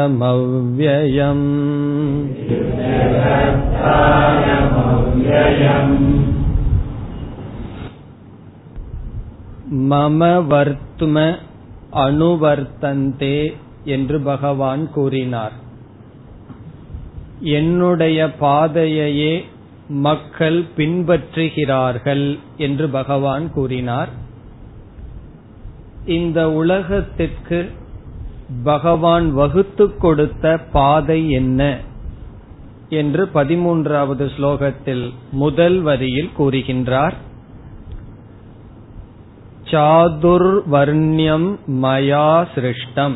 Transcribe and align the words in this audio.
विद्यकर्तारमव्ययम् 0.09 1.47
மம 9.89 10.43
வர்த்ம 10.43 11.35
அணுவர்த்தந்தே 11.95 13.53
என்று 13.85 14.21
பகவான் 14.21 14.91
கூறினார் 14.91 15.62
என்னுடைய 17.40 18.30
பாதையையே 18.40 19.44
மக்கள் 19.88 20.64
பின்பற்றுகிறார்கள் 20.76 22.38
என்று 22.56 22.88
பகவான் 22.88 23.52
கூறினார். 23.52 24.08
இந்த 26.06 26.50
உலகத்திற்கு 26.50 27.70
பகவான் 28.64 29.32
வகுத்து 29.32 29.96
கொடுத்த 29.96 30.58
பாதை 30.72 31.30
என்ன 31.30 31.78
என்று 32.88 33.28
பதிமூன்றாவது 33.34 34.30
ஸ்லோகத்தில் 34.38 35.12
முதல் 35.30 35.80
வரியில் 35.80 36.30
கூறுகின்றார். 36.38 37.12
சாதுர்வர்ணியம் 39.64 41.58
மயா 41.66 42.46
சிருஷ்டம். 42.54 43.14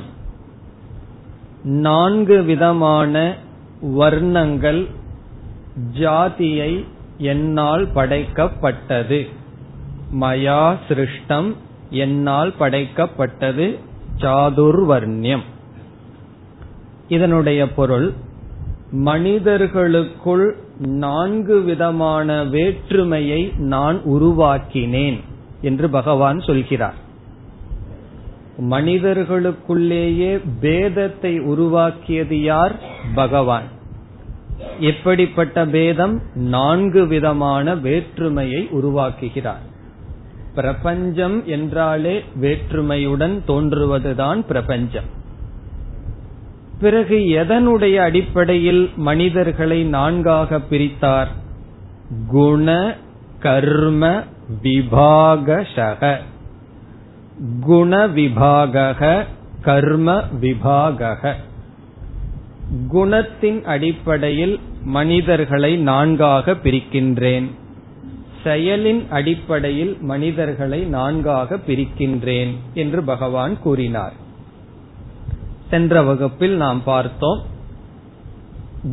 நான்கு 1.63 2.43
விதமான 2.43 3.35
வர்ணங்கள் 3.83 4.87
ஜாதியை 5.93 6.85
என்னால் 7.19 7.87
படைக்கப்பட்டது. 7.95 9.29
மயா 10.21 10.77
சிருஷ்டம் 10.89 11.55
என்னால் 11.91 12.55
படைக்கப்பட்டது 12.61 13.79
சாதுர்வர்ணியம். 14.19 15.43
இதனுடைய 17.09 17.73
பொருள் 17.73 18.13
மனிதர்களுக்குள் 18.91 20.57
நான்கு 20.79 21.61
விதமான 21.61 22.45
வேற்றுமையை 22.45 23.53
நான் 23.57 24.01
உருவாக்கினேன் 24.05 25.21
என்று 25.61 25.91
பகவான் 25.91 26.41
சொல்கிறார். 26.41 27.07
மனிதர்களுக்குள்ளேயே 28.61 30.41
பேதத்தை 30.61 31.41
உருவாக்கியது 31.41 32.43
யார்? 32.43 32.81
பகவான். 33.15 33.77
எப்படிப்பட்ட 34.81 35.67
பேதம்? 35.67 36.21
நான்கு 36.35 37.07
விதமான 37.07 37.75
வேற்றுமையை 37.75 38.69
உருவாக்குகிறார். 38.73 39.67
பிரபஞ்சம் 40.55 41.47
என்றாலே 41.47 42.25
வேற்றுமையுடன் 42.41 43.41
தோன்றுவதுதான் 43.49 44.41
பிரபஞ்சம். 44.41 45.17
பிறகு 46.81 47.17
எதனுடைய 47.17 47.97
அடிப்படையில் 47.97 48.91
மனிதர்களை 48.97 49.85
நான்காக 49.85 50.61
பிரித்தார்? 50.71 51.29
குண 52.27 52.95
கர்ம 53.39 54.23
விபாகசக 54.63 56.17
குண 57.61 58.07
விபாகக 58.07 59.25
கர்ம 59.61 60.23
விபாகக 60.41 61.33
குணத்தின் 62.93 63.65
அடிப்படையில் 63.65 64.61
மனிதர்களை 64.85 65.77
நான்காக 65.77 66.53
பிரிக்கின்றேன். 66.53 67.51
செயலின் 68.45 69.09
அடிப்படையில் 69.09 69.97
மனிதர்களை 70.01 70.83
நான்காக 70.83 71.57
பிரிக்கின்றேன் 71.57 72.55
என்று 72.75 73.03
பகவான் 73.03 73.59
கூறினார். 73.59 74.13
சென்ற 75.71 76.03
வகுப்பில் 76.03 76.57
நாம் 76.57 76.83
பார்த்தோம் 76.85 77.43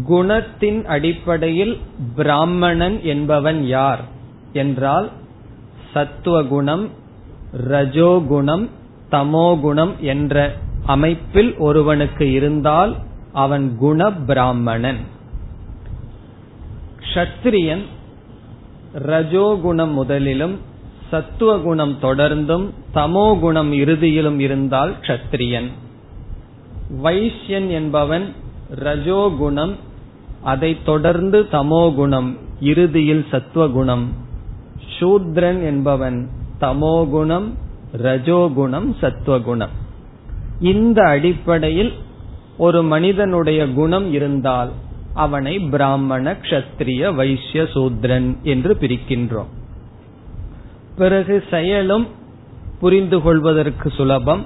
குணத்தின் 0.09 0.85
அடிப்படையில் 0.85 1.79
பிராமணன் 2.15 3.03
என்பவன் 3.03 3.65
யார்? 3.65 4.03
என்றால் 4.53 5.11
சத்துவகுணம் 5.93 6.89
ரஜோகுணம் 7.63 8.69
தமோகுணம் 9.11 9.99
என்ற 9.99 10.55
அமைப்பில் 10.85 11.57
ஒருவனுக்கு 11.57 12.31
இருந்தால் 12.31 12.95
அவன் 13.33 13.75
குண 13.77 14.11
பிராமணன். 14.11 14.97
க்ஷத்ரியன் 16.99 17.83
ரஜோகுணம் 19.07 19.93
முதலிலும் 19.93 20.55
சத்துவகுணம் 21.11 21.97
தொடர்ந்தும் 22.01 22.69
தமோகுணம் 22.93 23.71
இறுதியிலும் 23.71 24.39
இருந்தால் 24.39 24.93
க்ஷத்ரியன். 25.01 25.67
வைஷ்யன் 27.03 27.69
என்பவன் 27.69 28.33
ரஜோகுணம் 28.75 29.75
அதை 30.43 30.77
தொடர்ந்து 30.83 31.47
தமோகுணம் 31.51 32.37
இறுதியில் 32.59 33.25
சத்துவகுணம் 33.31 34.13
சூத்ரன் 34.99 35.63
என்பவன் 35.63 36.29
தமோகுணம் 36.65 37.47
ரஜோகுணம் 37.97 38.97
சத்துவகுணம் 39.01 39.83
இந்த 40.59 41.03
அடிப்படையில் 41.03 41.93
ஒரு 42.57 42.83
மனிதனுடைய 42.83 43.67
குணம் 43.67 44.13
இருந்தால் 44.13 44.71
அவனை 45.13 45.59
பிராமண 45.59 46.31
கஷத்திரிய 46.31 47.15
வைசிய 47.15 47.63
சூத்ரன் 47.63 48.41
என்று 48.41 48.73
பிரிக்கின்றோம். 48.73 49.51
பிறகு 50.95 51.43
செயலும் 51.49 52.07
புரிந்து 52.79 53.21
கொள்வதற்கு 53.21 53.89
சுலபம். 53.89 54.45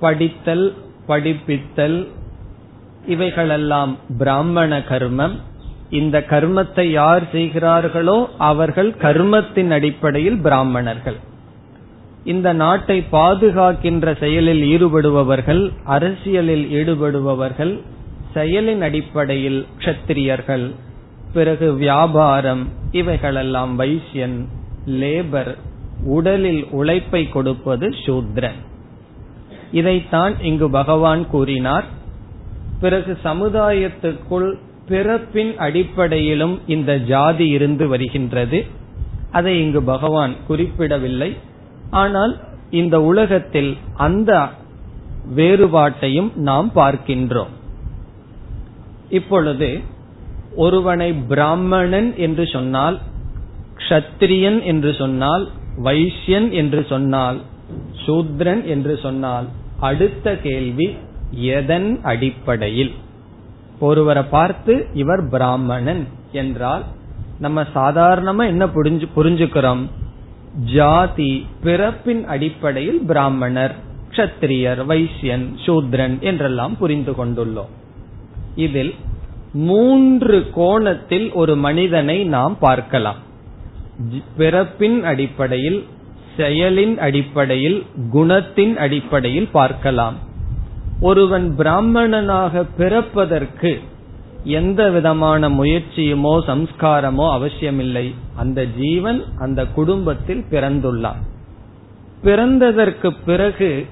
படித்தல் 0.00 0.74
படிப்பித்தல் 1.06 2.08
இவைகளெல்லாம் 3.06 3.96
பிராமண 4.18 4.78
கர்மம். 4.78 5.36
இந்த 5.90 6.24
கர்மத்தை 6.30 6.90
யார் 6.90 7.30
செய்கிறார்களோ 7.30 8.28
அவர்கள் 8.38 8.90
கர்மத்தின் 8.90 9.70
அடிப்படையில் 9.70 10.36
பிராமணர்கள். 10.36 11.16
இந்த 12.24 12.52
நாட்டை 12.52 13.04
பாதுகாக்கின்ற 13.12 14.18
செயலில் 14.18 14.62
ஈடுபடுபவர்கள் 14.62 15.72
அரசியலில் 15.84 16.66
ஈடுபடுபவர்கள் 16.70 17.80
செயலின் 18.34 18.80
அடிப்படையில் 18.80 19.66
க்ஷத்திரியர்கள் 19.78 20.74
பிறகு 21.32 21.72
வியாபாரம் 21.72 22.68
இவைகளெல்லாம் 22.90 23.78
வைசியன் 23.78 24.44
லேபர் 24.86 25.54
உடலில் 26.04 26.66
உழைப்பை 26.70 27.28
கொடுப்பது 27.28 27.88
சூத்ரன். 27.88 28.58
இதைத்தான் 29.72 30.34
இங்கு 30.40 30.70
பகவான் 30.70 31.26
கூறினார். 31.26 31.84
பிறகு 32.80 33.18
சமுதாயத்துக்குள் 33.24 34.54
பிறப்பின் 34.88 35.52
அடிப்படையிலும் 35.56 36.54
இந்த 36.66 36.90
ஜாதி 37.12 37.46
இருந்து 37.48 37.88
வருகின்றது. 37.88 38.58
அதை 39.30 39.52
இங்கு 39.60 39.80
பகவான் 39.82 40.34
குறிப்பிடவில்லை. 40.46 41.30
ஆனால் 41.90 42.32
இந்த 42.70 42.96
உலகத்தில் 43.02 43.76
அந்த 44.06 44.32
வேறுபாட்டையும் 45.36 46.30
நாம் 46.48 46.68
பார்க்கின்றோம். 46.74 47.52
இப்பொழுது 49.10 49.68
ஒருவனை 50.56 51.10
பிராமணன் 51.30 52.10
என்று 52.16 52.44
சொன்னால் 52.46 52.96
க்ஷத்திரியன் 53.76 54.62
என்று 54.62 54.90
சொன்னால் 54.94 55.44
வைஷ்யன் 55.84 56.48
என்று 56.50 56.80
சொன்னால் 56.88 57.38
சூத்ரன் 58.04 58.62
என்று 58.64 58.94
சொன்னால் 59.02 59.46
அடுத்த 59.80 60.36
கேள்வி 60.36 60.88
எதன் 61.56 61.90
அடிப்படையில்? 62.02 62.92
ஒருவரை 63.80 64.22
பார்த்து 64.22 64.86
இவர் 64.94 65.28
பிராமணன் 65.28 66.06
என்றால் 66.32 66.84
நம்ம 67.38 67.62
சாதாரணமா 67.74 68.46
என்ன 68.46 68.66
புரிஞ்சு 68.66 69.06
புரிஞ்சுக்கிறோம்? 69.16 69.82
ஜாதி 70.64 71.46
பிறப்பின் 71.62 72.26
அடிப்படையில் 72.26 73.00
பிராமணர் 73.00 73.74
க்ஷத்திரியர் 74.10 74.86
வைசியன் 74.86 75.46
சூத்ரன் 75.66 76.18
என்றெல்லாம் 76.18 76.76
புரிந்து 76.78 77.12
கொண்டுள்ளோம். 77.12 77.72
இதில் 78.54 78.94
மூன்று 79.52 80.50
கோணத்தில் 80.54 81.32
ஒரு 81.32 81.56
மனிதனை 81.56 82.24
நாம் 82.24 82.56
பார்க்கலாம். 82.58 83.16
பிறப்பின் 84.36 85.04
அடிப்படையில் 85.04 85.84
செயலின் 86.36 86.96
அடிப்படையில் 86.96 87.86
குணத்தின் 88.12 88.76
அடிப்படையில் 88.76 89.48
பார்க்கலாம். 89.52 90.16
ஒருவன் 91.00 91.56
பிராமணனாக 91.56 92.64
பிறப்பதற்கு 92.76 93.80
எந்த 94.44 94.90
விதமான 94.90 95.48
முயற்சியுமோ 95.48 96.32
சம்ஸ்காரமோ 96.46 97.30
அவசியமில்லை. 97.30 98.14
அந்த 98.36 98.64
ஜீவன் 98.64 99.24
அந்த 99.38 99.66
குடும்பத்தில் 99.66 100.44
பிறந்துள்ளான். 100.50 101.20
பிறந்ததற்கு 102.24 103.16
பிறகு 103.24 103.86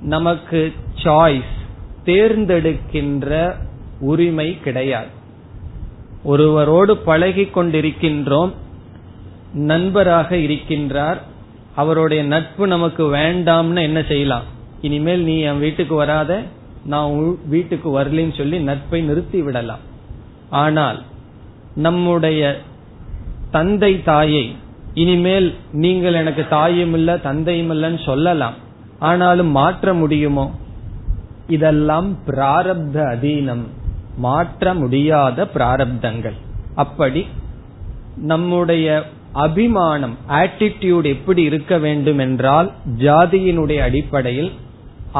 நமக்கு 0.00 0.72
சாய்ஸ் 1.02 1.54
தேர்ந்தெடுக்கின்ற 2.04 3.54
உரிமை 4.00 4.60
கிடையாது. 4.60 5.06
ஒருவரோடு 6.24 6.96
பழகி 6.96 7.42
கொண்டிருக்கின்றோம் 7.42 8.52
நண்பராக 9.54 10.36
இருக்கின்றார் 10.36 11.16
அவருடைய 11.74 12.24
நட்பு 12.24 12.66
நமக்கு 12.66 13.04
வேண்டாம்னு 13.04 13.82
என்ன 13.82 14.02
செய்யலாம்? 14.02 14.54
இனிமேல் 14.86 15.22
நீ 15.28 15.36
என் 15.50 15.62
வீட்டுக்கு 15.64 15.94
வராத 15.94 16.32
நான் 16.92 17.14
வீட்டுக்கு 17.48 17.88
வரலன்னு 17.98 18.34
சொல்லி 18.36 18.58
நட்பை 18.68 19.00
நிறுத்தி 19.02 19.38
விடலாம். 19.42 19.82
ஆனால் 20.62 20.98
நம்முடைய 21.86 22.42
தந்தை 23.50 23.92
தாயை 24.02 24.44
இனிமேல் 24.94 25.48
நீங்கள் 25.84 26.18
எனக்கு 26.20 26.42
தாயும் 26.48 26.94
இல்ல 26.94 27.16
தந்தையும் 27.26 27.72
இல்லைன்னு 27.72 28.00
சொல்லலாம். 28.04 28.56
ஆனாலும் 28.98 29.50
மாற்ற 29.56 29.94
முடியுமோ? 29.94 30.46
இதெல்லாம் 31.56 32.08
பிராரப்த 32.26 32.96
அதீனம். 33.14 33.64
மாற்ற 34.18 34.74
முடியாத 34.74 35.48
பிராரப்தங்கள். 35.54 36.38
அப்படி 36.74 37.22
நம்முடைய 38.30 38.86
அபிமானம் 39.44 40.14
ஆட்டிடியூட் 40.40 41.06
எப்படி 41.14 41.42
இருக்க 41.42 41.74
வேண்டும் 41.78 42.18
என்றால் 42.18 42.68
ஜாதியினுடைய 42.98 43.80
அடிப்படையில் 43.88 44.52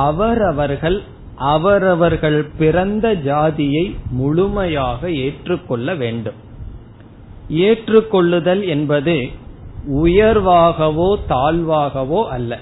அவரவர்கள் 0.05 0.99
அவரவர்கள் 1.37 2.39
பிறந்த 2.59 3.07
ஜாதியை 3.15 3.85
முழுமையாக 4.11 5.11
ஏற்றுக்கொள்ள 5.25 5.95
வேண்டும். 5.95 6.39
ஏற்றுக்கொள்ளுதல் 7.51 8.63
என்பது 8.67 9.15
உயர்வாகவோ 10.05 11.09
தாழ்வாகவோ 11.29 12.21
அல்ல. 12.29 12.59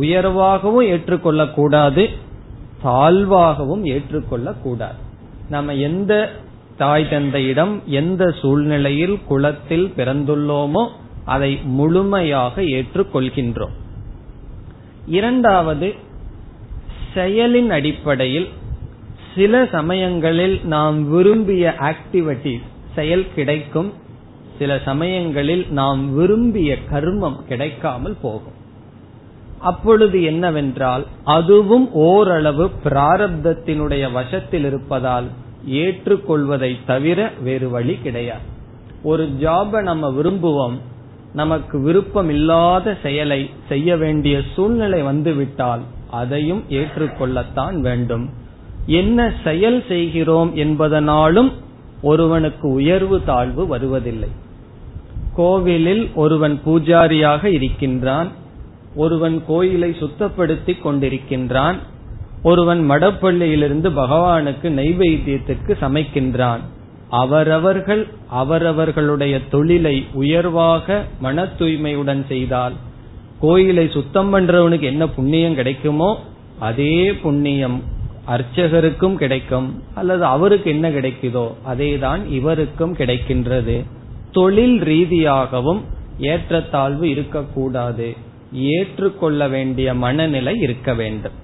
உயர்வாகவும் 0.00 0.86
ஏற்றுக்கொள்ளக்கூடாது 0.92 2.04
தாழ்வாகவும் 2.84 3.84
ஏற்றுக்கொள்ளக்கூடாது. 3.94 4.98
நம்ம 5.48 5.74
எந்த 5.88 6.12
தாய் 6.76 7.08
தந்தையிடம் 7.08 7.74
எந்த 7.86 8.22
சூழ்நிலையில் 8.40 9.16
குலத்தில் 9.28 9.86
பிறந்துள்ளோமோ 9.96 10.84
அதை 11.24 11.50
முழுமையாக 11.78 12.62
ஏற்றுக்கொள்கின்றோம். 12.76 13.74
இரண்டாவது 15.06 15.88
செயலின் 17.14 17.70
அடிப்படையில் 17.70 18.48
சில 19.34 19.68
சமயங்களில் 19.72 20.60
நாம் 20.64 21.10
விரும்பிய 21.10 21.74
ஆக்டிவிட்டி 21.78 22.60
செயல் 22.94 23.26
கிடைக்கும். 23.34 23.92
சில 24.58 24.80
சமயங்களில் 24.84 25.66
நாம் 25.70 26.14
விரும்பிய 26.14 26.76
கர்மம் 26.92 27.42
கிடைக்காமல் 27.48 28.16
போகும். 28.22 28.60
அப்பொழுது 29.58 30.22
என்னவென்றால் 30.22 31.06
அதுவும் 31.24 31.92
ஓரளவு 31.92 32.70
பிராரப்தத்தினுடைய 32.84 34.12
வசத்தில் 34.12 34.64
இருப்பதால் 34.64 35.24
ஏற்றுக்கொள்வதை 35.70 36.76
தவிர 36.86 37.30
வேறு 37.42 37.68
வழி 37.68 37.98
கிடையாது. 38.02 38.46
ஒரு 39.02 39.28
ஜாப 39.28 39.82
நம்ம 39.82 40.10
விரும்புவோம். 40.10 40.78
நமக்கு 41.32 41.80
விருப்பம் 41.80 42.28
இல்லாத 42.28 42.96
செயலை 43.02 43.50
செய்ய 43.68 43.96
வேண்டிய 43.96 44.40
சூழ்நிலை 44.54 45.02
வந்துவிட்டால் 45.02 45.80
அதையும் 46.12 46.62
ஏற்றுக்கொள்ளத்தான் 46.70 47.76
வேண்டும். 47.80 48.24
என்ன 49.00 49.18
செயல் 49.44 49.80
செய்கிறோம் 49.88 50.50
என்பதனாலும் 50.56 51.50
ஒருவனுக்கு 52.02 52.66
உயர்வு 52.68 53.16
தாழ்வு 53.24 53.66
வருவதில்லை. 53.66 54.30
கோவிலில் 55.36 56.04
ஒருவன் 56.14 56.56
பூஜாரியாக 56.66 57.44
இருக்கின்றான் 57.58 58.30
ஒருவன் 58.96 59.36
கோயிலை 59.46 59.90
சுத்தப்படுத்திக் 60.00 60.84
கொண்டிருக்கின்றான் 60.84 61.78
ஒருவன் 62.42 62.80
மடப்பள்ளியிலிருந்து 62.90 63.88
பகவானுக்கு 64.00 64.68
நைவேத்தியத்திற்கு 64.78 65.72
சமைக்கின்றான். 65.84 66.62
அவரவர்கள் 67.20 68.02
அவரவர்களுடைய 68.40 69.34
தொழிலை 69.50 69.96
உயர்வாக 70.12 70.86
மன 71.20 71.44
தூய்மையுடன் 71.58 72.22
செய்தால் 72.28 72.76
கோயிலை 73.42 73.84
சுத்தம் 73.90 74.30
பண்றவனுக்கு 74.34 74.86
என்ன 74.92 75.04
புண்ணியம் 75.08 75.54
கிடைக்குமோ 75.54 76.10
அதே 76.58 76.96
புண்ணியம் 77.22 77.78
அர்ச்சகருக்கும் 78.28 79.14
கிடைக்கும் 79.14 79.68
அல்லது 79.94 80.24
அவருக்கு 80.24 80.68
என்ன 80.70 80.86
கிடைக்குதோ 80.90 81.46
அதேதான் 81.72 82.22
இவருக்கும் 82.30 82.96
கிடைக்கின்றது. 82.96 83.76
தொழில் 84.32 84.78
ரீதியாகவும் 84.80 85.80
ஏற்றத்தாழ்வு 86.18 87.04
இருக்கக்கூடாது. 87.08 88.08
ஏற்றுக்கொள்ள 88.52 89.48
வேண்டிய 89.48 89.94
மனநிலை 89.94 90.54
இருக்க 90.60 90.94
வேண்டும். 90.94 91.36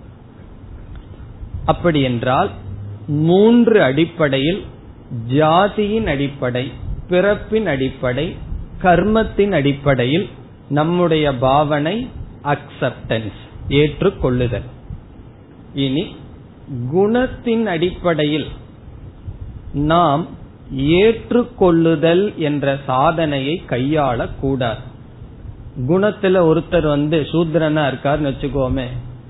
அப்படி 1.65 2.00
என்றால் 2.03 2.50
மூன்று 3.27 3.83
அடிப்படையில் 3.83 4.61
ஜாதியின் 5.29 6.06
அடிப்படை 6.06 6.65
பிறப்பின் 7.09 7.67
அடிப்படை 7.67 8.27
கர்மத்தின் 8.83 9.53
அடிப்படையில் 9.53 10.29
நம்முடைய 10.69 11.35
பாவனை 11.35 12.09
அக்செப்டன்ஸ் 12.44 13.38
ஏற்றுக்கொள்ளுதல். 13.69 14.67
இனி 15.75 16.17
குணத்தின் 16.94 17.67
அடிப்படையில் 17.67 18.47
நாம் 19.73 20.26
ஏற்றுக்கொள்ளுதல் 20.76 22.37
என்ற 22.37 22.79
சாதனையை 22.87 23.62
கையாளக்கூடாது. 23.69 24.82
குணத்துல 25.88 26.37
ஒருத்தர் 26.50 26.88
வந்து 26.88 27.26
சூத்ரனா 27.32 27.82
இருக்காருன்னு 27.91 28.32
வச்சுக்கோமே 28.32 28.87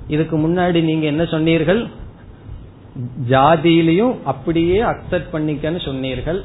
இதுக்கு 0.08 0.37
முன்னாடி 0.38 0.82
நீங்க 0.82 1.06
என்ன 1.06 1.25
சொன்னீர்கள்? 1.25 1.87
ஜாதியிலையும் 3.29 4.17
அப்படியே 4.25 4.82
அக்செப்ட் 4.82 5.32
பண்ணிக்கன்னு 5.32 5.84
சொன்னீர்கள். 5.84 6.44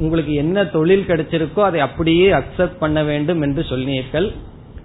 உங்களுக்கு 0.00 0.34
என்ன 0.34 0.64
தொழில் 0.64 1.08
கிடைச்சிருக்கோ 1.08 1.60
அதை 1.60 1.80
அப்படியே 1.80 2.26
அக்செப்ட் 2.32 2.78
பண்ண 2.78 3.02
வேண்டும் 3.02 3.42
என்று 3.42 3.62
சொன்னீர்கள் 3.64 4.28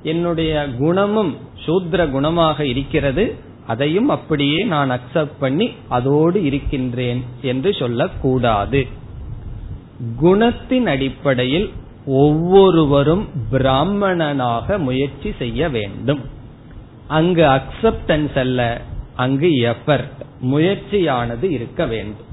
என்னுடைய 0.04 0.54
குணமும் 0.80 1.32
சூத்ர 1.66 2.04
குணமாக 2.16 2.60
இருக்கிறது. 2.62 3.26
அதையும் 3.68 4.10
அப்படியே 4.10 4.64
நான் 4.64 4.92
அக்செப்ட் 4.92 5.40
பண்ணி 5.40 5.68
அதோடு 5.90 6.44
இருக்கின்றேன் 6.44 7.22
என்று 7.42 7.74
சொல்லக்கூடாது. 7.74 8.82
குணத்தின் 10.22 10.86
அடிப்படையில் 10.86 11.68
ஒவ்வொருவரும் 12.06 13.24
பிராமணனாக 13.52 14.78
முயற்சி 14.78 15.32
செய்ய 15.38 15.70
வேண்டும். 15.70 16.22
அங்கு 17.08 17.44
அக்செப்டன்ஸ் 17.56 18.38
அல்ல 18.38 18.82
அங்கு 19.16 19.50
எஃபர்ட் 19.72 20.20
முயற்சியானது 20.44 21.48
இருக்க 21.58 21.82
வேண்டும். 21.86 22.30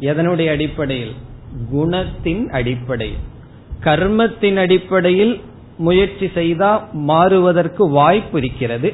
எதனுடைய 0.00 0.48
அடிப்படையில்? 0.50 1.14
குணத்தின் 1.74 2.48
அடிப்படையில். 2.48 3.18
கர்மத்தின் 3.84 4.56
அடிப்படையில் 4.56 5.40
முயற்சி 5.78 6.30
செய்தா 6.34 6.88
மாறுவதற்கு 6.92 7.88
வாய்ப்பு 7.88 8.38
இருக்கிறது. 8.38 8.92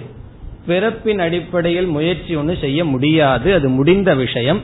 பிறப்பின் 0.66 1.18
அடிப்படையில் 1.18 1.86
முயற்சி 1.86 2.34
ஒன்று 2.34 2.58
செய்ய 2.60 2.84
முடியாது 2.84 3.54
அது 3.54 3.68
முடிந்த 3.68 4.14
விஷயம். 4.14 4.60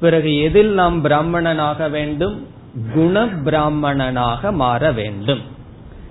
பிறகு 0.00 0.38
எதில் 0.38 0.72
நாம் 0.72 1.00
பிராமணனாக 1.00 1.88
வேண்டும்? 1.88 2.46
குண 2.94 3.26
பிராமணனாக 3.26 4.52
மாற 4.52 4.92
வேண்டும். 4.92 5.40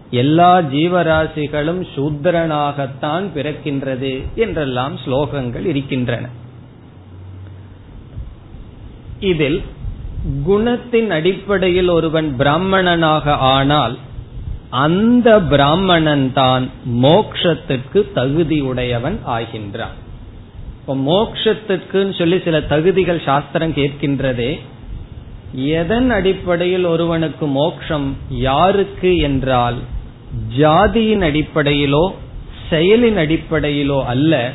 எல்லா 0.09 0.61
ஜீவராசிகளும் 0.61 1.87
சூத்திரனாகத்தான் 1.95 3.23
பிறக்கின்றது 3.35 4.23
என்றெல்லாம் 4.35 4.95
ஸ்லோகங்கள் 5.05 5.65
இருக்கின்றன. 5.65 6.29
இதில் 9.19 9.61
குணத்தின் 10.45 11.09
அடிப்படையில் 11.09 11.89
ஒருவன் 11.89 12.35
பிராமணனாக 12.37 13.35
ஆனால் 13.37 13.97
அந்த 14.69 15.39
பிராமணன் 15.39 16.33
தான் 16.33 16.69
மோக்ஷத்துக்கு 16.85 18.05
தகுதியுடையவன் 18.15 19.17
ஆகின்றான். 19.27 19.95
இப்ப 20.79 20.95
மோக்ஷத்துக்குன்னு 20.95 22.17
சொல்லி 22.17 22.41
சில 22.43 22.61
தகுதிகள் 22.61 23.19
சாஸ்திரம் 23.19 23.73
கேட்கின்றதே 23.73 24.59
எதன் 25.53 26.09
அடிப்படையில் 26.09 26.85
ஒருவனுக்கு 26.85 27.47
மோக்ஷம் 27.47 28.17
யாருக்கு 28.29 29.17
என்றால் 29.17 29.77
ஜாதியின் 30.57 31.21
அடிப்படையிலோ 31.21 32.11
செயலின் 32.69 33.17
அடிப்படையிலோ 33.17 34.05
அல்ல 34.05 34.51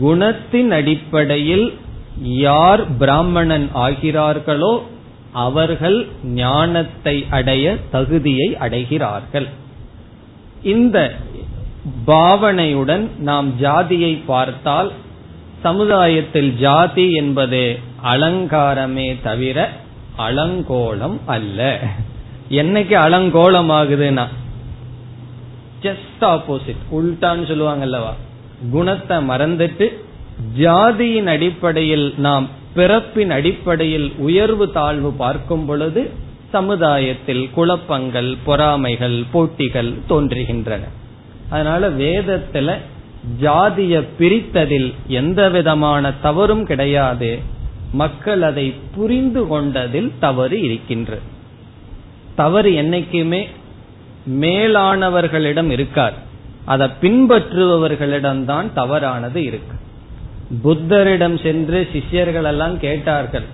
குணத்தின் 0.00 0.70
அடிப்படையில் 0.70 1.72
யார் 2.22 2.96
பிராமணன் 2.96 3.68
ஆகிறார்களோ 3.74 4.82
அவர்கள் 5.32 6.08
ஞானத்தை 6.22 7.26
அடைய 7.30 7.76
தகுதியை 7.90 8.56
அடைகிறார்கள். 8.56 9.48
இந்த 10.62 11.14
பாவனையுடன் 12.06 13.08
நாம் 13.18 13.58
ஜாதியை 13.58 14.14
பார்த்தால் 14.26 14.92
சமுதாயத்தில் 15.62 16.56
ஜாதி 16.56 17.12
என்பது 17.12 17.78
அலங்காரமே 18.02 19.16
தவிர 19.22 19.68
அலங்கோலம் 20.18 21.18
அல்ல. 21.26 21.80
என்னைக்கு 22.48 22.94
அலங்கோலம் 22.94 23.70
ஆகுதுன்னா 23.70 24.26
ஜஸ்ட் 25.82 26.22
ஆப்போசிட் 26.22 26.82
உல்டான்னு 26.92 27.48
சொல்லுவாங்கல்லவா? 27.50 28.12
குணத்தை 28.70 29.16
மறந்துட்டு 29.16 29.86
ஜாதியின் 30.58 31.26
அடிப்படையில் 31.26 32.14
நாம் 32.16 32.48
பிறப்பின் 32.74 33.30
அடிப்படையில் 33.30 34.12
உயர்வு 34.18 34.70
தாழ்வு 34.70 35.12
பார்க்கும் 35.12 35.66
பொழுது 35.66 36.10
சமுதாயத்தில் 36.52 37.50
குழப்பங்கள் 37.50 38.36
பொறாமைகள் 38.44 39.24
போட்டிகள் 39.32 39.92
தோன்றுகின்றன. 40.08 40.80
அதனால 41.50 41.90
வேதத்துல 41.90 42.76
ஜாதிய 43.40 44.04
பிரித்ததில் 44.18 44.94
எந்த 45.08 45.50
விதமான 45.50 46.12
தவறும் 46.12 46.64
கிடையாது. 46.64 47.38
மக்கள் 47.92 48.42
அதை 48.42 48.74
புரிந்து 48.94 49.46
கொண்டதில் 49.46 50.12
தவறு 50.20 50.62
இருக்கின்றது 50.62 51.22
தவறு 52.36 52.70
என்னைக்குமே 52.70 53.46
மேலானவர்களிடம் 54.30 55.70
இருக்கார் 55.70 56.14
அதை 56.64 56.88
பின்பற்றுபவர்களிடம்தான் 57.00 58.72
தவறானது 58.72 59.42
இருக்கு. 59.42 59.76
புத்தரிடம் 60.64 61.42
சென்று 61.42 61.88
சிஷ்யர்கள் 61.92 62.44
எல்லாம் 62.44 62.80
கேட்டார்கள். 62.80 63.44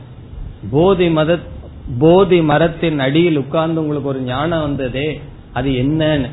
போதி 0.71 1.11
மத 1.11 1.39
போதி 1.99 2.43
மரத்தின் 2.43 2.99
அடியில் 2.99 3.37
உட்கார்ந்து 3.37 3.81
உங்களுக்கு 3.81 4.09
ஒரு 4.09 4.21
ஞானம் 4.21 4.61
வந்ததே 4.61 5.21
அது 5.53 5.71
என்னன்னு. 5.71 6.29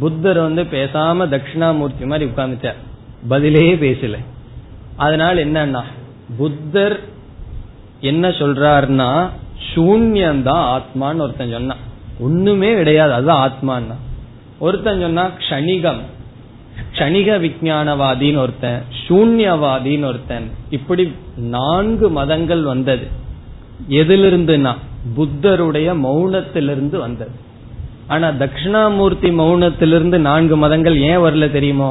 புத்தர் 0.00 0.38
வந்து 0.38 0.62
பேசாம 0.62 1.28
தட்சிணாமூர்த்தி 1.28 2.06
மாதிரி 2.06 2.30
உட்கார்ந்துட்டார். 2.30 2.74
பதிலே 3.28 3.74
பேசல. 3.74 4.18
அதனால 4.96 5.44
என்னன்னா 5.44 5.82
புத்தர் 6.36 7.00
என்ன 8.00 8.28
சொல்றாருன்னா 8.28 9.28
சூன்யம்தான் 9.74 10.80
ஆத்மான்னு 10.80 11.16
ஒருத்தன் 11.16 11.50
சொன்னான். 11.50 11.88
ஒண்ணுமே 12.20 12.74
கிடையாது 12.74 13.12
அதுதான் 13.12 13.50
ஆத்மான்னா. 13.50 13.94
ஒருத்தன் 14.58 15.00
சொன்னா 15.00 15.30
க்ஷணிகம். 15.38 16.00
கணிக 17.00 17.38
விஜயானவாதின்னு 17.38 18.42
ஒருத்தன் 18.44 18.80
சூன்யவாதின்னு 19.04 20.08
ஒருத்தன். 20.10 20.46
இப்படி 20.70 21.04
நான்கு 21.54 22.08
மதங்கள் 22.10 22.62
வந்தது. 22.62 23.06
எதிலிருந்துனா 24.00 24.72
புத்தருடைய 25.16 25.88
மௌனத்திலிருந்து 26.06 26.98
வந்தது. 26.98 27.34
ஆனா 28.08 28.28
தட்சிணாமூர்த்தி 28.28 29.30
மௌனத்திலிருந்து 29.40 30.18
நான்கு 30.28 30.56
மதங்கள் 30.56 30.96
ஏன் 31.10 31.18
வரல 31.18 31.46
தெரியுமோ? 31.50 31.90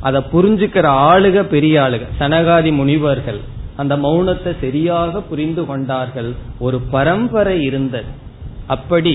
அதை 0.00 0.20
புரிஞ்சுக்கிற 0.32 0.86
ஆளுக 1.10 1.42
பெரிய 1.44 1.74
ஆளுக 1.82 2.04
சனகாதி 2.20 2.70
முனிவர்கள் 2.74 3.40
அந்த 3.76 3.94
மௌனத்தை 3.96 4.52
சரியாக 4.60 5.20
புரிந்து 5.20 5.62
கொண்டார்கள். 5.66 6.30
ஒரு 6.58 6.78
பரம்பரை 6.94 7.56
இருந்தது. 7.62 8.10
அப்படி 8.66 9.14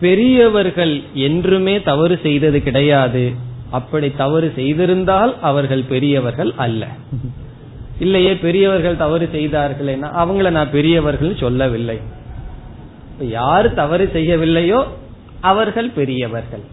பெரியவர்கள் 0.00 0.94
என்றுமே 1.26 1.74
தவறு 1.82 2.16
செய்தது 2.22 2.58
கிடையாது. 2.62 3.24
அப்படி 3.70 4.08
தவறு 4.20 4.48
செய்திருந்தால் 4.56 5.32
அவர்கள் 5.40 5.82
பெரியவர்கள் 5.92 6.52
அல்ல. 6.64 6.82
இல்லையே 7.98 8.32
பெரியவர்கள் 8.44 9.02
தவறு 9.02 9.26
செய்தார்கள் 9.32 9.90
அவங்கள 10.22 10.50
நான் 10.50 10.74
பெரியவர்கள் 10.76 11.40
சொல்லவில்லை. 11.42 11.98
யார் 13.38 13.68
தவறு 13.74 14.04
செய்யவில்லையோ 14.16 14.80
அவர்கள் 15.40 15.90
பெரியவர்கள். 15.90 16.64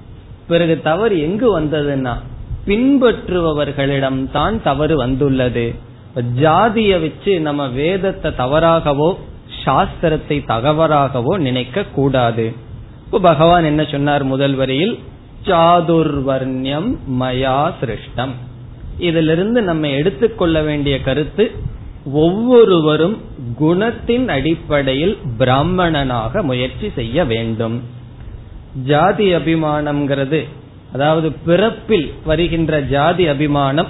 பிறகு 0.47 0.75
தவறு 0.81 1.15
எங்கு 1.27 1.47
வந்ததுன்னா 1.59 2.13
பின்பற்றுபவர்களிடம் 2.67 4.21
தான் 4.31 4.55
தவறு 4.61 4.95
வந்துள்ளது. 4.97 5.65
ஜாதிய 6.41 6.91
வச்சு 7.01 7.33
நம்ம 7.39 7.67
வேதத்தை 7.79 8.31
தவறாகவோ 8.43 9.09
சாஸ்திரத்தை 9.63 10.37
தகவறாகவோ 10.53 11.33
நினைக்க 11.37 11.83
கூடாது 11.97 12.45
இப்போ 13.05 13.19
பகவான் 13.19 13.63
என்ன 13.63 13.81
சொன்னார் 13.83 14.23
முதல் 14.23 14.55
வரியில்? 14.55 14.93
சாதுர்வர்ணியம் 15.45 16.89
மயா 17.21 17.71
சிருஷ்டம். 17.81 18.33
இதிலிருந்து 18.99 19.61
நம்ம 19.61 19.87
எடுத்துக்கொள்ள 19.87 20.61
வேண்டிய 20.61 21.01
கருத்து 21.01 21.51
ஒவ்வொருவரும் 22.13 23.17
குணத்தின் 23.59 24.27
அடிப்படையில் 24.27 25.17
பிராமணனாக 25.37 26.43
முயற்சி 26.43 26.91
செய்ய 26.95 27.25
வேண்டும். 27.25 27.81
ஜாதி 28.85 29.33
அபிமானம்ங்கிறது 29.33 30.41
அதாவது 30.93 31.31
பிறப்பில் 31.31 32.13
வருகின்ற 32.25 32.81
ஜாதி 32.81 33.27
அபிமானம் 33.27 33.87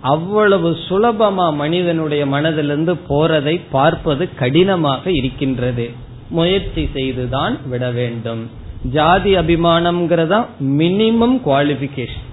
அவ்வளவு 0.00 0.76
சுலபமா 0.88 1.54
மனிதனுடைய 1.54 2.26
மனதிலிருந்து 2.26 2.94
போறதை 3.08 3.60
பார்ப்பது 3.70 4.28
கடினமாக 4.34 5.10
இருக்கின்றது. 5.10 5.90
முயற்சி 6.30 6.88
செய்துதான் 6.92 7.58
விட 7.68 7.90
வேண்டும். 7.90 8.50
ஜாதி 8.84 9.36
அபிமானம்ங்கிறதா 9.36 10.46
மினிமம் 10.62 11.40
குவாலிபிகேஷன் 11.46 12.26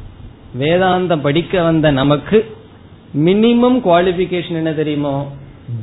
வேதாந்தம் 0.60 1.22
படிக்க 1.22 1.62
வந்த 1.62 1.92
நமக்கு 1.92 2.56
மினிமம் 3.18 3.80
குவாலிபிகேஷன் 3.86 4.52
என்ன 4.52 4.74
தெரியுமோ? 4.74 5.32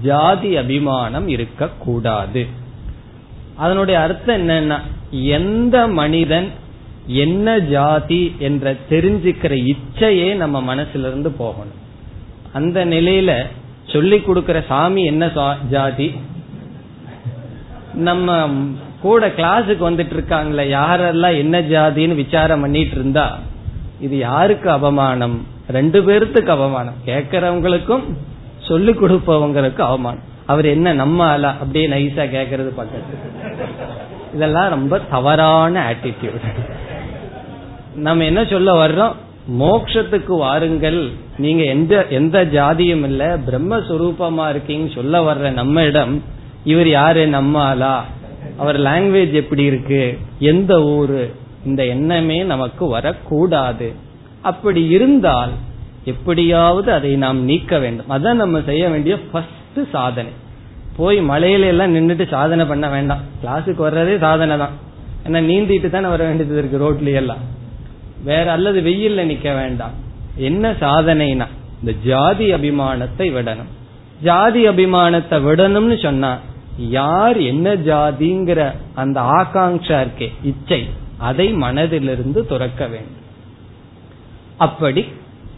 ஜாதி 0.02 0.57
அபிமானம் 0.57 1.28
இருக்கக்கூடாது. 1.28 2.47
அதனுடைய 3.57 4.00
அர்த்தம் 4.00 4.49
என்னன்னா 4.49 4.78
எந்த 5.11 5.88
மனிதன் 5.88 6.49
என்ன 7.07 7.59
ஜாதி 7.59 8.35
என்ற 8.38 8.76
தெரிஞ்சுக்கிற 8.90 9.75
இச்சையே 9.75 10.35
நம்ம 10.35 10.75
மனசுல 10.75 10.99
இருந்து 10.99 11.31
போகணும். 11.31 11.81
அந்த 12.52 12.87
நிலையில 12.87 13.47
சொல்லி 13.87 14.21
கொடுக்கிற 14.21 14.64
சாமி 14.69 15.04
என்ன 15.04 15.31
ஜாதி? 15.71 16.12
நம்ம 17.95 18.49
கூட 19.03 19.29
கிளாஸுக்கு 19.29 19.85
வந்துட்டு 19.91 20.15
இருக்காங்களே 20.15 20.65
யாரெல்லாம் 20.79 21.37
என்ன 21.37 21.61
ஜாதின்னு 21.61 22.15
விசாரம் 22.15 22.61
பண்ணிட்டு 22.61 22.95
இருந்தா 22.95 23.39
இது 24.01 24.19
யாருக்கு 24.19 24.71
அவமானம்? 24.71 25.47
ரெண்டு 25.69 26.03
பேர்த்துக்கு 26.03 26.47
அவமானம். 26.47 26.95
கேக்கிறவங்களுக்கும் 27.07 28.03
சொல்லிக் 28.69 29.03
கொடுப்பவங்களுக்கு 29.03 29.81
அவமானம். 29.81 30.23
அவர் 30.47 30.65
என்ன 30.65 30.93
நம்ம 30.93 31.25
ஆளா 31.25 31.49
அப்படியே 31.49 31.89
நைஸா 31.89 32.25
கேக்குறது 32.37 32.73
பக்கத்து. 32.77 33.15
இதெல்லாம் 34.35 34.69
ரொம்ப 34.69 34.99
தவறான 34.99 35.93
ஆட்டிடியூட் 35.93 36.41
நம்ம 37.95 38.25
என்ன 38.25 38.45
சொல்ல 38.45 38.87
வர்றோம்? 38.87 39.13
மோக்ஷத்துக்கு 39.61 40.37
வாருங்கள். 40.37 41.11
நீங்க 41.39 41.63
எந்த 41.63 42.07
எந்த 42.07 42.45
ஜாதியும் 42.45 43.05
இல்ல 43.05 43.39
பிரம்மஸ்வரூபமா 43.47 44.49
இருக்கீங்க 44.49 44.95
சொல்ல 44.95 45.35
வர்ற 45.35 45.53
நம்ம 45.53 45.83
இடம் 45.83 46.23
இவர் 46.65 46.89
யாரு? 46.89 47.27
நம்ம 47.27 47.63
ஆளா 47.63 48.05
அவர் 48.62 48.78
லாங்குவேஜ் 48.81 49.33
எப்படி 49.33 49.62
இருக்கு? 49.62 50.19
எந்த 50.38 50.83
ஊரு? 50.83 51.23
இந்த 51.66 51.85
எண்ணமே 51.85 52.42
நமக்கு 52.42 52.87
வரக்கூடாது. 52.87 53.92
அப்படி 54.42 54.88
இருந்தால் 54.88 55.50
எப்படியாவது 56.04 56.92
அதை 56.92 57.16
நாம் 57.16 57.45
நீக்க 57.45 57.78
வேண்டும். 57.78 58.11
அதான் 58.11 58.40
நம்ம 58.42 58.61
செய்ய 58.66 58.88
வேண்டிய 58.88 59.19
ஃபர்ஸ்ட் 59.33 59.81
சாதனை. 59.92 60.31
போய் 60.97 61.19
மலையில 61.21 61.66
எல்லாம் 61.66 61.95
நின்றுட்டு 61.95 62.28
சாதனை 62.28 62.64
பண்ண 62.64 62.88
வேண்டாம். 62.88 63.19
கிளாஸுக்கு 63.45 63.83
வர்றதே 63.87 64.19
சாதனை 64.19 64.57
தான். 64.59 64.75
ஏன்னா 65.26 65.40
நீந்திட்டு 65.50 65.90
தானே 65.90 66.09
வர 66.09 66.25
வேண்டியது 66.25 66.59
இருக்கு 66.59 66.78
ரோட்ல 66.85 67.14
எல்லாம். 67.14 67.42
வேற 68.25 68.52
அல்லது 68.52 68.81
வெயில்ல 68.81 69.21
நிக்க 69.33 69.54
வேண்டாம். 69.54 69.95
என்ன 70.37 70.73
சாதனைனா 70.73 71.47
இந்த 71.81 71.92
ஜாதி 72.04 72.52
அபிமானத்தை 72.54 73.26
விடணும். 73.37 73.71
ஜாதி 74.23 74.69
அபிமானத்தை 74.69 75.38
விடணும்னு 75.49 76.02
சொன்னா 76.02 76.38
யார் 76.79 77.37
என்ன 77.37 77.75
ஜாதிங்கிற 77.75 78.76
அந்த 78.95 79.21
ஆகாங்ஷா 79.21 80.07
இருக்கே 80.07 80.33
இச்சை 80.43 80.88
அதை 81.19 81.55
மனதிலிருந்து 81.55 82.47
துறக்க 82.47 82.87
வேண்டும். 82.87 83.21
அப்படி 84.59 85.07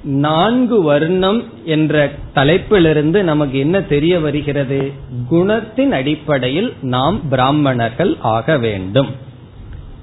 நான்கு 0.05 0.83
வர்ணம் 0.83 1.45
என்ற 1.65 2.13
தலைப்பிலிருந்து 2.35 3.23
நமக்கு 3.23 3.59
என்ன 3.59 3.83
தெரிய 3.83 4.21
வருகிறது? 4.21 4.93
குணத்தின் 5.31 5.91
அடிப்படையில் 5.91 6.75
நாம் 6.81 7.29
பிராமணர்கள் 7.29 8.17
ஆக 8.21 8.59
வேண்டும். 8.59 9.11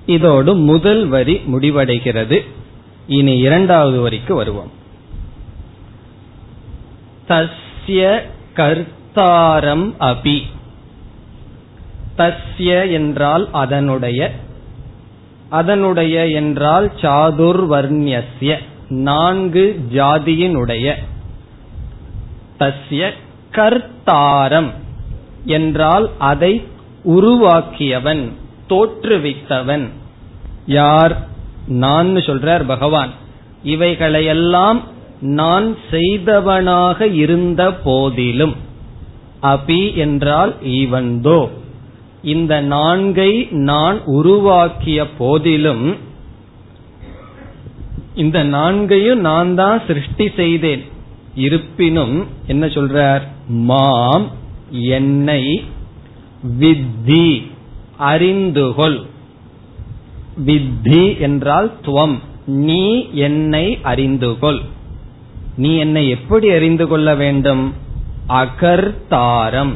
இதோடு 0.05 0.55
முதல் 0.55 1.07
வரி 1.07 1.41
முடிவடைகிறது. 1.51 2.39
இனி 3.07 3.37
இரண்டாவது 3.37 3.99
வரிக்கு 3.99 4.35
வருவோம். 4.35 4.71
தஸ்ய 7.27 8.21
கர்த்தாரம் 8.55 9.93
அபி. 9.99 10.41
தஸ்ய 12.17 12.91
என்றால் 12.91 13.49
அதனுடைய 13.51 14.31
அதனுடைய 15.49 16.27
என்றால் 16.27 16.91
சாதுர்வர்ணியஸ்ய 17.01 18.57
நான்கு 18.89 19.79
ஜாதியினுடைய. 19.93 20.93
தஸ்ய 22.59 23.11
கர்த்தாரம் 23.51 24.69
என்றால் 25.45 26.09
அதை 26.17 26.63
உருவாக்கியவன் 27.03 28.31
தோற்றுவித்தவன். 28.69 29.89
யார்? 30.65 31.27
நான் 31.67 32.15
சொல்றார் 32.15 32.63
பகவான். 32.67 33.09
இவைகளையெல்லாம் 33.63 34.81
நான் 35.21 35.77
செய்தவனாக 35.89 37.07
இருந்த 37.07 37.73
போதிலும் 37.73 38.55
அபி 39.43 39.95
என்றால் 39.95 40.55
ஈவந்தோ. 40.63 41.49
இந்த 42.23 42.61
நான்கை 42.61 43.51
நான் 43.51 44.03
உருவாக்கிய 44.03 45.09
போதிலும் 45.09 45.97
இந்த 48.15 48.43
நான்கையும் 48.43 49.19
நான் 49.19 49.55
தான் 49.55 49.81
சிருஷ்டி 49.87 50.29
செய்தேன். 50.35 50.83
இருப்பினும் 51.35 52.27
என்ன 52.47 52.65
சொல்றார்? 52.65 53.21
மாம் 53.47 54.31
என்னை 54.69 55.63
வித்தி 56.59 57.51
அறிந்துகொள். 57.99 59.05
வித்தி 60.45 61.19
என்றால் 61.19 61.73
துவம். 61.85 62.19
நீ 62.45 63.09
என்னை 63.11 63.79
அறிந்துகொள். 63.83 64.61
நீ 65.57 65.75
என்னை 65.75 66.09
எப்படி 66.09 66.49
அறிந்து 66.49 66.87
கொள்ள 66.87 67.15
வேண்டும்? 67.15 67.73
அகர்த்தாரம் 68.27 69.71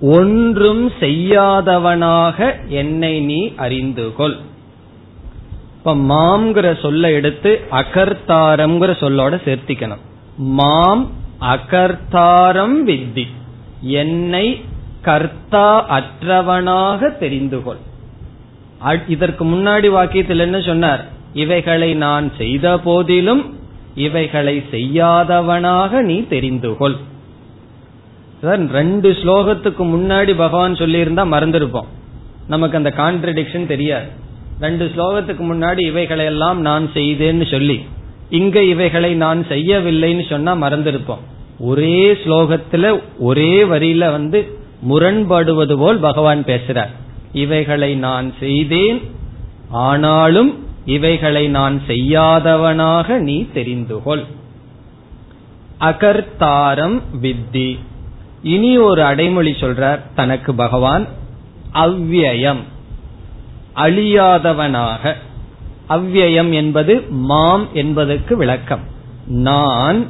ஒன்றும் 0.00 0.92
செய்யாதவனாக 1.00 2.54
என்னை 2.68 3.20
நீ 3.20 3.54
அறிந்து 3.56 4.14
கொள் 4.14 4.36
இப்ப 5.76 5.94
மாம்ங்கிற 5.94 6.80
சொல்ல 6.80 7.10
எடுத்து 7.10 7.60
அகர்த்தாரம்ங்கிற 7.70 8.90
சொல்லோட 9.00 9.34
சேர்த்திக்கணும். 9.46 10.04
மாம் 10.36 11.10
அகர்த்தாரம் 11.40 12.76
வித்தி. 12.86 13.26
என்னை 13.80 14.60
கர்த்தா 15.02 15.68
அற்றவனாக 15.98 17.10
தெரிந்துகொள். 17.20 17.82
இதற்கு 19.08 19.44
முன்னாடி 19.44 19.88
வாக்கியத்தில் 19.90 20.38
என்ன 20.38 20.60
சொன்னார்? 20.60 21.04
இவைகளை 21.34 21.94
நான் 21.94 22.32
செய்த 22.36 22.78
போதிலும் 22.78 23.44
இவைகளை 23.94 24.64
செய்யாதவனாக 24.70 26.02
நீ 26.02 26.20
தெரிந்துகொள். 26.20 26.96
ரெண்டு 28.42 29.10
ஸ்லோகத்துக்கு 29.10 29.84
முன்னாடி 29.94 30.34
பகவான் 30.36 30.74
சொல்லியிருந்தா 30.74 31.24
மறந்துருப்போம். 31.34 31.88
நமக்கு 32.46 32.76
அந்த 32.76 32.92
கான்ட்ரடிக்ஷன் 32.96 33.66
தெரியாது. 33.66 34.06
ரெண்டு 34.60 34.92
ஸ்லோகத்துக்கு 34.96 35.42
முன்னாடி 35.52 35.78
இவைகளை 35.78 36.24
எல்லாம் 36.24 36.60
நான் 36.60 36.90
செய்தேன்னு 36.94 37.50
சொல்லி 37.50 37.86
இங்க 38.30 38.62
இவைகளை 38.62 39.14
நான் 39.14 39.44
செய்யவில்லைன்னு 39.48 40.28
சொன்னா 40.28 40.54
மறந்திருப்போம். 40.54 41.24
ஒரே 41.58 42.12
ஸ்லோகத்துல 42.12 43.00
ஒரே 43.18 43.64
வரியில 43.64 44.10
வந்து 44.10 44.58
முரண்படுவது 44.88 45.76
போல் 45.76 45.98
பகவான் 45.98 46.44
பேசுறார். 46.44 46.92
இவைகளை 47.32 47.94
நான் 47.94 48.32
செய்தேன் 48.40 49.00
ஆனாலும் 49.70 50.66
இவைகளை 50.84 51.48
நான் 51.48 51.82
செய்யாதவனாக 51.86 53.18
நீ 53.18 53.46
தெரிந்துகொள். 53.54 54.24
அகர்த்தாரம் 55.80 57.00
வித்தி. 57.22 57.78
இனி 58.42 58.78
ஒரு 58.78 59.04
அடைமொழி 59.04 59.50
சொல்றார் 59.50 60.00
தனக்கு 60.14 60.54
பகவான் 60.54 61.06
அவ்வியம் 61.74 62.62
அழியாதவனாக. 63.74 65.14
அவ்வியம் 65.88 66.52
என்பது 66.52 67.02
மாம் 67.10 67.68
என்பதற்கு 67.72 68.36
விளக்கம். 68.36 68.80
நான் 69.26 70.06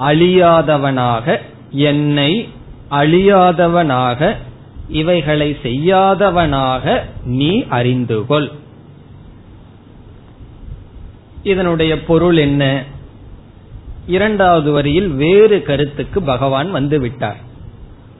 அழியாதவனாக 0.00 1.40
என்னை 1.70 2.48
அழியாதவனாக 2.90 4.36
இவைகளை 4.88 5.56
செய்யாதவனாக 5.62 7.00
நீ 7.24 7.66
அறிந்து 7.68 8.26
கொள் 8.26 8.50
இதனுடைய 11.42 12.04
பொருள் 12.04 12.36
என்ன? 12.36 12.82
இரண்டாவது 14.06 14.72
வரியில் 14.72 15.08
வேறு 15.08 15.62
கருத்துக்கு 15.62 16.22
பகவான் 16.22 16.70
வந்து 16.70 17.00
விட்டார். 17.00 17.44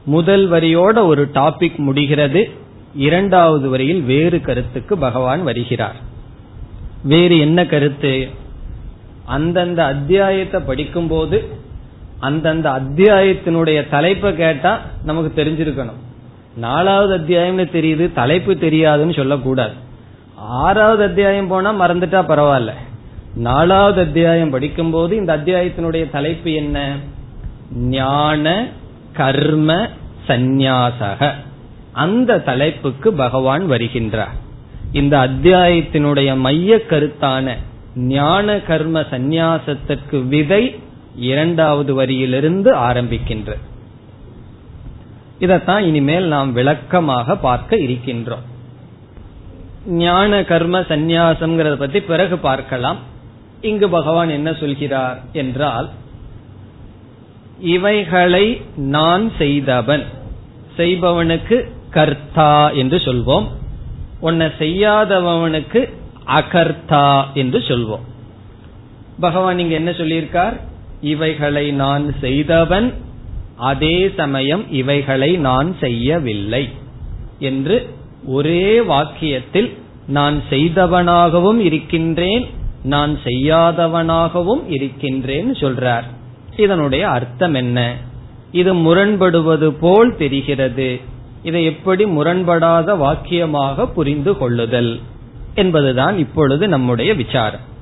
முதல் 0.07 0.51
வரியோட 0.51 1.07
ஒரு 1.07 1.29
டாபிக் 1.35 1.77
முடிகிறது. 1.77 2.51
இரண்டாவது 2.95 3.69
வரியில் 3.69 4.01
வேறு 4.01 4.41
கருத்துக்கு 4.41 4.99
பகவான் 4.99 5.43
வருகிறார். 5.43 5.97
வேறு 7.03 7.39
என்ன 7.39 7.67
கருத்து? 7.67 8.29
அந்தந்த 9.25 9.85
அத்தியாயத்தை 9.85 10.61
படிக்கும்போது 10.61 11.45
அந்தந்த 12.21 12.71
அத்தியாயத்தினுடைய 12.71 13.89
தலைப்பை 13.89 14.37
கேட்டா 14.37 14.81
நமக்கு 15.05 15.45
தெரிஞ்சிருக்கணும். 15.45 16.01
நாலாவது 16.57 17.17
அத்தியாயம்னு 17.19 17.69
தெரியுது 17.77 18.13
தலைப்பு 18.13 18.55
தெரியாதுன்னு 18.55 19.17
சொல்லக்கூடாது. 19.17 19.73
ஆறாவது 20.37 21.03
அத்தியாயம் 21.03 21.47
போனா 21.47 21.81
மறந்துட்டா 21.81 22.21
பரவாயில்ல. 22.23 22.71
நாலாவது 23.35 24.01
அத்தியாயம் 24.01 24.51
படிக்கும்போது 24.51 25.17
இந்த 25.17 25.37
அத்தியாயத்தினுடைய 25.37 26.11
தலைப்பு 26.11 26.53
என்ன? 26.53 26.97
ஞான 27.75 28.69
கர்ம 29.17 29.71
சந்நியாசக. 30.29 31.31
அந்த 31.93 32.39
தலைப்புக்கு 32.41 33.09
பகவான் 33.13 33.65
வருகின்றார். 33.71 34.35
இந்த 34.93 35.15
அத்தியாயத்தினுடைய 35.19 36.31
மைய 36.37 36.81
கருத்தான 36.91 37.57
ஞான 37.95 38.57
கர்ம 38.61 39.01
சந்நியாசத்திற்கு 39.01 40.19
விதை 40.29 40.65
இரண்டாவது 41.17 41.93
வரியிலிருந்து 41.95 42.71
ஆரம்பிக்கின்ற 42.89 43.51
இதத்தான் 45.41 45.79
இனிமேல் 45.79 46.27
நாம் 46.27 46.53
விளக்கமாக 46.53 47.37
பார்க்க 47.37 47.77
இருக்கின்றோம். 47.77 48.45
ஞான 49.87 50.45
கர்ம 50.45 50.81
சந்நியாசம்ங்கிறத 50.81 51.75
பத்தி 51.75 52.01
பிறகு 52.01 52.37
பார்க்கலாம். 52.39 52.99
இங்கு 53.61 53.89
பகவான் 53.89 54.31
என்ன 54.31 54.51
சொல்கிறார் 54.53 55.19
என்றால் 55.33 55.89
இவைகளை 57.61 58.61
நான் 58.77 59.33
செய்தவன். 59.39 60.05
செய்பவனுக்கு 60.77 61.71
கர்த்தா 61.91 62.71
என்று 62.71 62.97
சொல்வோம். 62.97 63.47
உன்னை 64.21 64.47
செய்யாதவனுக்கு 64.47 65.93
அகர்த்தா 66.27 67.33
என்று 67.35 67.59
சொல்வோம். 67.59 68.05
பகவான் 69.21 69.59
இங்க 69.59 69.75
என்ன 69.75 69.91
சொல்லியிருக்கார்? 69.91 70.61
இவைகளை 71.01 71.71
நான் 71.71 72.15
செய்தவன் 72.21 72.95
அதே 73.57 74.11
சமயம் 74.17 74.73
இவைகளை 74.73 75.37
நான் 75.37 75.77
செய்யவில்லை 75.81 76.69
என்று 77.39 77.95
ஒரே 78.25 78.81
வாக்கியத்தில் 78.81 79.77
நான் 80.07 80.43
செய்தவனாகவும் 80.51 81.59
இருக்கின்றேன் 81.59 82.47
நான் 82.83 83.19
செய்யாதவனாகவும் 83.25 84.63
இருக்கின்றேன் 84.69 85.53
சொல்றார். 85.53 86.15
இதனுடைய 86.57 87.09
அர்த்தம் 87.09 87.55
என்ன? 87.55 87.97
இது 88.51 88.75
முரண்படுவது 88.75 89.71
போல் 89.71 90.17
தெரிகிறது. 90.17 91.01
இதை 91.43 91.65
எப்படி 91.65 92.05
முரண்படாத 92.05 92.95
வாக்கியமாக 92.95 93.93
புரிந்து 93.93 94.37
கொள்ளுதல் 94.37 95.01
என்பதுதான் 95.55 96.19
இப்பொழுது 96.19 96.69
நம்முடைய 96.69 97.15
விசாரம். 97.15 97.75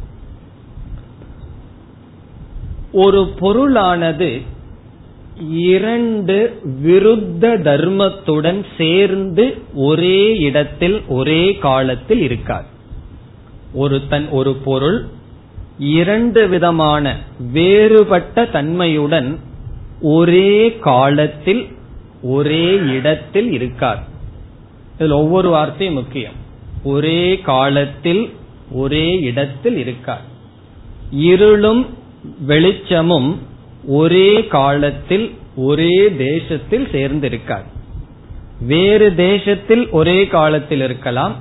ஒரு 2.93 3.35
பொருளானது 3.41 4.43
இரண்டு 5.51 6.61
விருத்த 6.85 7.41
தர்மத்துடன் 7.41 8.65
சேர்ந்து 8.79 9.63
ஒரே 9.75 10.39
இடத்தில் 10.39 11.03
ஒரே 11.09 11.55
காலத்தில் 11.55 12.21
இருக்காது. 12.21 12.67
ஒரு 13.73 14.01
தன் 14.09 14.29
ஒரு 14.29 14.55
பொருள் 14.55 15.07
இரண்டு 15.79 16.49
விதமான 16.49 17.17
வேறுபட்ட 17.53 18.45
தன்மையுடன் 18.45 19.39
ஒரே 20.01 20.79
காலத்தில் 20.81 21.69
ஒரே 22.23 22.75
இடத்தில் 22.75 23.53
இருக்கார். 23.53 24.05
இதில் 24.95 25.11
ஒவ்வொரு 25.11 25.49
வார்த்தையும் 25.49 25.95
முக்கியம். 25.95 26.33
ஒரே 26.85 27.39
காலத்தில் 27.39 28.33
ஒரே 28.73 29.19
இடத்தில் 29.19 29.77
இருக்கார். 29.77 30.21
இருளும் 31.11 31.87
வெளிச்சமும் 32.39 33.43
ஒரே 33.87 34.47
காலத்தில் 34.47 35.35
ஒரே 35.57 36.15
தேசத்தில் 36.17 36.87
சேர்ந்திருக்கார். 36.87 37.65
வேறு 38.61 39.15
தேசத்தில் 39.15 39.91
ஒரே 39.91 40.27
காலத்தில் 40.27 40.81
இருக்கலாம் 40.81 41.35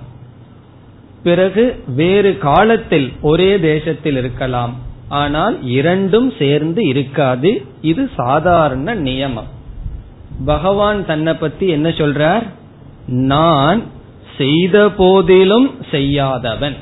பிறகு 1.24 1.84
வேறு 1.88 2.38
காலத்தில் 2.38 3.14
ஒரே 3.22 3.60
தேசத்தில் 3.60 4.18
இருக்கலாம். 4.18 4.74
ஆனால் 5.08 5.64
இரண்டும் 5.64 6.32
சேர்ந்து 6.40 6.86
இருக்காது. 6.86 7.66
இது 7.82 8.10
சாதாரண 8.16 8.96
நியமம். 8.96 9.52
பகவான் 10.46 11.06
தன்னை 11.06 11.34
பத்தி 11.34 11.68
என்ன 11.68 11.90
சொல்றார்? 11.90 12.44
நான் 13.08 13.84
செய்த 14.38 14.90
போதிலும் 14.90 15.76
செய்யாதவன். 15.92 16.76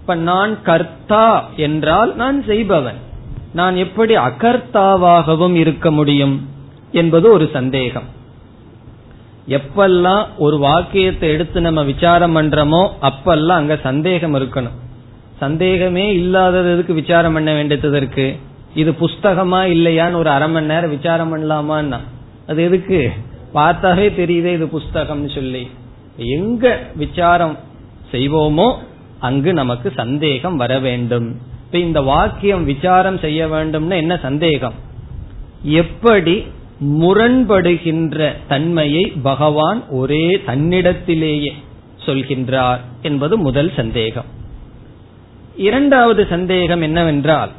இப்ப 0.00 0.14
நான் 0.14 0.62
கர்த்தா 0.62 1.48
என்றால் 1.56 2.16
நான் 2.16 2.44
செய்பவன். 2.44 2.98
நான் 3.52 3.76
எப்படி 3.76 4.16
அகர்த்தாவாகவும் 4.16 5.54
இருக்க 5.54 5.90
முடியும் 5.90 6.48
என்பது 6.92 7.32
ஒரு 7.32 7.50
சந்தேகம். 7.52 8.16
எப்பெல்லாம் 9.48 10.26
ஒரு 10.36 10.58
வாக்கியத்தை 10.58 11.28
எடுத்து 11.28 11.60
நம்ம 11.60 11.82
விசாரம் 11.82 12.36
பண்றோமோ 12.36 12.88
அப்பெல்லாம் 13.02 13.58
அங்க 13.60 13.78
சந்தேகம் 13.82 14.34
இருக்கணும். 14.34 14.76
சந்தேகமே 15.38 16.16
இல்லாததுக்கு 16.16 16.92
விசாரம் 16.92 17.32
பண்ண 17.32 17.54
வேண்டியது 17.54 17.96
இருக்கு? 17.96 18.36
இது 18.74 18.90
புஸ்தகமா 18.90 19.60
இல்லையான்னு 19.74 20.14
ஒரு 20.14 20.30
அரை 20.30 20.48
மணி 20.48 20.66
நேரம் 20.66 20.90
விசாரம் 20.90 21.30
பண்ணலாமான்னா? 21.32 21.98
அது 22.48 22.62
எதுக்கு? 22.62 23.10
பார்த்தாவே 23.54 24.06
தெரியுதே 24.20 24.52
இது 24.52 24.66
புஸ்தகம்னு 24.66 25.34
சொல்லி. 25.34 25.68
எங்க 26.16 26.78
விசாரம் 26.96 27.56
செய்வோமோ 28.12 28.74
அங்கு 29.18 29.52
நமக்கு 29.52 29.92
சந்தேகம் 29.96 30.56
வர 30.56 30.78
வேண்டும். 30.78 31.40
இப்ப 31.64 31.78
இந்த 31.78 32.00
வாக்கியம் 32.00 32.64
விசாரம் 32.64 33.18
செய்ய 33.18 33.46
வேண்டும்னா 33.46 33.96
என்ன 33.96 34.16
சந்தேகம்? 34.16 34.72
எப்படி 35.62 36.44
முரண்படுகின்ற 36.80 38.32
தன்மையை 38.48 39.12
பகவான் 39.22 39.88
ஒரே 39.88 40.36
தன்னிடத்திலேயே 40.36 41.52
சொல்கின்றார் 42.06 42.78
என்பது 43.02 43.38
முதல் 43.38 43.72
சந்தேகம். 43.76 44.24
இரண்டாவது 45.56 46.26
சந்தேகம் 46.30 46.82
என்னவென்றால் 46.82 47.50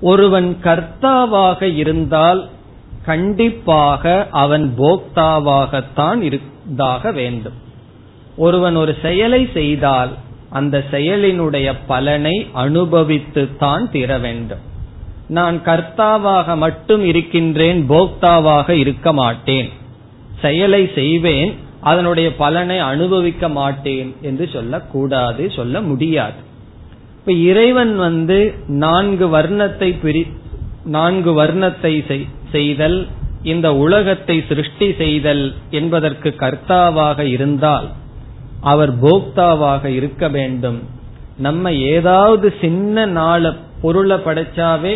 ஒருவன் 0.00 0.56
கர்த்தாவாக 0.64 1.76
இருந்தால் 1.76 2.48
கண்டிப்பாக 3.04 4.28
அவன் 4.30 4.74
போக்தாவாகத்தான் 4.78 6.20
இருந்தாக 6.20 7.12
வேண்டும். 7.12 7.52
ஒருவன் 8.36 8.76
ஒரு 8.76 8.96
செயலை 9.02 9.48
செய்தால் 9.52 10.10
அந்த 10.50 10.84
செயலினுடைய 10.90 11.74
பலனை 11.86 12.46
அனுபவித்து 12.52 13.56
தான் 13.56 13.90
தீர 13.90 14.18
வேண்டும். 14.18 14.76
நான் 15.28 15.56
கர்த்தாவாக 15.64 16.56
மட்டும் 16.56 17.04
இருக்கின்றேன் 17.04 17.80
போக்தாவாக 17.88 18.68
இருக்க 18.70 19.12
மாட்டேன். 19.12 19.68
செயலை 20.40 20.90
செய்வேன் 20.94 21.52
அதனுடைய 21.80 22.28
பலனை 22.34 22.78
அனுபவிக்க 22.78 23.48
மாட்டேன் 23.48 24.16
என்று 24.22 24.48
சொல்லக்கூடாது 24.52 25.50
சொல்ல 25.50 25.80
முடியாது. 25.80 26.38
இப்ப 27.18 27.32
இறைவன் 27.32 27.96
வந்து 27.96 28.38
நான்கு 28.66 29.26
வர்ணத்தை 29.26 29.90
பிரி 30.02 30.26
நான்கு 30.84 31.32
வர்ணத்தை 31.42 31.94
செய்தல் 32.50 32.98
இந்த 33.42 33.68
உலகத்தை 33.74 34.44
சிருஷ்டி 34.48 34.94
செய்தல் 34.98 35.54
என்பதற்கு 35.70 36.28
கர்த்தாவாக 36.38 37.18
இருந்தால் 37.20 37.88
அவர் 38.60 38.92
போக்தாவாக 39.04 39.84
இருக்க 39.84 40.28
வேண்டும். 40.28 40.80
நம்ம 41.38 41.72
ஏதாவது 41.72 42.54
சின்ன 42.60 43.06
நாள 43.06 43.52
பொருளை 43.82 44.16
படைச்சாவே 44.16 44.94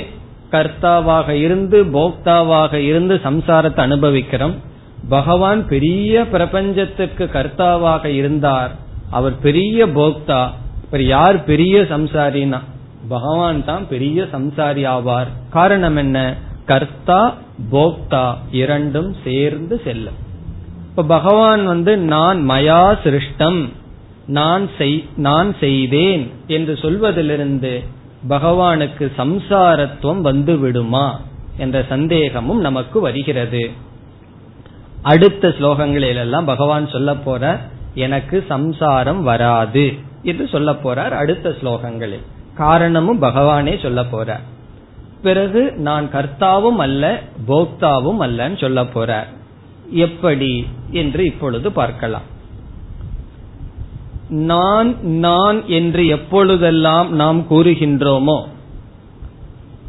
கர்த்தாவாக 0.53 1.29
இருந்து 1.29 1.85
போக்தாவாக 1.85 2.75
இருந்து 2.75 3.15
சம்சாரத்தை 3.15 3.81
அனுபவிக்கிறோம். 3.81 4.55
பகவான் 5.09 5.67
பெரிய 5.67 6.27
பிரபஞ்சத்துக்கு 6.27 7.31
கர்த்தாவாக 7.33 8.05
இருந்தார். 8.05 8.71
அவர் 9.11 9.38
பெரிய 9.38 9.87
போக்தா. 9.87 10.49
இப்ப 10.85 11.03
யார் 11.03 11.45
பெரிய 11.45 11.81
சம்சாரினா 11.81 12.61
பகவான் 13.09 13.65
தான் 13.65 13.88
பெரிய 13.88 14.23
சம்சாரி 14.23 14.85
ஆவார். 14.97 15.31
காரணம் 15.51 15.97
என்ன? 15.97 16.37
கர்த்தா 16.67 17.35
போக்தா 17.73 18.35
இரண்டும் 18.51 19.17
சேர்ந்து 19.25 19.81
செல்லும். 19.85 20.19
இப்ப 20.91 21.03
பகவான் 21.03 21.67
வந்து 21.67 21.97
நான் 21.97 22.49
மயா 22.49 22.83
சிருஷ்டம் 23.05 23.69
நான் 24.27 24.69
நான் 25.17 25.55
செய்தேன் 25.61 26.31
என்று 26.47 26.77
சொல்வதிலிருந்து 26.77 27.83
பகவானுக்கு 28.29 29.13
சம்சாரத்துவம் 29.17 30.21
வந்து 30.21 30.59
விடுமா 30.59 31.21
என்ற 31.57 31.85
சந்தேகமும் 31.89 32.61
நமக்கு 32.61 33.01
வருகிறது. 33.01 33.71
அடுத்த 35.03 35.49
ஸ்லோகங்களிலெல்லாம் 35.49 36.45
பகவான் 36.45 36.89
சொல்ல 36.89 37.15
போற 37.15 37.61
எனக்கு 37.95 38.45
சம்சாரம் 38.49 39.23
வராது 39.23 39.93
என்று 40.23 40.49
சொல்ல 40.49 40.73
போறார் 40.73 41.11
அடுத்த 41.11 41.49
ஸ்லோகங்களில். 41.49 42.25
காரணமும் 42.57 43.23
பகவானே 43.23 43.83
சொல்ல 43.83 44.03
போறார் 44.03 44.45
பிறகு 45.23 45.73
நான் 45.77 46.07
கர்த்தாவும் 46.07 46.77
அல்ல 46.77 47.21
போக்தாவும் 47.49 48.21
அல்லன்னு 48.21 48.61
சொல்ல 48.61 48.83
போறார் 48.83 49.27
எப்படி 49.91 50.67
என்று 50.91 51.25
இப்பொழுது 51.25 51.73
பார்க்கலாம். 51.73 52.31
நான் 54.33 55.03
நான் 55.03 55.66
என்று 55.66 56.07
எப்பொழுதெல்லாம் 56.07 57.14
நாம் 57.14 57.47
கூறுகின்றோமோ 57.51 58.45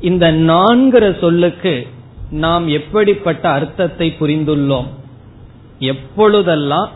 இந்த 0.02 0.32
நான்கிற 0.32 1.20
சொல்லுக்கு 1.20 1.88
நாம் 2.30 2.68
எப்படிப்பட்ட 2.68 3.50
அர்த்தத்தை 3.50 4.16
புரிந்துள்ளோம்? 4.20 4.86
எப்பொழுதெல்லாம்? 5.80 6.90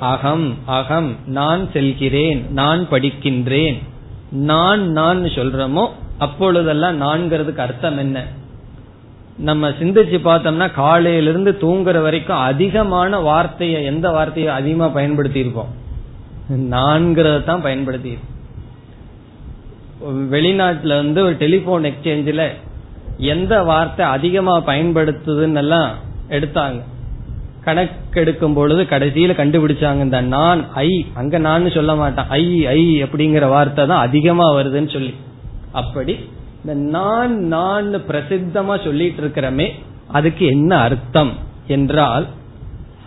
அகம் 0.00 0.54
அகம் 0.66 1.16
நான் 1.26 1.70
செல்கிறேன் 1.72 2.46
நான் 2.50 2.86
படிக்கின்றேன். 2.90 3.82
நான் 4.30 4.90
நான் 4.90 5.24
சொல்றோமோ 5.24 5.88
அப்பொழுதெல்லாம் 6.18 7.00
நான்கிறதுக்கு 7.00 7.56
அர்த்தம் 7.56 7.98
என்ன? 7.98 8.26
நம்ம 9.36 9.68
சிந்திச்சு 9.68 10.18
பார்த்தோம்னா 10.24 10.72
காலையிலிருந்து 10.72 11.56
தூங்குற 11.60 12.02
வரைக்கும் 12.02 12.36
அதிகமான 12.36 13.18
வார்த்தையை 13.18 13.84
எந்த 13.84 14.10
வார்த்தையை 14.10 14.52
அதிகமா 14.52 14.88
பயன்படுத்தி 14.88 15.40
இருப்போம் 15.40 15.82
நான்கிறத 16.50 17.44
தான் 17.44 17.64
பயன்படுத்தி 17.66 18.12
வெளிநாட்டுல 20.32 20.96
வந்து 21.02 21.20
ஒரு 21.26 21.34
டெலிபோன் 21.42 21.84
எக்ஸ்சேஞ்சில் 21.90 22.46
எந்த 23.34 23.54
வார்த்தை 23.62 24.04
அதிகமா 24.06 24.54
பயன்படுத்துதுன்னு 24.66 25.60
எல்லாம் 25.62 25.90
எடுத்தாங்க. 26.28 26.80
கணக்கெடுக்கும் 27.64 28.56
பொழுது 28.56 28.82
கடைசியில 28.82 29.34
கண்டுபிடிச்சாங்க 29.38 30.00
இந்த 30.00 30.20
நான் 30.20 30.62
ஐ 30.74 30.90
அங்க 31.14 31.38
நான் 31.38 31.74
சொல்ல 31.76 31.94
மாட்டான். 31.94 32.28
ஐ 32.28 32.66
ஐ 32.66 32.80
அப்படிங்கிற 33.02 33.48
வார்த்தை 33.48 33.86
தான் 33.86 34.04
அதிகமா 34.06 34.46
வருதுன்னு 34.58 34.92
சொல்லி. 34.96 35.14
அப்படி 35.72 36.14
இந்த 36.60 36.74
நான் 36.96 37.34
நான் 37.48 37.90
பிரசித்தமா 38.10 38.74
சொல்லிட்டு 38.84 39.22
இருக்கிறமே 39.22 39.66
அதுக்கு 40.08 40.46
என்ன 40.46 40.76
அர்த்தம் 40.76 41.32
என்றால் 41.66 42.26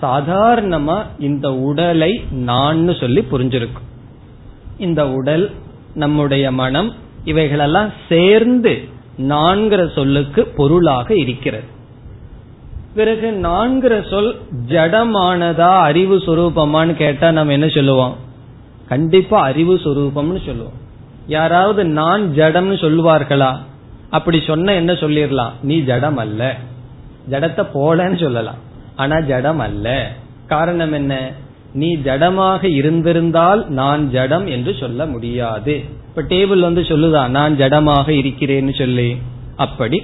சாதாரணமா 0.01 1.05
இந்த 1.19 1.53
உடலை 1.53 2.23
நான் 2.31 2.95
சொல்லி 2.99 3.25
புரிஞ்சிருக்கும். 3.31 3.87
இந்த 4.77 5.09
உடல் 5.09 5.51
நம்முடைய 5.93 6.51
மனம் 6.51 6.93
இவைகளெல்லாம் 7.23 7.93
சேர்ந்து 8.09 8.83
நான்கிற 9.17 9.93
சொல்லுக்கு 9.93 10.45
பொருளாக 10.45 11.15
இருக்கிறது. 11.15 11.63
பிறகு 12.95 13.39
நான்கிற 13.43 14.09
சொல் 14.09 14.35
ஜடமானதா 14.67 15.77
அறிவு 15.77 16.17
சுரூபமானு 16.17 16.93
கேட்டா 16.93 17.31
நம்ம 17.31 17.53
என்ன 17.53 17.67
சொல்லுவோம்? 17.67 18.15
கண்டிப்பா 18.87 19.41
அறிவு 19.41 19.75
சுரூபம்னு 19.75 20.45
சொல்லுவோம். 20.45 20.85
யாராவது 21.27 21.85
நான் 21.85 22.33
ஜடம்னு 22.35 22.77
சொல்லுவார்களா? 22.77 23.57
அப்படி 24.09 24.43
சொன்ன 24.47 24.73
என்ன 24.73 24.93
சொல்லிடலாம்? 24.93 25.51
நீ 25.61 25.79
ஜடம் 25.79 26.17
அல்ல 26.17 26.55
ஜடத்தை 27.29 27.67
போலன்னு 27.73 28.19
சொல்லலாம். 28.19 28.65
ஆனா 28.97 29.19
ஜடம் 29.19 29.59
அல்ல 29.59 30.11
காரணம் 30.47 30.93
என்ன? 30.93 31.31
நீ 31.73 31.95
ஜடமாக 31.95 32.63
இருந்திருந்தால் 32.63 33.69
நான் 33.69 34.09
ஜடம் 34.09 34.47
என்று 34.47 34.75
சொல்ல 34.79 35.05
முடியாது. 35.05 35.73
இப்ப 36.07 36.35
டேபிள் 36.35 36.59
வந்து 36.59 36.81
சொல்லுதா? 36.81 37.27
நான் 37.27 37.55
ஜடமாக 37.55 38.07
இருக்கிறேன்னு 38.19 38.73
சொல்லி. 38.77 39.09
அப்படி 39.55 39.99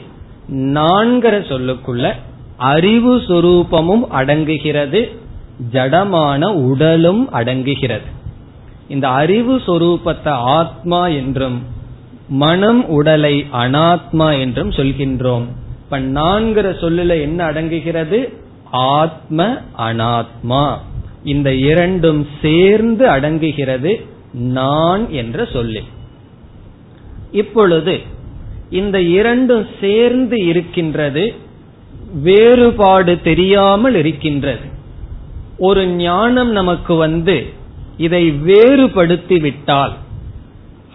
நான்கிற 0.52 1.36
சொல்லுக்குள்ள 1.52 2.14
அறிவு 2.58 3.14
சொரூபமும் 3.18 4.04
அடங்குகிறது 4.12 5.02
ஜடமான 5.72 6.46
உடலும் 6.46 7.30
அடங்குகிறது. 7.34 8.10
இந்த 8.88 9.08
அறிவு 9.08 9.58
சொரூபத்தை 9.58 10.34
ஆத்மா 10.58 11.08
என்றும் 11.08 11.58
மனம் 12.28 12.88
உடலை 12.88 13.46
அனாத்மா 13.54 14.40
என்றும் 14.40 14.70
சொல்கின்றோம். 14.70 15.46
இப்ப 15.84 16.00
நான்கிற 16.00 16.68
சொல்லுல 16.82 17.22
என்ன 17.22 17.40
அடங்குகிறது? 17.52 18.20
ஆத்ம 18.74 19.62
அனாத்மா. 19.78 20.78
இந்த 21.24 21.54
இரண்டும் 21.54 22.28
சேர்ந்து 22.42 23.10
அடங்குகிறது 23.10 24.06
நான் 24.34 25.10
என்ற 25.10 25.46
சொல்லில். 25.46 25.90
இப்பொழுது 27.32 28.02
இந்த 28.70 29.02
இரண்டும் 29.02 29.68
சேர்ந்து 29.82 30.46
இருக்கின்றது 30.46 31.34
வேறுபாடு 32.14 33.22
தெரியாமல் 33.22 33.96
இருக்கின்றது. 33.96 34.66
ஒரு 35.58 35.88
ஞானம் 35.88 36.52
நமக்கு 36.52 36.96
வந்து 36.96 37.46
இதை 37.98 38.32
வேறுபடுத்தி 38.32 39.40
விட்டால் 39.40 39.94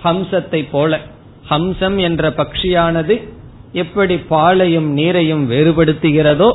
ஹம்சத்தை 0.05 0.69
போல 0.71 1.01
ஹம்சம் 1.51 2.01
என்ற 2.01 2.31
பக்ஷியானது 2.31 3.29
எப்படி 3.73 4.17
பாலையும் 4.17 4.97
நீரையும் 4.97 5.45
வேறுபடுத்துகிறதோ 5.53 6.51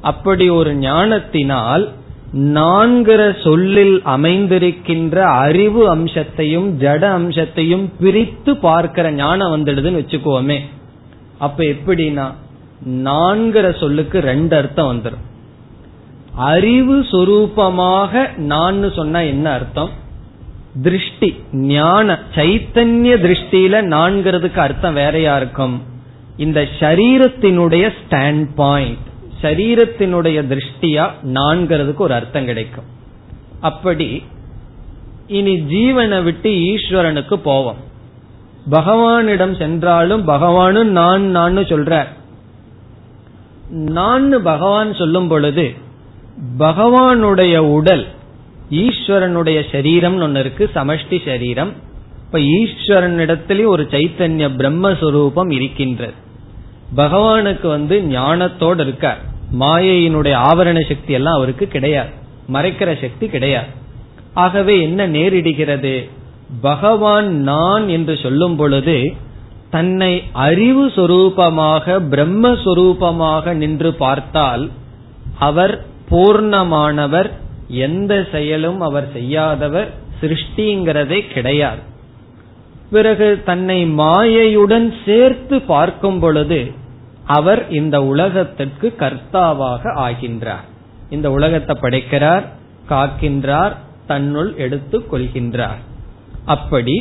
அப்படி 0.00 0.50
ஒரு 0.50 0.74
ஞானத்தினால் 0.74 1.92
நான்கிற 2.34 3.42
சொல்லில் 3.42 4.02
அமைந்திருக்கின்ற 4.04 5.16
அறிவு 5.18 5.90
அம்சத்தையும் 5.90 6.68
ஜட 6.80 7.02
அம்சத்தையும் 7.02 7.92
பிரித்து 8.00 8.56
பார்க்கிற 8.56 9.12
ஞானம் 9.12 9.54
வந்துடுதுன்னு 9.54 10.00
வச்சுக்கோமே. 10.00 10.58
அப்ப 11.38 11.64
எப்படின்னா 11.64 12.26
நான்கிற 12.86 13.78
சொல்லுக்கு 13.78 14.20
ரெண்டு 14.20 14.56
அர்த்தம் 14.56 14.90
வந்துடும் 14.92 15.24
அறிவு 16.36 16.96
சொரூபமாக 17.12 18.36
நான் 18.36 18.92
சொன்னா 18.92 19.20
என்ன 19.20 19.50
அர்த்தம்? 19.50 19.90
திருஷ்டி 20.82 21.34
ஞான 21.52 22.18
சைத்தன்ய 22.34 23.14
திருஷ்டியில 23.24 23.80
நான்கிறதுக்கு 23.94 24.56
அர்த்தம் 24.56 24.94
வேறையா 24.94 25.36
இருக்கும். 25.36 25.82
இந்த 26.36 26.60
சரீரத்தினுடைய 26.80 27.92
ஸ்டாண்ட் 27.98 28.46
பாயிண்ட் 28.54 29.06
சரீரத்தினுடைய 29.42 30.38
திருஷ்டியா 30.50 31.10
நான்கிறதுக்கு 31.34 31.96
ஒரு 31.96 32.14
அர்த்தம் 32.14 32.44
கிடைக்கும். 32.44 32.84
அப்படி 33.60 34.22
இனி 35.26 35.54
ஜீவனை 35.60 36.22
விட்டு 36.22 36.50
ஈஸ்வரனுக்கு 36.50 37.34
போவோம். 37.34 37.86
பகவானிடம் 38.70 39.58
சென்றாலும் 39.58 40.28
பகவானும் 40.28 40.90
நான் 41.00 41.22
நான் 41.22 41.58
சொல்ற 41.58 42.06
நான் 43.68 44.42
பகவான் 44.42 44.94
சொல்லும் 44.94 45.28
பொழுது 45.28 45.74
பகவானுடைய 46.58 47.56
உடல் 47.56 48.06
ஈஸ்வரனுடைய 48.70 49.58
சரீரம் 49.72 50.20
ஒன்னு 50.20 50.40
இருக்கு 50.40 50.70
சமஷ்டி 50.74 51.24
சரீரம். 51.24 51.72
இப்ப 52.24 52.38
ஈஸ்வரனிடத்திலேயே 52.38 53.66
ஒரு 53.66 53.82
சைத்தன்ய 53.82 54.48
பிரம்மஸ்வரூபம் 54.60 55.52
இருக்கின்றது. 55.52 56.12
பகவானுக்கு 56.96 57.66
வந்து 57.66 58.00
ஞானத்தோடு 58.10 58.80
இருக்கார். 58.80 59.27
மாயையினுடைய 59.52 60.34
ஆவரண 60.34 60.88
சக்தி 60.88 61.12
எல்லாம் 61.12 61.34
அவருக்கு 61.34 61.66
கிடையாது. 61.66 62.08
மறைக்கிற 62.52 63.00
சக்தி 63.00 63.28
கிடையாது. 63.28 63.66
ஆகவே 64.34 64.82
என்ன 64.82 65.08
நேரிடுகிறது? 65.08 66.10
பகவான் 66.60 67.34
நான் 67.34 67.88
என்று 67.88 68.16
சொல்லும் 68.16 68.56
பொழுது 68.56 69.12
தன்னை 69.70 70.22
அறிவு 70.32 70.86
சொரூபமாக 70.86 72.00
பிரம்மஸ்வரூபமாக 72.10 73.52
நின்று 73.52 73.94
பார்த்தால் 73.94 74.70
அவர் 75.38 75.86
பூர்ணமானவர் 76.10 77.30
எந்த 77.68 78.26
செயலும் 78.32 78.80
அவர் 78.80 79.12
செய்யாதவர் 79.12 79.88
சிருஷ்டிங்கிறதே 80.20 81.32
கிடையாது. 81.32 81.80
பிறகு 82.90 83.42
தன்னை 83.44 83.84
மாயையுடன் 83.84 84.92
சேர்த்து 85.04 85.60
பார்க்கும் 85.60 86.18
பொழுது 86.18 86.72
அவர் 87.28 87.60
இந்த 87.70 87.96
உலகத்திற்கு 88.02 88.94
கர்த்தாவாக 88.98 89.82
ஆகின்றார். 89.96 90.66
இந்த 91.10 91.30
உலகத்தை 91.30 91.76
படைக்கிறார் 91.80 92.44
காக்கின்றார் 92.88 93.74
தன்னுள் 94.06 94.50
எடுத்துக் 94.56 95.08
கொள்கின்றார். 95.12 95.80
அப்படி 96.44 96.96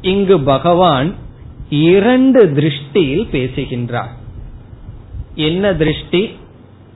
இங்கு 0.00 0.36
பகவான் 0.40 1.14
இரண்டு 1.70 2.40
திருஷ்டியில் 2.46 3.28
பேசுகின்றார். 3.28 4.12
என்ன 5.34 5.74
திருஷ்டி? 5.74 6.22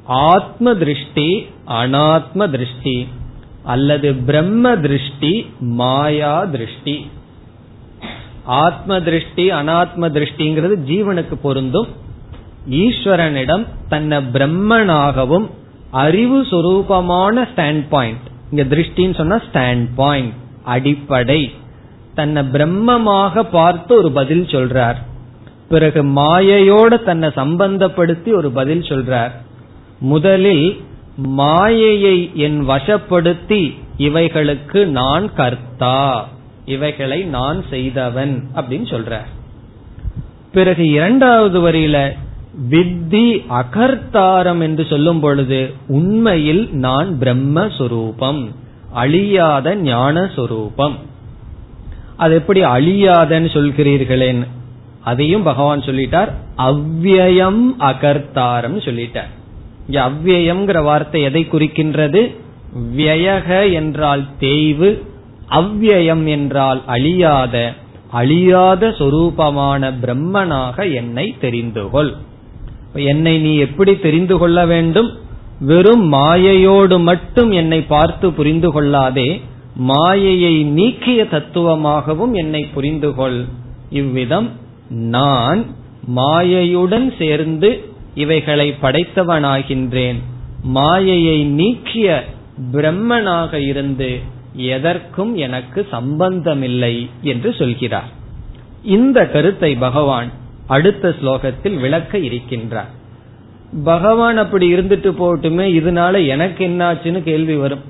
ஆத்ம 0.04 0.74
திருஷ்டி 0.74 1.46
அனாத்ம 1.66 2.50
திருஷ்டி 2.50 3.08
அல்லது 3.62 4.14
பிரம்ம 4.14 4.76
திருஷ்டி 4.76 5.32
மாயா 5.60 6.44
திருஷ்டி. 6.44 6.96
ஆத்ம 8.44 9.00
திருஷ்டி 9.00 9.50
அனாத்ம 9.50 10.08
திருஷ்டிங்கிறது 10.16 10.76
ஜீவனுக்கு 10.90 11.36
பொருந்தும் 11.42 11.90
ஈஸ்வரனிடம் 12.68 13.66
தன்னை 13.88 14.18
பிரம்மனாகவும் 14.18 15.46
அறிவு 15.90 16.42
சுரூபமான 16.42 17.48
ஸ்டாண்ட் 17.56 17.84
பாயிண்ட் 17.88 18.26
இங்க 18.50 18.76
திருஷ்டின்னு 18.76 19.14
சொன்னா 19.14 19.40
ஸ்டாண்ட் 19.52 19.88
பாயிண்ட் 19.94 20.32
அடிப்படை. 20.64 21.52
தன்னை 22.14 22.42
பிரம்மமாக 22.42 23.42
பார்த்து 23.42 23.96
ஒரு 23.96 24.12
பதில் 24.12 24.44
சொல்றார். 24.44 24.94
பிறகு 25.68 26.04
மாயையோட 26.04 27.02
தன்னை 27.02 27.28
சம்பந்தப்படுத்தி 27.28 28.34
ஒரு 28.34 28.50
பதில் 28.50 28.80
சொல்றார். 28.80 29.30
முதலில் 29.98 30.80
மாயையை 31.16 32.30
என் 32.34 32.68
வசப்படுத்தி 32.68 33.78
இவைகளுக்கு 33.98 34.86
நான் 34.86 35.34
கர்த்தா 35.34 36.28
இவைகளை 36.64 37.22
நான் 37.22 37.64
செய்தவன் 37.70 38.44
அப்படின்னு 38.54 38.88
சொல்றார். 38.94 39.28
பிறகு 40.52 40.88
இரண்டாவது 40.88 41.70
வரியில 41.70 42.16
வித்தி 42.70 43.26
அகர்த்தாரம் 43.48 44.60
என்று 44.60 44.84
சொல்லும் 44.84 45.20
பொழுது 45.20 45.74
உண்மையில் 45.86 46.68
நான் 46.70 47.10
பிரம்மஸ்வரூபம் 47.20 48.42
அழியாத 48.92 49.74
ஞான 49.74 50.30
சொரூபம் 50.34 50.96
அது 52.16 52.34
எப்படி 52.34 52.60
அழியாதன்னு 52.62 53.50
சொல்கிறீர்களேன்? 53.54 54.40
அதையும் 55.00 55.42
பகவான் 55.42 55.80
சொல்லிட்டார். 55.80 56.30
அவ்வயம் 56.56 57.62
அகர்த்தாரம் 57.78 58.78
சொல்லிட்டார். 58.86 59.30
இங்க 59.86 59.98
அவ்வயம்ங்கிற 60.10 60.82
வார்த்தை 60.82 61.22
எதை 61.22 61.42
குறிக்கின்றது? 61.50 62.22
வியக 62.96 63.72
என்றால் 63.72 64.24
தேய்வு 64.38 64.90
அவ்வயம் 65.48 66.26
என்றால் 66.26 66.80
அழியாத 66.86 67.72
அழியாத 68.10 68.88
சொரூபமான 68.88 69.92
பிரம்மனாக 70.02 70.92
என்னை 70.92 71.36
தெரிந்துகொள். 71.40 72.12
என்னை 72.94 73.38
நீ 73.38 73.56
எப்படி 73.56 73.98
தெரிந்து 73.98 74.38
கொள்ள 74.38 74.66
வேண்டும்? 74.66 75.10
வெறும் 75.60 76.12
மாயையோடு 76.12 77.02
மட்டும் 77.02 77.50
என்னை 77.50 77.82
பார்த்து 77.82 78.32
புரிந்து 78.32 78.72
கொள்ளாதே. 78.72 79.40
மாயையை 79.76 80.64
நீக்கிய 80.64 81.24
தத்துவமாகவும் 81.24 82.32
என்னை 82.32 82.66
புரிந்து 82.74 83.14
கொள். 83.14 83.44
இவ்விதம் 83.90 84.50
நான் 84.90 85.66
மாயையுடன் 86.16 87.18
சேர்ந்து 87.18 87.84
இவைகளை 88.14 88.74
படைத்தவனாகின்றேன். 88.82 90.16
மாயையை 90.62 91.44
நீக்கிய 91.44 92.24
பிரம்மனாக 92.72 93.54
இருந்து 93.54 94.20
எதற்கும் 94.54 95.36
எனக்கு 95.36 95.86
சம்பந்தமில்லை 95.90 97.08
என்று 97.22 97.54
சொல்கிறார். 97.54 98.08
இந்த 98.82 99.26
கருத்தை 99.26 99.74
பகவான் 99.74 100.30
அடுத்த 100.70 101.08
ஸ்லோகத்தில் 101.08 101.80
விளக்க 101.80 102.18
இருக்கின்றார். 102.18 102.90
பகவான் 103.84 104.36
அப்படி 104.36 104.74
இருந்துட்டு 104.74 105.10
போட்டுமே 105.20 105.66
இதனால 105.78 106.26
எனக்கு 106.26 106.66
என்னாச்சுன்னு 106.66 107.22
கேள்வி 107.22 107.54
வரும். 107.54 107.84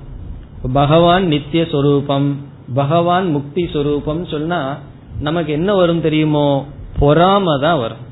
பகவான் 0.73 1.25
நித்திய 1.27 1.65
சொரூபம் 1.65 2.27
பகவான் 2.73 3.31
முக்தி 3.31 3.69
சொரூபம் 3.73 4.25
சொன்னா 4.25 4.77
நமக்கு 5.19 5.51
என்ன 5.51 5.73
வரும் 5.73 6.01
தெரியுமோ? 6.01 6.65
பொறாம 6.99 7.59
தான் 7.61 7.79
வரும். 7.79 8.03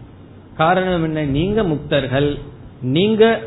காரணம் 0.57 1.03
என்ன? 1.03 1.23
நீங்க 1.23 1.63
முக்தர்கள் 1.63 2.39
நீங்க 2.81 3.41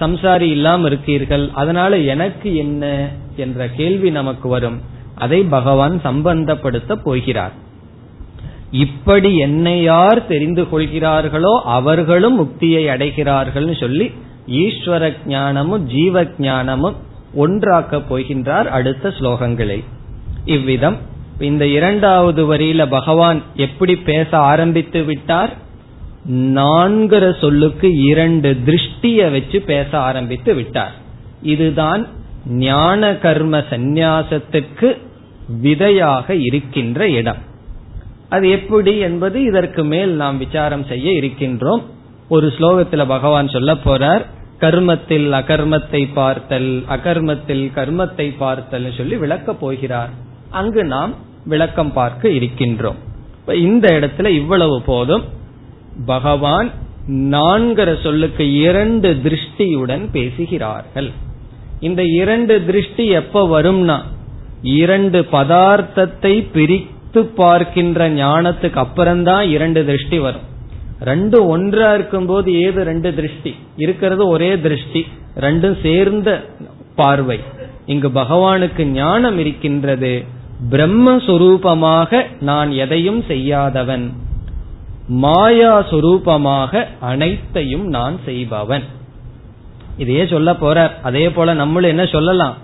சம்சாரி 0.00 0.48
இல்லாம 0.56 0.86
இருக்கீர்கள் 0.86 1.50
அதனால 1.54 1.98
எனக்கு 1.98 2.56
என்ன? 2.56 3.08
என்ற 3.36 3.68
கேள்வி 3.68 4.10
நமக்கு 4.10 4.48
வரும். 4.48 4.80
அதை 5.14 5.42
பகவான் 5.42 6.00
சம்பந்தப்படுத்த 6.04 6.94
போகிறார். 6.94 7.62
இப்படி 8.74 9.36
என்னை 9.36 9.82
யார் 9.82 10.26
தெரிந்து 10.26 10.68
கொள்கிறார்களோ 10.68 11.62
அவர்களும் 11.64 12.36
முக்தியை 12.40 12.82
அடைகிறார்கள் 12.94 13.80
சொல்லி 13.80 14.06
ஈஸ்வர 14.48 15.12
ஞானமும் 15.26 15.84
ஜீவ 15.86 16.24
ஞானமும் 16.38 16.96
ஒன்றாக்க 17.36 18.00
போகின்றார் 18.10 18.64
அடுத்த 18.78 19.08
ஸ்லோகங்களில். 19.08 19.84
இவ்விதம். 20.44 20.96
இந்த 21.40 21.66
இரண்டாவது 21.66 22.42
வரியில 22.54 22.86
பகவான் 22.88 23.42
எப்படி 23.56 23.96
பேச 23.96 24.38
ஆரம்பித்து 24.38 25.02
விட்டார்? 25.04 25.52
நான்கிற 26.30 27.38
சொல்லுக்கு 27.40 27.88
இரண்டு 28.02 28.56
திருஷ்டிய 28.66 29.30
வச்சு 29.30 29.60
பேச 29.60 29.98
ஆரம்பித்து 29.98 30.54
விட்டார். 30.54 30.94
இதுதான் 31.42 32.06
ஞான 32.46 33.14
கர்ம 33.14 33.58
சந்நியாசத்துக்கு 33.70 34.88
விதையாக 35.62 36.34
இருக்கின்ற 36.34 37.08
இடம். 37.08 37.52
அது 38.34 38.46
எப்படி 38.50 38.92
என்பது 38.98 39.38
இதற்கு 39.42 39.82
மேல் 39.84 40.12
நாம் 40.22 40.38
விசாரம் 40.38 40.86
செய்ய 40.86 41.08
இருக்கின்றோம். 41.20 41.82
ஒரு 42.28 42.46
ஸ்லோகத்துல 42.58 43.02
பகவான் 43.06 43.48
சொல்ல 43.48 43.72
போறார் 43.86 44.24
கர்மத்தில் 44.60 45.28
அகர்மத்தை 45.40 46.02
பார்த்தல் 46.14 46.70
அகர்மத்தில் 46.88 47.64
கர்மத்தை 47.76 48.26
பார்த்தல் 48.38 48.86
சொல்லி 48.96 49.16
விளக்க 49.16 49.54
போகிறார். 49.54 50.12
அங்கு 50.50 50.82
நாம் 50.84 51.12
விளக்கம் 51.44 51.92
பார்க்க 51.92 52.28
இருக்கின்றோம். 52.28 53.00
இந்த 53.68 53.86
இடத்துல 53.92 54.28
இவ்வளவு 54.40 54.76
போதும். 54.82 55.24
பகவான் 56.06 56.70
நான்கிற 57.34 57.90
சொல்லுக்கு 58.02 58.44
இரண்டு 58.66 59.08
திருஷ்டியுடன் 59.24 60.04
பேசுகிறார்கள். 60.12 61.10
இந்த 61.80 62.02
இரண்டு 62.20 62.54
திருஷ்டி 62.66 63.06
எப்ப 63.20 63.40
வரும்னா 63.54 63.98
இரண்டு 64.80 65.20
பதார்த்தத்தை 65.32 66.34
பிரித்து 67.14 67.34
பார்க்கின்ற 67.34 68.10
ஞானத்துக்கு 68.10 68.74
அப்புறம்தான் 68.74 69.48
இரண்டு 69.48 69.84
திருஷ்டி 69.84 70.18
வரும். 70.18 70.40
ரெண்டு 71.00 71.46
ஒன்றா 71.46 71.94
இருக்கும்போது 71.94 72.52
ஏது 72.52 72.84
ரெண்டு 72.84 73.14
திருஷ்டி? 73.14 73.54
இருக்கிறது 73.76 74.26
ஒரே 74.26 74.60
திருஷ்டி. 74.60 75.06
ரெண்டும் 75.40 75.80
சேர்ந்த 75.82 76.44
பார்வை. 76.94 77.40
இங்கு 77.86 78.08
பகவானுக்கு 78.08 78.84
ஞானம் 78.84 79.38
இருக்கின்றது. 79.38 80.24
பிரம்மஸ்வரூபமாக 80.70 82.22
நான் 82.40 82.72
எதையும் 82.72 83.22
செய்யாதவன். 83.22 84.12
மாயா 85.06 85.90
சுரூபமாக 85.90 86.84
அனைத்தையும் 87.00 87.86
நான் 87.86 88.18
செய்பவன். 88.24 88.82
இதையே 89.98 90.26
சொல்ல 90.26 90.52
போறார். 90.52 90.90
அதே 91.02 91.30
போல 91.30 91.54
நம்மளும் 91.54 91.88
என்ன 91.88 92.06
சொல்லலாம்? 92.06 92.56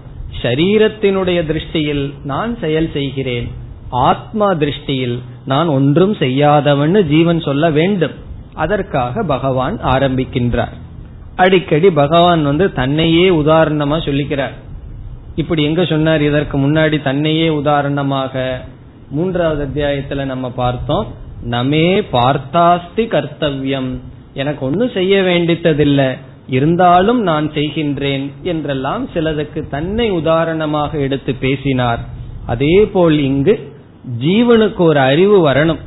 சரீரத்தினுடைய 0.42 1.40
திருஷ்டியில் 1.46 2.14
நான் 2.24 2.58
செயல் 2.58 2.90
செய்கிறேன். 2.92 3.60
ஆத்மா 3.90 4.53
திருஷ்டியில் 4.53 5.18
நான் 5.46 5.66
ஒன்றும் 5.66 6.14
செய்யாதவன்னு 6.14 7.03
ஜீவன் 7.03 7.40
சொல்ல 7.40 7.70
வேண்டும். 7.70 8.11
அதற்காக 8.55 9.22
பகவான் 9.22 9.79
ஆரம்பிக்கின்றார். 9.85 10.72
அடிக்கடி 11.37 11.90
பகவான் 11.90 12.42
வந்து 12.42 12.72
தன்னையே 12.72 13.31
உதாரணமா 13.31 13.98
சொல்லிக்கிறார். 13.98 14.50
இப்படி 15.35 15.64
எங்க 15.64 15.85
சொன்னார்? 15.85 16.22
இதற்கு 16.22 16.59
முன்னாடி 16.59 17.03
தன்னையே 17.03 17.48
உதாரணமாக 17.48 18.64
மூன்றாவது 19.11 19.66
அத்தியாயத்துல 19.66 20.24
நம்ம 20.24 20.50
பார்த்தோம். 20.50 21.07
நமே 21.50 22.05
பார்த்தாஸ்தி 22.12 23.07
கர்த்தவியம். 23.07 23.98
எனக்கு 24.35 24.66
ஒன்னும் 24.66 24.90
செய்ய 24.90 25.22
வேண்டித்ததில்லை. 25.22 26.18
இருந்தாலும் 26.48 27.22
நான் 27.22 27.50
செய்கின்றேன். 27.50 28.31
என்றெல்லாம் 28.42 29.09
சிலதுக்கு 29.14 29.68
தன்னை 29.70 30.11
உதாரணமாக 30.11 30.98
எடுத்து 30.98 31.35
பேசினார். 31.35 32.00
அதே 32.46 32.87
போல் 32.87 33.18
இங்கு 33.18 33.69
ஜீவனுக்கு 34.20 34.76
ஒரு 34.76 34.98
அறிவு 34.98 35.48
வரணும். 35.48 35.78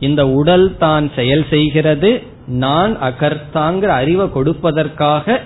இந்த 0.00 0.28
உடல் 0.28 0.78
தான் 0.78 1.10
செயல் 1.14 1.44
செய்கிறது 1.50 2.22
நான் 2.46 3.02
அகர்த்தாங்கிற 3.02 3.82
அறிவை 3.82 4.26
கொடுப்பதற்காக 4.26 5.40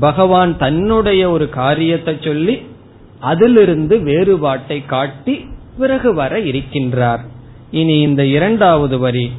பகவான் 0.00 0.56
தன்னுடைய 0.56 1.30
ஒரு 1.30 1.48
காரியத்தை 1.48 2.18
சொல்லி 2.20 2.62
அதிலிருந்து 3.20 3.98
வேறுபாட்டை 3.98 4.86
காட்டி 4.86 5.46
பிறகு 5.78 6.14
வர 6.14 6.38
இருக்கின்றார். 6.38 7.20
இனி 7.70 8.00
இந்த 8.00 8.24
இரண்டாவது 8.24 8.98
வரி 8.98 9.30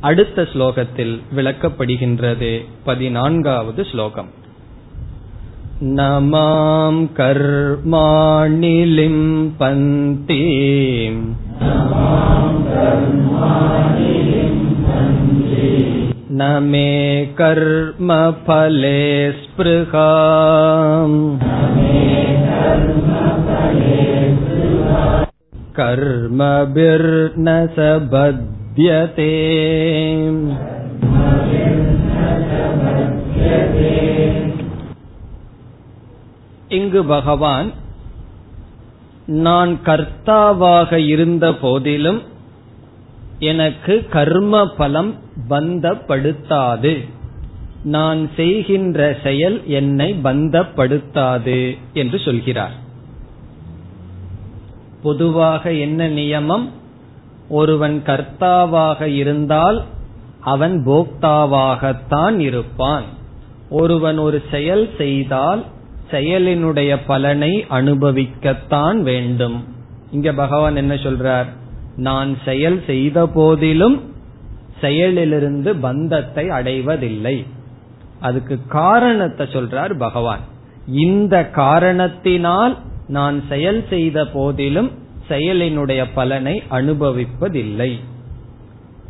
அடுத்த 0.00 0.42
ஸ்லோகத்தில் 0.42 1.20
விளக்கப்படுகின்றது. 1.36 2.64
பதினான்காவது 2.84 3.84
ஸ்லோகம். 3.84 4.28
நமாம் 5.80 7.10
கர்மாணிலிம் 7.16 9.50
பந்தீம் 9.58 11.49
न 16.39 16.47
मे 16.63 16.87
कर्मफले 17.39 18.99
स्पृहा 19.41 20.09
कर्मभिर्न 25.79 27.47
स 27.75 27.87
बध्यते 28.13 29.31
இங்கு 36.77 37.01
பகவான் 37.05 37.67
நான் 39.30 39.78
கர்த்தாவாக 39.84 41.06
இருந்த 41.06 41.54
போதிலும் 41.54 42.22
எனக்கு 43.38 44.06
கர்ம 44.10 44.66
பலம் 44.66 45.14
பந்தப்படுத்தாது. 45.48 47.08
நான் 47.82 48.30
செய்கின்ற 48.36 49.16
செயல் 49.22 49.66
என்னை 49.66 50.16
பந்தப்படுத்தாது 50.24 51.78
என்று 51.92 52.18
சொல்கிறார். 52.18 52.72
பொதுவாக 55.02 55.72
என்ன 55.72 56.08
நியமம்? 56.08 56.68
ஒருவன் 57.48 58.02
கர்த்தாவாக 58.06 59.02
இருந்தால் 59.02 59.84
அவன் 60.40 60.84
போக்தாவாகத்தான் 60.86 62.38
இருப்பான். 62.38 63.04
ஒருவன் 63.70 64.18
ஒரு 64.18 64.42
செயல் 64.50 64.90
செய்தால் 64.98 65.64
செயலினுடைய 66.10 66.98
பலனை 67.06 67.66
அனுபவிக்கத்தான் 67.70 69.00
வேண்டும். 69.00 69.64
இங்க 70.10 70.32
பகவான் 70.32 70.76
என்ன 70.76 70.94
சொல்றார்? 70.94 71.46
நான் 71.96 72.36
செயல் 72.44 72.82
செய்த 72.86 73.26
போதிலும் 73.26 74.12
செயலிலிருந்து 74.80 75.76
பந்தத்தை 75.80 76.48
அடைவதில்லை. 76.48 77.46
அதுக்கு 78.20 78.58
காரணத்தை 78.68 79.46
சொல்றார் 79.46 79.98
பகவான். 79.98 80.40
இந்த 80.86 81.48
காரணத்தினால் 81.50 82.76
நான் 83.08 83.42
செயல் 83.48 83.84
செய்த 83.88 84.26
போதிலும் 84.26 84.90
செயலினுடைய 85.28 86.04
பலனை 86.14 86.62
அனுபவிப்பதில்லை. 86.70 87.98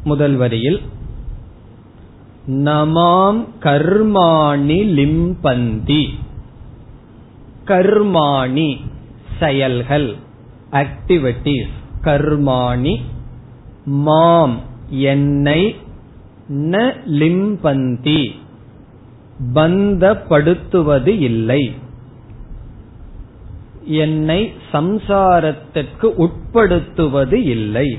முதல் 0.04 0.34
வரியில் 0.34 0.80
நமாம் 2.46 3.40
கர்மாணி 3.60 4.78
லிம்பந்தி 4.98 6.02
கர்மாணி 7.70 8.76
செயல்கள். 9.40 10.16
ஆக்டிவிட்டிஸ் 10.70 11.76
கர்மாணி 12.00 13.00
மாம் 13.84 14.60
என்னை 14.88 15.76
ந 16.48 16.92
லிம்பந்தி. 17.06 18.30
பந்தப்படுத்துவது 19.54 21.06
இல்லை. 21.06 21.74
என்னை 23.84 24.52
சம்சாரத்திற்கு 24.72 26.08
உட்படுத்துவது 26.18 27.32
இல்லை. 27.32 27.98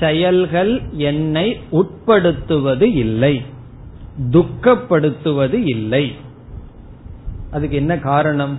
செயல்கள் 0.00 0.82
என்னை 0.92 1.60
உட்படுத்துவது 1.72 2.94
இல்லை. 2.94 3.42
துக்கப்படுத்துவது 4.30 5.66
இல்லை. 5.66 6.24
அதுக்கு 7.50 7.76
என்ன 7.76 7.98
காரணம்? 7.98 8.58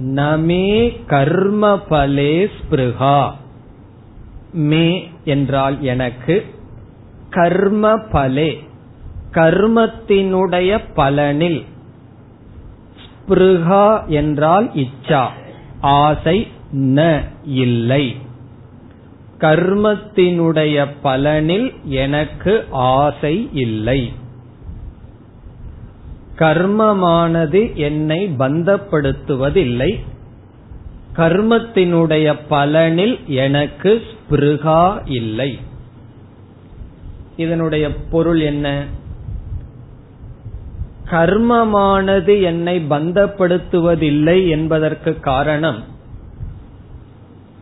நமே 0.00 1.00
கர்ம 1.06 1.78
பலே 1.78 2.46
ஸ்பிருகா 2.46 3.30
மே 4.52 5.10
என்றால் 5.24 5.82
எனக்கு 5.82 6.44
கர்ம 7.30 7.98
பலே. 7.98 8.64
கர்மத்தினுடைய 9.30 10.78
பலனில். 10.96 11.64
ஸ்பிருகா 13.04 14.06
என்றால் 14.06 14.70
இச்சா. 14.74 15.26
ஆசை 15.80 16.48
ந 16.72 17.24
இல்லை. 17.44 18.16
கர்மத்தினுடைய 19.38 20.86
பலனில் 21.04 21.74
எனக்கு 21.84 22.66
ஆசை 22.70 23.48
இல்லை. 23.52 24.12
கர்மமானது 26.38 27.74
என்னை 27.74 28.34
பந்தப்படுத்துவதில்லை. 28.38 30.00
கர்மத்தினுடைய 31.16 32.34
பலனில் 32.50 33.24
எனக்கு 33.24 34.02
ஸ்பிருகா 34.06 35.00
இல்லை. 35.04 35.58
இதனுடைய 37.36 37.94
பொருள் 37.94 38.40
என்ன? 38.40 38.84
கர்மமானது 41.10 42.42
என்னை 42.42 42.86
பந்தப்படுத்துவதில்லை 42.90 44.48
என்பதற்கு 44.48 45.20
காரணம் 45.20 45.82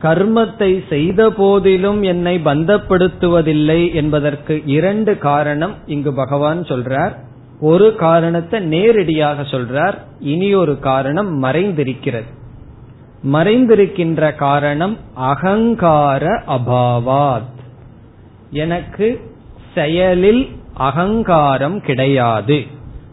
கர்மத்தை 0.03 0.83
செய்த 0.89 1.31
போதிலும் 1.31 2.03
என்னை 2.03 2.41
பந்தப்படுத்துவதில்லை 2.45 3.95
என்பதற்கு 3.95 4.63
இரண்டு 4.65 5.19
காரணம் 5.19 5.75
இங்கு 5.87 6.15
பகவான் 6.15 6.63
சொல்றார். 6.63 7.31
ஒரு 7.63 7.95
காரணத்தை 7.95 8.61
நேரடியாக 8.61 9.43
சொல்றார் 9.43 9.95
இனி 10.21 10.55
ஒரு 10.55 10.79
காரணம் 10.79 11.43
மறைந்திருக்கிறது. 11.43 12.25
மறைந்திருக்கின்ற 13.33 14.35
காரணம் 14.35 14.97
அகங்கார 15.15 16.43
அபாவாத். 16.49 17.61
எனக்கு 18.51 19.37
செயலில் 19.75 20.49
அகங்காரம் 20.75 21.81
கிடையாது. 21.81 22.67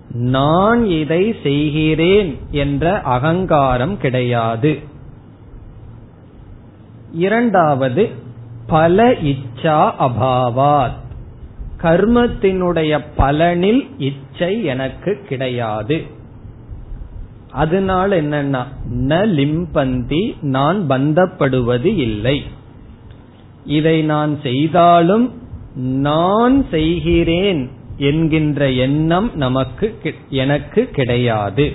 நான் 0.10 0.86
இதை 0.86 1.36
செய்கிறேன் 1.44 2.40
என்ற 2.52 3.02
அகங்காரம் 3.02 3.98
கிடையாது. 3.98 4.80
இரண்டாவது 7.12 8.10
பல 8.68 9.12
இச்சா 9.12 9.92
அபாவாத். 10.00 11.08
கர்மத்தினுடைய 11.82 13.00
பலனில் 13.18 13.90
இச்சை 13.98 14.64
எனக்கு 14.64 15.20
கிடையாது. 15.28 16.04
அதனால 17.52 18.22
என்னன்னா 18.22 18.64
ந 18.94 19.28
லிம்பந்தி 19.40 20.42
நான் 20.42 20.90
பந்தப்படுவது 20.90 21.86
இல்லை. 21.86 22.44
இதை 23.66 24.02
நான் 24.02 24.40
செய்தாலும் 24.42 25.42
நான் 25.76 26.66
செய்கிறேன் 26.72 27.70
என்கின்ற 27.98 28.72
எண்ணம் 28.72 29.32
நமக்கு 29.36 30.00
எனக்கு 30.30 30.86
கிடையாது. 30.86 31.72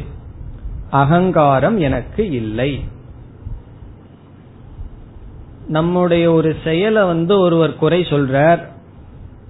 அகங்காரம் 0.90 1.78
எனக்கு 1.78 2.30
இல்லை. 2.30 2.80
நம்முடைய 5.66 6.32
ஒரு 6.32 6.56
செயலை 6.64 7.02
வந்து 7.02 7.38
ஒருவர் 7.38 7.76
குறை 7.76 8.02
சொல்றார் 8.02 8.72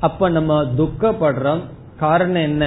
அப்ப 0.04 0.28
நம்ம 0.28 0.62
துக்கப்படுறோம். 0.78 1.62
காரணம் 1.98 2.42
என்ன? 2.42 2.64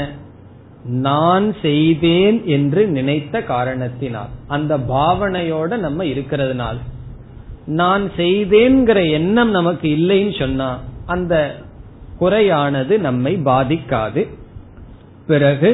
நான் 0.85 1.47
செய்தேன் 1.61 2.37
என்று 2.45 2.87
நினைத்த 2.87 3.41
காரணத்தினால். 3.41 4.31
அந்த 4.47 4.77
பாவனையோட 4.77 5.77
நம்ம 5.77 6.03
இருக்கிறதுனால். 6.03 6.79
நான் 7.65 8.03
செய்தேங்கிற 8.17 9.11
எண்ணம் 9.11 9.49
நமக்கு 9.49 9.87
இல்லைன்னு 9.89 10.39
சொன்னா 10.39 10.69
அந்த 11.05 11.55
குறையானது 12.17 12.99
நம்மை 12.99 13.33
பாதிக்காது. 13.45 14.21
பிறகு 15.27 15.71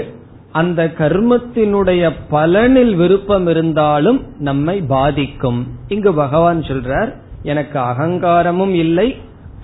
அந்த 0.52 0.82
கர்மத்தினுடைய 0.98 2.12
பலனில் 2.32 2.96
விருப்பம் 2.96 3.48
இருந்தாலும் 3.48 4.20
நம்மை 4.40 4.82
பாதிக்கும். 4.82 5.68
இங்கு 5.88 6.14
பகவான் 6.14 6.62
சொல்றார் 6.62 7.12
எனக்கு 7.44 7.80
அகங்காரமும் 7.80 8.74
இல்லை 8.74 9.08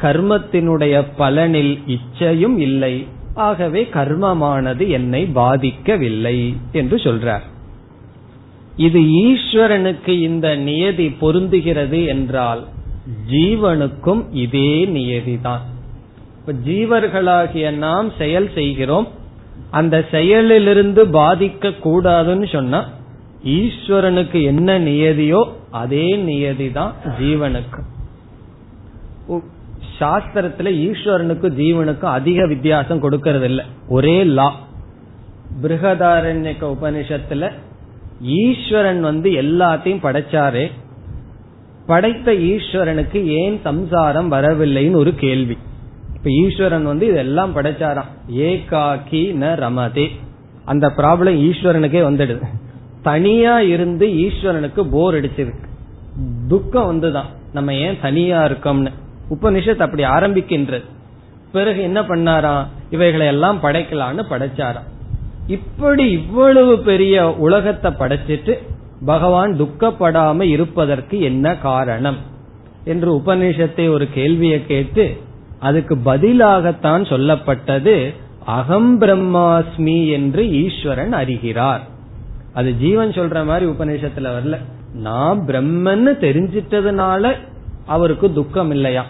கர்மத்தினுடைய 0.01 0.95
பலனில் 1.17 1.73
இச்சையும் 1.95 2.57
இல்லை. 2.57 3.07
ஆகவே 3.33 3.81
கர்மமானது 3.93 4.87
என்னை 4.89 5.21
பாதிக்கவில்லை 5.35 6.37
என்று 6.71 6.97
சொல்றார். 6.97 7.45
இது 8.75 8.99
ஈஸ்வரனுக்கு 8.99 10.13
இந்த 10.29 10.55
நியதி 10.55 11.07
பொருந்துகிறது 11.21 12.07
என்றால் 12.07 12.61
ஜீவனுக்கும் 13.31 14.21
இதே 14.31 14.85
நியதிதான். 14.85 15.63
இப்ப 16.37 16.53
ஜீவர்களாகிய 16.65 17.71
நாம் 17.71 18.09
செயல் 18.17 18.49
செய்கிறோம். 18.53 19.07
அந்த 19.71 19.95
செயலிலிருந்து 20.11 21.01
பாதிக்க 21.17 21.73
கூடாதுன்னு 21.85 22.47
சொன்னா 22.51 22.79
ஈஸ்வரனுக்கு 23.43 24.39
என்ன 24.43 24.79
நியதியோ 24.79 25.41
அதே 25.71 26.15
நியதி 26.15 26.71
தான் 26.71 26.93
ஜீவனுக்கு. 27.19 27.81
சாஸ்திரத்துல 29.99 30.71
ஈஸ்வரனுக்கும் 30.87 31.57
ஜீவனுக்கும் 31.61 32.15
அதிக 32.17 32.47
வித்தியாசம் 32.47 33.03
கொடுக்கறது 33.03 33.41
இல்ல 33.41 33.65
ஒரே 33.89 34.23
லா. 34.23 34.55
பிருகதாரண்யக்க 35.61 36.75
உபனிஷத்துல 36.75 37.51
ஈஸ்வரன் 38.21 39.01
வந்து 39.01 39.29
எல்லாத்தையும் 39.29 40.03
படைச்சாரே. 40.03 40.71
படைத்த 41.85 42.31
ஈஸ்வரனுக்கு 42.31 43.25
ஏன் 43.25 43.59
சம்சாரம் 43.63 44.31
வரவில்லைன்னு 44.31 44.95
ஒரு 44.95 45.15
கேள்வி. 45.15 45.57
இப்ப 46.15 46.29
ஈஸ்வரன் 46.29 46.83
வந்து 46.83 47.07
இதெல்லாம் 47.07 47.55
படைச்சாராம். 47.55 48.09
ஏகாக்கி 48.33 49.23
ந 49.41 49.55
ரமதே. 49.55 50.07
அந்த 50.65 50.87
ப்ராப்ளம் 50.97 51.37
ஈஸ்வரனுக்கே 51.47 52.01
வந்துடுது. 52.09 52.43
தனியா 53.01 53.59
இருந்து 53.59 54.07
ஈஸ்வரனுக்கு 54.07 54.81
போர் 54.91 55.13
அடிச்சிருக்கு 55.13 55.67
துக்கம் 56.47 56.89
வந்துதான். 56.91 57.29
நம்ம 57.53 57.73
ஏன் 57.73 57.97
தனியா 58.01 58.45
இருக்கோம்னு. 58.45 58.91
உபனிஷத் 59.29 59.75
அப்படி 59.75 60.03
ஆரம்பிக்கின்றது 60.03 60.83
பிறகு 61.51 61.81
என்ன 61.81 62.01
பண்ணாராம் 62.01 62.65
இவைகளை 62.89 63.27
எல்லாம் 63.27 63.63
படைக்கலான்னு 63.63 64.23
படைச்சாராம். 64.29 64.87
இப்படி 65.47 66.11
இவ்வளவு 66.11 66.79
பெரிய 66.79 67.33
உலகத்தை 67.33 67.91
படைச்சிட்டு 67.91 68.57
பகவான் 69.05 69.61
துக்கப்படாம 69.61 70.41
இருப்பதற்கு 70.41 71.21
என்ன 71.21 71.57
காரணம்? 71.57 72.17
என்று 72.83 73.15
உபநிஷத்தை 73.15 73.89
ஒரு 73.89 74.09
கேள்வியை 74.09 74.65
கேட்டு 74.65 75.21
அதுக்கு 75.59 75.95
பதிலாகத்தான் 75.95 77.05
சொல்லப்பட்டது 77.05 78.13
அகம் 78.45 79.01
பிரம்மாஸ்மி 79.01 80.09
என்று 80.09 80.51
ஈஸ்வரன் 80.51 81.13
அறிகிறார். 81.13 81.81
அது 82.53 82.77
ஜீவன் 82.77 83.09
சொல்ற 83.09 83.45
மாதிரி 83.45 83.71
உபநிஷத்துல 83.71 84.19
வரல. 84.19 84.57
நான் 84.93 85.39
பிரம்மன்னு 85.39 86.13
தெரிஞ்சிட்டதுனால 86.21 87.33
அவருக்கு 87.85 88.33
துக்கம் 88.33 88.71
இல்லையா 88.71 89.05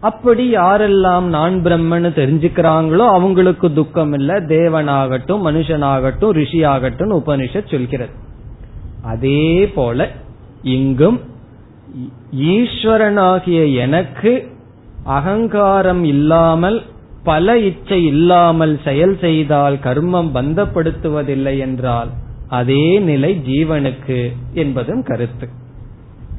அப்படி 0.00 0.44
யாரெல்லாம் 0.56 1.26
நான் 1.36 1.54
பிரம்மன்னு 1.64 2.10
தெரிஞ்சுக்கிறாங்களோ 2.18 3.04
அவங்களுக்கு 3.16 3.72
துக்கம் 3.72 4.12
இல்ல 4.12 4.40
தேவனாகட்டும் 4.40 5.42
மனுஷனாகட்டும் 5.46 6.30
ரிஷி 6.30 6.60
ஆகட்டும் 6.64 7.12
உபனிஷத் 7.12 7.70
சொல்கிறது. 7.70 8.14
அதே 9.02 9.66
போல 9.74 10.08
இங்கும் 10.62 11.18
ஈஸ்வரனாகிய 12.36 13.60
எனக்கு 13.74 14.32
அகங்காரம் 15.04 16.04
இல்லாமல் 16.04 16.78
பல 17.24 17.58
இச்சை 17.58 18.04
இல்லாமல் 18.04 18.74
செயல் 18.84 19.16
செய்தால் 19.18 19.76
கர்மம் 19.84 20.30
பந்தப்படுத்துவதில்லை 20.34 21.54
என்றால் 21.58 22.10
அதே 22.48 22.98
நிலை 22.98 23.32
ஜீவனுக்கு 23.46 24.18
என்பதும் 24.54 25.02
கருத்து. 25.02 25.48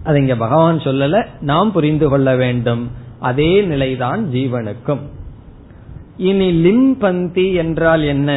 அது 0.03 0.20
இங்க 0.20 0.36
பகவான் 0.36 0.78
சொல்லல 0.78 1.26
நாம் 1.41 1.72
புரிந்து 1.72 2.09
கொள்ள 2.09 2.36
வேண்டும். 2.36 2.84
அதே 3.22 3.51
நிலைதான் 3.61 4.22
ஜீவனுக்கும். 4.34 5.03
இனி 6.17 6.47
லிம்பந்தி 6.65 7.53
என்றால் 7.53 8.03
என்ன? 8.03 8.30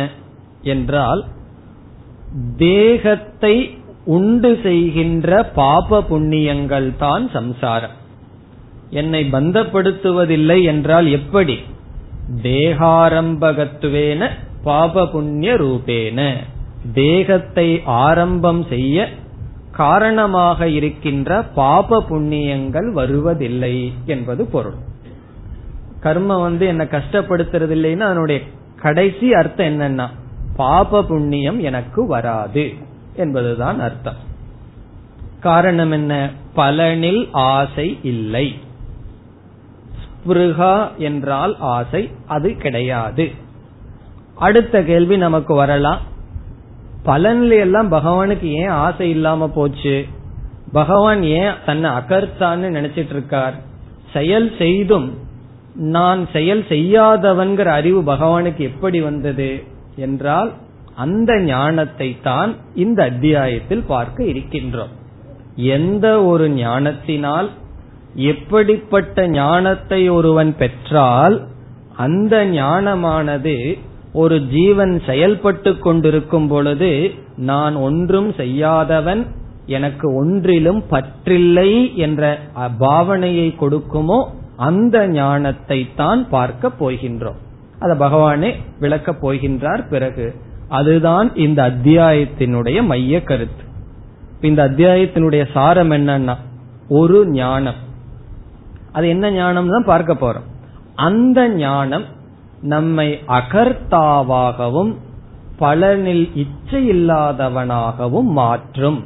என்றால் 0.62 1.22
தேகத்தை 2.56 3.54
உண்டு 4.04 4.50
செய்கின்ற 4.62 5.42
பாப 5.54 6.00
புண்ணியங்கள் 6.10 6.88
தான் 6.98 7.30
சம்சாரம். 7.32 7.96
என்னை 8.90 9.22
பந்தப்படுத்துவதில்லை 9.32 10.58
என்றால் 10.64 11.06
எப்படி? 11.10 11.56
தேகாரம்பகத்துவேன 12.42 14.28
பாப 14.64 15.06
புண்ணிய 15.06 15.54
ரூபேன. 15.54 16.20
தேகத்தை 16.94 17.68
ஆரம்பம் 17.84 18.62
செய்ய 18.68 19.08
காரணமாக 19.76 20.68
இருக்கின்ற 20.68 21.42
பாப 21.42 22.02
புண்ணியங்கள் 22.10 22.92
வருவதில்லை 22.92 23.92
என்பது 24.04 24.46
பொருள். 24.46 24.74
கர்மம் 26.02 26.40
வந்து 26.40 26.66
என்ன 26.66 26.84
கஷ்டப்படுத்துறது 26.84 27.74
இல்லைன்னா 27.74 27.98
அதனுடைய 27.98 28.40
கடைசி 28.80 29.32
அர்த்தம் 29.32 29.66
என்னன்னா 29.66 30.08
பாப 30.56 31.02
புண்ணியம் 31.02 31.60
எனக்கு 31.60 32.06
வராது 32.06 32.72
என்பதுதான் 33.14 33.80
அர்த்தம். 33.80 34.16
காரணம் 35.40 35.90
என்ன? 35.90 36.30
பலனில் 36.56 37.28
ஆசை 37.32 37.98
இல்லை. 38.02 38.58
ஸ்பிருகா 40.04 40.96
என்றால் 40.96 41.56
ஆசை 41.58 42.10
அது 42.26 42.56
கிடையாது. 42.56 43.30
அடுத்த 44.34 44.82
கேள்வி 44.82 45.16
நமக்கு 45.16 45.54
வரலாம். 45.54 46.12
பலன்ல 47.04 47.58
எல்லாம் 47.58 47.90
பகவானுக்கு 47.92 48.48
ஏன் 48.62 48.74
ஆசை 48.84 49.10
இல்லாம 49.10 49.48
போச்சு? 49.48 50.06
பகவான் 50.72 51.22
ஏன் 51.22 51.54
தன்னை 51.66 51.90
அகர்த்தான்னு 51.90 52.68
நினைச்சிட்டு 52.76 53.10
இருக்கார் 53.10 53.54
செயல் 54.12 54.56
செய்தும் 54.58 55.08
நான் 55.74 56.28
செயல் 56.32 56.64
செய்யாதவன்கிற 56.68 57.64
அறிவு 57.64 58.00
பகவானுக்கு 58.02 58.58
எப்படி 58.58 59.00
வந்தது 59.00 59.64
என்றால் 59.96 60.52
அந்த 60.94 61.40
ஞானத்தை 61.40 62.16
தான் 62.22 62.54
இந்த 62.74 63.02
அத்தியாயத்தில் 63.02 63.84
பார்க்க 63.86 64.24
இருக்கின்றோம். 64.24 64.92
எந்த 65.56 66.24
ஒரு 66.24 66.50
ஞானத்தினால் 66.50 67.48
எப்படிப்பட்ட 68.14 69.26
ஞானத்தை 69.28 70.08
ஒருவன் 70.08 70.56
பெற்றால் 70.56 71.36
அந்த 71.96 72.44
ஞானமானது 72.46 73.78
ஒரு 74.14 74.36
ஜீவன் 74.46 74.92
செயல்பட்டு 75.06 75.70
கொண்டிருக்கும் 75.78 76.48
பொழுது 76.48 76.90
நான் 77.36 77.74
ஒன்றும் 77.74 78.30
செய்யாதவன் 78.32 79.22
எனக்கு 79.66 80.06
ஒன்றிலும் 80.14 80.82
பற்றில்லை 80.90 81.70
என்ற 81.96 82.22
பாவனையை 82.80 83.48
கொடுக்குமோ 83.62 84.18
அந்த 84.56 84.96
ஞானத்தை 85.08 85.78
தான் 85.96 86.20
பார்க்க 86.28 86.70
போகின்றோம். 86.80 87.38
அத 87.78 87.92
பகவானே 87.94 88.50
விளக்கப் 88.80 89.22
போகின்றார் 89.22 89.82
பிறகு. 89.88 90.26
அதுதான் 90.68 91.28
இந்த 91.34 91.60
அத்தியாயத்தினுடைய 91.70 92.78
மைய 92.82 93.22
கருத்து. 93.22 93.64
இந்த 94.40 94.60
அத்தியாயத்தினுடைய 94.68 95.44
சாரம் 95.52 95.90
என்னன்னா 95.90 96.36
ஒரு 96.88 97.18
ஞானம். 97.26 97.80
அது 98.92 99.06
என்ன 99.08 99.30
ஞானம் 99.30 99.70
தான் 99.70 99.90
பார்க்க 99.92 100.12
போறோம். 100.14 100.48
அந்த 100.94 101.48
ஞானம் 101.48 102.04
நம்மை 102.64 103.08
அகர்த்தாவாகவும் 103.28 104.92
பலனில் 105.60 106.26
இச்சையில்லாதவனாகவும் 106.34 108.30
மாற்றும். 108.34 109.04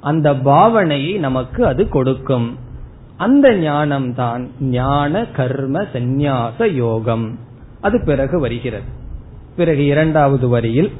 அந்த 0.00 0.32
பாவனையை 0.32 1.18
நமக்கு 1.18 1.66
அது 1.66 1.88
கொடுக்கும். 1.88 2.48
அந்த 3.16 3.50
ஞானம்தான் 3.50 4.48
ஞான 4.60 5.24
கர்ம 5.26 5.82
சந்நியாச 5.92 6.72
யோகம். 6.72 7.38
அது 7.80 8.02
பிறகு 8.04 8.40
வருகிறது. 8.40 8.88
பிறகு 9.56 9.84
இரண்டாவது 9.84 10.48
வரியில் 10.48 10.92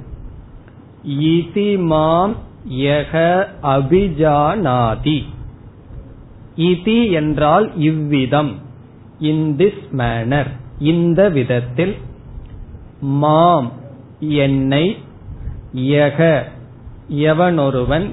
இதி 1.09 1.69
மாம் 1.85 2.35
யக 2.71 3.47
அபிஜானாதி. 3.63 5.21
இதி 6.57 7.11
என்றால் 7.11 7.77
இவ்விதம் 7.77 8.53
இன் 9.19 9.55
திஸ் 9.57 9.85
மேனர். 9.91 10.51
இந்த 10.81 11.29
விதத்தில் 11.29 11.97
மாம் 13.01 13.73
என்னை 14.19 14.97
யக 15.75 16.43
எவனொருவன் 17.09 18.11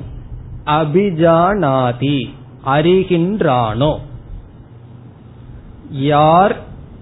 அபிஜானாதி 0.66 2.30
அறிகின்றானோ. 2.66 4.00
யார் 5.92 6.56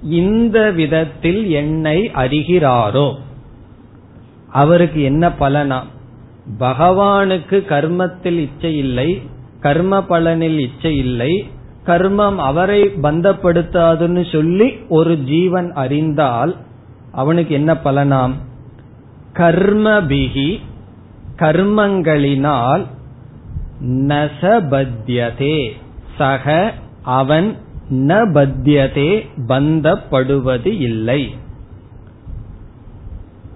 இந்த 0.04 0.72
விதத்தில் 0.72 1.50
என்னை 1.50 2.12
அறிகிறாரோ 2.14 3.16
அவருக்கு 4.50 5.02
என்ன 5.02 5.30
பலனா? 5.30 5.84
பகவானுக்கு 6.60 7.66
கர்மத்தில் 7.66 8.38
இச்சை 8.38 8.78
இல்லை 8.78 9.22
கர்ம 9.60 10.00
பலனில் 10.00 10.60
இச்சை 10.60 10.98
இல்லை 10.98 11.44
கர்மம் 11.86 12.36
அவரை 12.36 12.82
பந்தப்படுத்தாதுன்னு 12.84 14.32
சொல்லி 14.32 14.72
ஒரு 14.90 15.18
ஜீவன் 15.18 15.72
அறிந்தால் 15.74 16.56
அவனுக்கு 17.12 17.54
என்ன 17.54 17.74
பலனாம்? 17.74 18.34
கர்மபிகி 19.34 20.60
கர்மங்களினால் 21.38 22.84
நசபத்தியதே 23.82 25.70
சக 26.18 26.74
அவன் 27.02 27.56
ந 27.92 28.14
பத்தியதே 28.34 29.28
பந்தப்படுவது 29.48 30.72
இல்லை. 30.80 31.36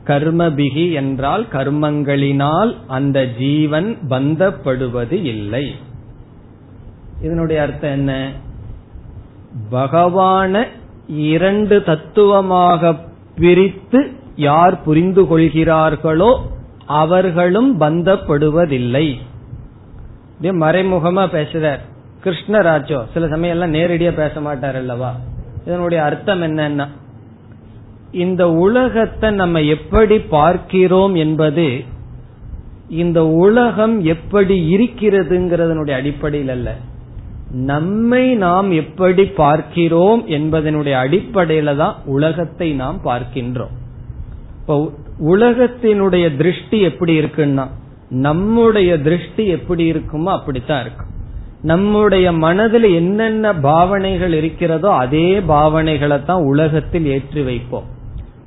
கர்மபிகி 0.05 0.93
என்றால் 0.93 1.45
கர்மங்களினால் 1.51 2.75
அந்த 2.87 3.25
ஜீவன் 3.25 3.97
பந்தப்படுவது 4.09 5.11
இல்லை. 5.11 5.65
இதனுடைய 7.21 7.61
அர்த்தம் 7.61 7.91
என்ன? 7.91 8.31
பகவான 9.71 10.63
இரண்டு 11.07 11.83
தத்துவமாக 11.83 12.95
பிரித்து 13.35 14.11
யார் 14.35 14.83
புரிந்து 14.83 15.27
கொள்கிறார்களோ 15.27 16.31
அவர்களும் 16.85 17.81
பந்தப்படுவதில்லை. 17.81 19.07
மறைமுகமா 20.41 21.23
பேசுறார் 21.35 21.79
கிருஷ்ணராஜோ. 22.23 22.99
சில 23.13 23.27
சமயம் 23.27 23.61
எல்லாம் 23.61 23.73
நேரடியா 23.73 24.11
பேச 24.11 24.41
மாட்டார் 24.41 24.75
அல்லவா 24.75 25.15
இதனுடைய 25.65 26.03
அர்த்தம் 26.03 26.41
என்னன்னா 26.41 26.87
இந்த 28.11 28.43
உலகத்தை 28.49 29.29
நம்ம 29.31 29.61
எப்படி 29.61 30.19
பார்க்கிறோம் 30.19 31.15
என்பது 31.15 31.83
இந்த 32.89 33.19
உலகம் 33.27 33.95
எப்படி 34.03 34.55
இருக்கிறதுங்கிறதனுடைய 34.75 35.91
அடிப்படையில் 35.91 36.49
அல்ல 36.49 36.69
நம்மை 37.51 38.35
நாம் 38.35 38.71
எப்படி 38.71 39.25
பார்க்கிறோம் 39.25 40.27
என்பதனுடைய 40.27 40.95
அடிப்படையில 41.05 41.75
தான் 41.75 41.95
உலகத்தை 42.05 42.73
நாம் 42.73 42.99
பார்க்கின்றோம். 43.05 43.75
இப்போ 44.59 44.91
உலகத்தினுடைய 45.19 46.37
திருஷ்டி 46.37 46.81
எப்படி 46.81 47.19
இருக்குன்னா 47.19 47.67
நம்முடைய 48.09 48.97
திருஷ்டி 48.97 49.47
எப்படி 49.47 49.91
இருக்குமோ 49.91 50.25
அப்படித்தான் 50.25 50.81
இருக்கும். 50.81 51.07
நம்முடைய 51.61 52.31
மனதில் 52.31 52.93
என்னென்ன 52.93 53.53
பாவனைகள் 53.53 54.33
இருக்கிறதோ 54.33 54.87
அதே 54.87 55.39
பாவனைகளை 55.39 56.25
தான் 56.25 56.43
உலகத்தில் 56.43 57.05
ஏற்றி 57.05 57.41
வைப்போம். 57.41 57.83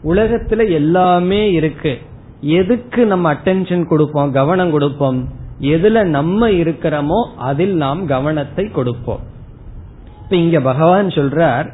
உலகத்துல 0.05 0.71
எல்லாமே 0.71 1.53
இருக்கு. 1.53 1.99
எதுக்கு 2.41 3.07
நம்ம 3.07 3.35
அட்டென்ஷன் 3.35 3.85
கொடுப்போம்? 3.87 4.33
கவனம் 4.33 4.71
கொடுப்போம்? 4.71 5.29
எதுல 5.63 6.05
நம்ம 6.17 6.49
இருக்கிறோமோ 6.63 7.21
அதில் 7.37 7.75
நாம் 7.75 8.01
கவனத்தை 8.07 8.65
கொடுப்போம். 8.71 9.23
இப்ப 10.23 10.37
இங்க 10.37 10.61
பகவான் 10.61 11.09
சொல்றார் 11.19 11.69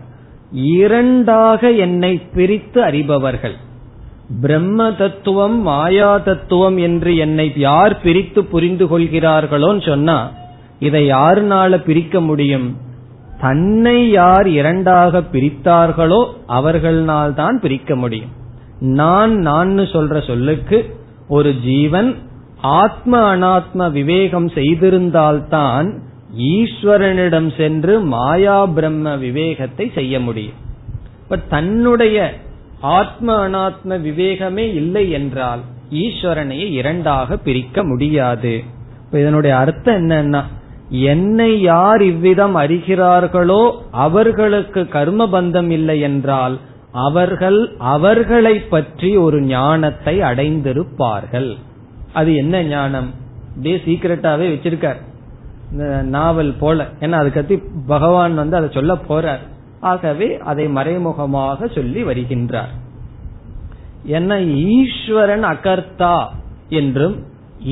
இரண்டாக 0.76 1.70
என்னை 1.84 2.12
பிரித்து 2.34 2.78
அறிபவர்கள். 2.82 3.56
பிரம்ம 4.40 4.90
தத்துவம் 4.92 5.58
மாயா 5.60 6.10
தத்துவம் 6.18 6.76
என்று 6.76 7.10
என்னை 7.16 7.46
யார் 7.56 7.94
பிரித்து 8.00 8.40
புரிந்து 8.44 8.86
கொள்கிறார்களோன்னு 8.86 9.82
சொன்னா 9.88 10.18
இதை 10.78 11.02
யாருனால 11.10 11.78
பிரிக்க 11.84 12.20
முடியும்? 12.20 12.68
தன்னை 13.40 13.98
யார் 14.10 14.48
இரண்டாக 14.48 15.22
பிரித்தார்களோ 15.32 16.20
அவர்களால் 16.46 17.34
தான் 17.34 17.56
பிரிக்க 17.60 17.96
முடியும். 17.96 18.32
நான் 18.80 19.34
நான் 19.48 19.78
சொல்ற 19.94 20.26
சொல்லுக்கு 20.26 20.78
ஒரு 21.28 21.50
ஜீவன் 21.62 22.10
ஆத்ம 22.62 23.36
அனாத்ம 23.36 23.90
விவேகம் 23.90 24.48
செய்திருந்தால்தான் 24.48 25.88
ஈஸ்வரனிடம் 26.36 27.56
சென்று 27.56 28.00
மாயா 28.00 28.64
பிரம்ம 28.66 29.16
விவேகத்தை 29.16 29.90
செய்ய 29.94 30.20
முடியும். 30.20 30.54
இப்ப 31.22 31.36
தன்னுடைய 31.36 32.34
ஆத்ம 32.80 33.48
அனாத்ம 33.48 33.98
விவேகமே 33.98 34.74
இல்லை 34.74 35.10
என்றால் 35.10 35.60
ஈஸ்வரனை 35.90 36.70
இரண்டாக 36.70 37.36
பிரிக்க 37.36 37.84
முடியாது. 37.84 38.62
இதனுடைய 39.12 39.56
அர்த்தம் 39.56 39.94
என்னன்னா 39.94 40.42
என்னை 40.90 41.60
யார் 41.60 42.02
இவ்விதம் 42.02 42.56
அறிகிறார்களோ 42.56 43.70
அவர்களுக்கு 43.90 44.88
கர்ம 44.88 45.26
பந்தம் 45.26 45.68
இல்லை 45.68 46.00
என்றால் 46.00 46.58
அவர்கள் 46.92 47.76
அவர்களை 47.78 48.54
பற்றி 48.60 49.16
ஒரு 49.16 49.42
ஞானத்தை 49.42 50.20
அடைந்திருப்பார்கள். 50.20 51.56
அது 52.18 52.30
என்ன 52.34 52.62
ஞானம்? 52.64 53.08
அப்படியே 53.48 53.76
சீக்கிரட்டாவே 53.86 54.46
வச்சிருக்கார். 54.54 55.00
நாவல் 56.16 56.52
போல. 56.60 56.86
ஏன்னா 57.00 57.16
அது 57.22 57.30
கத்தி 57.32 57.56
பகவான் 57.86 58.34
வந்து 58.34 58.56
அதை 58.56 58.68
சொல்ல 58.72 58.92
போறார். 59.08 59.44
ஆகவே 59.80 60.28
அதை 60.50 60.64
மறைமுகமாக 60.68 61.68
சொல்லி 61.68 62.02
வருகின்றார். 62.04 62.72
என்ன 64.16 64.40
ஈஸ்வரன் 64.70 65.44
அகர்த்தா 65.44 66.14
என்றும் 66.68 67.16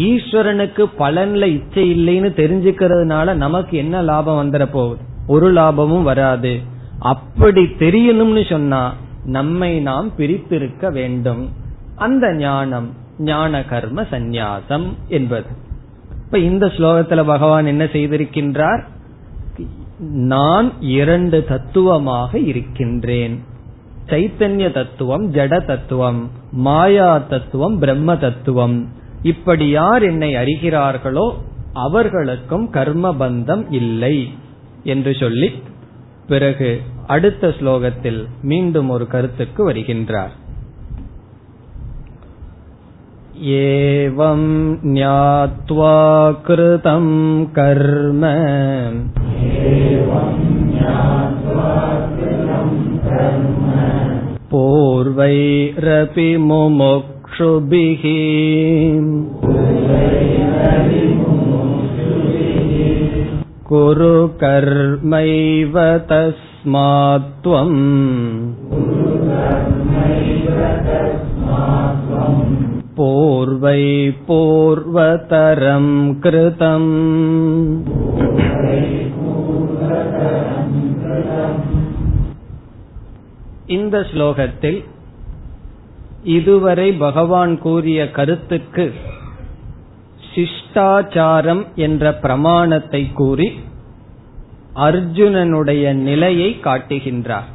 ஈஸ்வரனுக்கு 0.06 0.84
பலன்ல 0.98 1.44
இச்சை 1.56 1.84
இல்லைன்னு 1.94 2.30
தெரிஞ்சுக்கிறதுனால 2.42 3.34
நமக்கு 3.44 3.74
என்ன 3.76 4.02
லாபம் 4.02 4.40
வந்துட 4.40 4.64
போகுது? 4.72 5.02
ஒரு 5.26 5.48
லாபமும் 5.52 6.08
வராது. 6.10 6.52
அப்படி 7.12 7.62
தெரியணும்னு 7.78 8.44
சொன்னா 8.50 8.82
நம்மை 9.36 9.72
நாம் 9.80 10.08
பிரித்திருக்க 10.18 10.92
வேண்டும். 10.92 11.42
அந்த 11.96 12.26
ஞானம் 12.36 12.88
ஞான 13.18 13.64
கர்ம 13.64 14.02
சந்நியாசம் 14.02 14.86
என்பது. 15.08 15.46
இப்ப 16.24 16.38
இந்த 16.38 16.66
ஸ்லோகத்துல 16.66 17.24
பகவான் 17.24 17.66
என்ன 17.66 17.84
செய்திருக்கின்றார்? 17.84 18.82
நான் 19.98 20.72
இரண்டு 20.80 21.44
தத்துவமாக 21.44 22.38
இருக்கின்றேன். 22.38 23.42
சைத்தன்ய 24.06 24.72
தத்துவம் 24.72 25.32
ஜட 25.32 25.64
தத்துவம் 25.64 26.30
மாயா 26.52 27.18
தத்துவம் 27.18 27.78
பிரம்ம 27.78 28.16
தத்துவம். 28.16 28.88
இப்படி 29.22 29.68
யார் 29.68 30.02
என்னை 30.02 30.34
அறிகிறார்களோ 30.34 31.34
அவர்களுக்கும் 31.72 32.70
கர்ம 32.70 33.14
பந்தம் 33.14 33.64
இல்லை 33.70 34.32
என்று 34.84 35.14
சொல்லி 35.14 35.52
பிறகு 36.26 36.80
அடுத்த 37.06 37.48
ஸ்லோகத்தில் 37.48 38.26
மீண்டும் 38.42 38.88
ஒரு 38.88 39.06
கருத்துக்கு 39.06 39.70
வருகின்றார். 39.70 40.30
एवं 43.49 44.41
ज्ञात्वा 44.83 45.93
कृतं 46.47 47.05
कर्म 47.57 48.21
पूर्वैरपि 54.51 56.27
मुमुक्षुभिः 56.37 58.03
कुरु 63.71 64.27
कर्मैव 64.43 65.79
तस्मात् 66.11 67.47
போர்வை 72.96 73.82
போர்வதரம் 74.28 75.94
கிருதம். 76.22 76.92
இந்த 83.66 83.98
ஸ்லோகத்தில் 84.00 84.84
இதுவரை 86.24 86.92
பகவான் 86.92 87.58
கூறிய 87.58 88.10
கருத்துக்கு 88.10 88.94
சிஷ்டாச்சாரம் 90.34 91.64
என்ற 91.74 92.14
பிரமாணத்தை 92.14 93.12
கூறி 93.12 93.48
அர்ஜுனனுடைய 94.74 95.92
நிலையை 95.92 96.60
காட்டுகின்றார். 96.64 97.50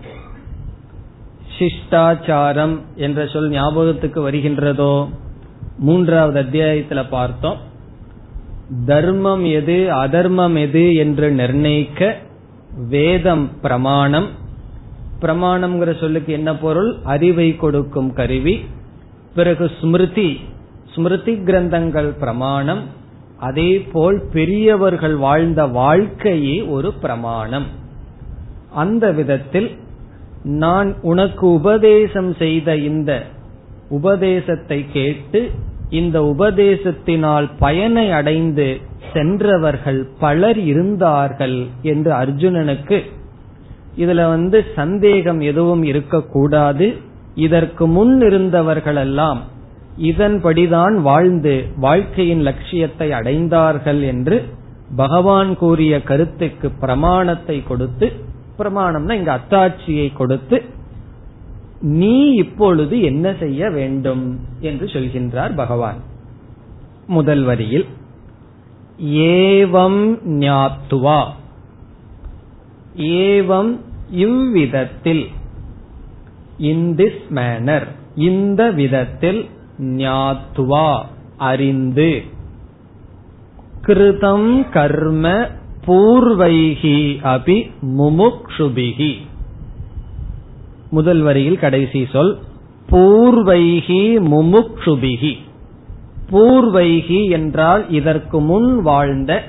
சிஷ்டாச்சாரம் 1.58 2.76
என்ற 2.96 3.26
சொல் 3.26 3.50
ஞாபகத்துக்கு 3.50 4.30
வருகின்றதோ? 4.30 4.94
மூன்றாவது 5.78 6.42
அத்தியாயத்துல 6.42 7.06
பார்த்தோம். 7.10 7.58
தர்மம் 8.86 9.46
எது 9.46 9.92
அதர்மம் 9.92 10.56
எது 10.56 10.96
என்று 10.96 11.32
நிர்ணயிக்க 11.32 12.18
வேதம் 12.90 13.50
பிரமாணம். 13.62 14.28
பிரமாணம்ங்கிற 15.22 16.00
சொல்லுக்கு 16.00 16.34
என்ன 16.34 16.58
பொருள்? 16.58 16.96
அறிவை 17.04 17.56
கொடுக்கும் 17.56 18.14
கருவி. 18.14 18.66
பிறகு 19.36 19.72
ஸ்மிருதி. 19.80 20.40
ஸ்மிருதி 20.96 21.34
கிரந்தங்கள் 21.34 22.18
பிரமாணம். 22.20 22.82
அதே 23.40 23.80
போல் 23.80 24.22
பெரியவர்கள் 24.34 25.16
வாழ்ந்த 25.16 25.66
வாழ்க்கையே 25.66 26.62
ஒரு 26.62 26.94
பிரமாணம். 26.94 27.66
அந்த 28.74 29.12
விதத்தில் 29.12 29.80
நான் 30.44 30.96
உனக்கு 31.02 31.54
உபதேசம் 31.54 32.34
செய்த 32.34 32.76
இந்த 32.76 33.26
உபதேசத்தை 33.92 34.80
கேட்டு 34.94 35.42
இந்த 35.90 36.18
உபதேசத்தினால் 36.22 37.48
பயனை 37.60 38.12
அடைந்து 38.12 38.68
சென்றவர்கள் 39.14 40.02
பலர் 40.20 40.60
இருந்தார்கள் 40.60 41.58
என்று 41.82 42.12
அர்ஜுனனுக்கு. 42.14 43.00
இதுல 43.98 44.28
வந்து 44.28 44.66
சந்தேகம் 44.76 45.42
எதுவும் 45.42 45.84
இருக்கக்கூடாது. 45.84 46.88
இதற்கு 47.36 47.84
முன் 47.88 48.16
இருந்தவர்களெல்லாம் 48.22 49.40
இதன்படிதான் 50.02 50.96
வாழ்ந்து 51.02 51.54
வாழ்க்கையின் 51.78 52.42
லட்சியத்தை 52.42 53.08
அடைந்தார்கள் 53.12 54.02
என்று 54.06 54.38
பகவான் 54.96 55.52
கூறிய 55.56 55.94
கருத்துக்கு 56.02 56.68
பிரமாணத்தை 56.80 57.58
கொடுத்து 57.64 58.08
பிரமாணம்னா 58.58 59.12
இங்க 59.12 59.34
அத்தாட்சியை 59.40 60.08
கொடுத்து 60.14 60.58
நீ 61.82 62.32
இப்பொழுது 62.32 63.02
என்ன 63.02 63.36
செய்ய 63.40 63.70
வேண்டும் 63.70 64.40
என்று 64.60 64.86
சொல்கின்றார் 64.86 65.56
பகவான். 65.56 65.98
முதல் 67.08 67.44
வரியில் 67.44 67.86
ஏவம் 69.06 70.18
ஞாத்துவா. 70.28 71.26
ஏவம் 72.96 73.80
இவ்விதத்தில் 74.12 75.28
இன் 76.58 76.96
திஸ் 76.96 77.28
மேனர் 77.30 77.88
இந்த 78.16 78.72
விதத்தில் 78.72 79.50
ஞாத்துவா 79.80 81.06
அறிந்து. 81.38 82.24
கிருதம் 83.88 84.70
கர்ம 84.70 85.48
பூர்வைகி 85.88 87.18
அபி 87.24 87.72
முமுக்ஷுபிகி 87.82 89.16
முதல் 90.92 91.22
வரியில் 91.22 91.60
கடைசி 91.60 92.08
சொல் 92.12 92.40
பூர்வைகி 92.90 94.04
முமுக்ஷுபிகி 94.32 95.34
பூர்வைகி 96.32 97.30
என்றால் 97.30 97.90
இதற்கு 97.90 98.40
முன் 98.42 98.82
வாழ்ந்த 98.82 99.44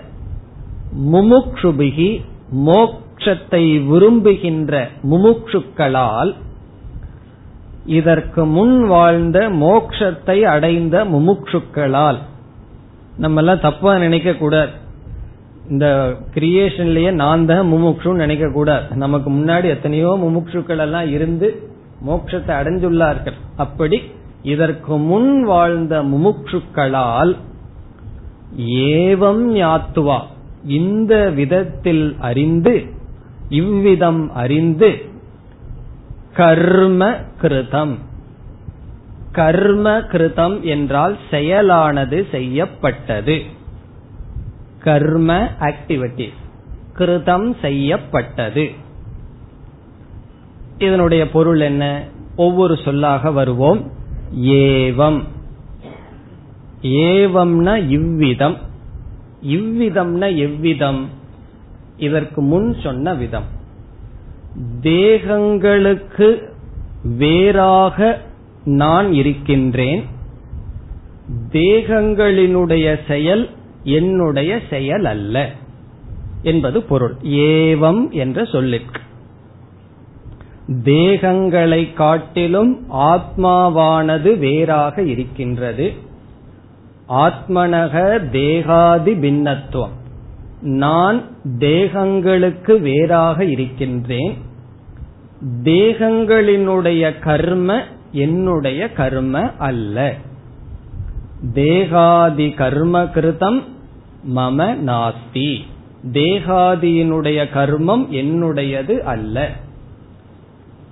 முமுக்ஷுபிகி 1.13 2.09
மோக்ஷத்தை 2.67 3.65
விரும்புகின்ற 3.87 4.89
முமுக்ஷுக்களால் 5.11 6.33
இதற்கு 7.87 8.45
முன் 8.45 8.87
வாழ்ந்த 8.87 9.39
மோக்ஷத்தை 9.49 10.43
அடைந்த 10.43 11.05
முமுக்ஷுக்களால். 11.05 12.19
நம்ம 13.17 13.41
எல்லாம் 13.41 13.61
தப்பா 13.61 13.99
நினைக்க 13.99 14.33
கூடாது 14.35 14.71
இந்த 15.71 15.87
கிரியேஷன்லயே 16.35 17.11
நான் 17.13 17.47
தான் 17.47 17.71
முமுக்ஷுன்னு 17.73 18.23
நினைக்க 18.25 18.47
கூடாது. 18.49 18.97
நமக்கு 18.97 19.31
முன்னாடி 19.31 19.65
எத்தனையோ 19.65 20.11
முமுட்சுக்கள் 20.23 20.79
எல்லாம் 20.79 21.09
இருந்து 21.11 21.49
மோட்சத்தை 22.07 22.53
அடைஞ்சுள்ளார்கள். 22.61 23.39
அப்படி 23.57 24.01
இதற்கு 24.43 24.97
முன் 24.97 25.45
வாழ்ந்த 25.45 26.03
முமுக்ஷுக்களால் 26.03 27.37
ஏவம் 28.97 29.47
யாத்துவா 29.63 30.19
இந்த 30.65 31.31
விதத்தில் 31.31 32.17
அறிந்து 32.19 32.75
இவ்விதம் 33.49 34.33
அறிந்து 34.33 34.91
கர்ம 36.33 37.09
கிருதம். 37.43 37.95
கர்ம 39.33 39.91
கிருதம் 40.13 40.61
என்றால் 40.63 41.17
செயலானது 41.31 42.19
செய்யப்பட்டது. 42.31 43.43
கர்ம 44.83 45.51
ஆக்டிவிட்டி 45.61 46.29
கிருதம் 46.99 47.55
செய்யப்பட்டது. 47.61 48.71
இதனுடைய 50.79 51.31
பொருள் 51.31 51.61
என்ன? 51.61 52.05
ஒவ்வொரு 52.37 52.77
சொல்லாக 52.77 53.31
வருவோம். 53.31 53.91
ஏவம். 54.37 55.23
ஏவம்னா 56.83 57.89
இவ்விதம். 57.89 58.57
இவ்விதம்னா 59.47 60.37
எவ்விதம்? 60.37 61.09
இதற்கு 61.97 62.43
முன் 62.43 62.77
சொன்ன 62.81 63.15
விதம். 63.15 63.45
தேகங்களுக்கு 64.81 66.49
வேறாக 67.03 68.21
நான் 68.65 69.13
இருக்கின்றேன். 69.13 70.05
தேகங்களினுடைய 71.53 72.99
செயல் 73.07 73.51
என்னுடைய 73.85 74.61
செயல் 74.71 75.05
அல்ல 75.05 75.51
என்பது 76.43 76.83
பொருள். 76.83 77.15
ஏவம் 77.23 78.11
என்ற 78.11 78.45
சொல்லிற்கு. 78.45 79.01
தேகங்களை 80.85 81.93
காட்டிலும் 81.93 82.87
ஆத்மாவானது 82.95 84.39
வேறாக 84.39 85.03
இருக்கின்றது. 85.03 85.93
ஆத்மனக 87.09 88.29
தேகாதி 88.31 89.13
பின்னத்துவம். 89.13 90.01
நான் 90.61 91.23
தேகங்களுக்கு 91.59 92.81
வேறாக 92.81 93.45
இருக்கின்றேன். 93.45 94.39
தேகங்களினுடைய 95.63 97.19
கர்ம 97.19 97.81
என்னுடைய 98.13 98.93
கர்ம 98.93 99.51
அல்ல. 99.59 100.15
தேகாதி 101.53 102.51
கர்ம 102.51 103.03
கிருதம் 103.03 103.63
மம 104.29 104.77
நாஸ்தி. 104.87 105.59
தேகாதியினுடைய 106.13 107.47
கர்மம் 107.55 108.07
என்னுடையது 108.11 108.99
அல்ல. 108.99 109.51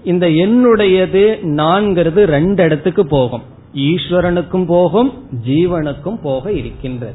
இந்த 0.05 0.29
என்னுடையது 0.29 1.43
நான்கிறது 1.43 2.25
ரெண்டு 2.25 2.65
இடத்துக்கு 2.65 3.07
போகும். 3.07 3.43
ஈஸ்வரனுக்கும் 3.75 4.65
போகும் 4.67 5.29
ஜீவனுக்கும் 5.47 6.21
போக 6.23 6.53
இருக்கின்றது. 6.53 7.15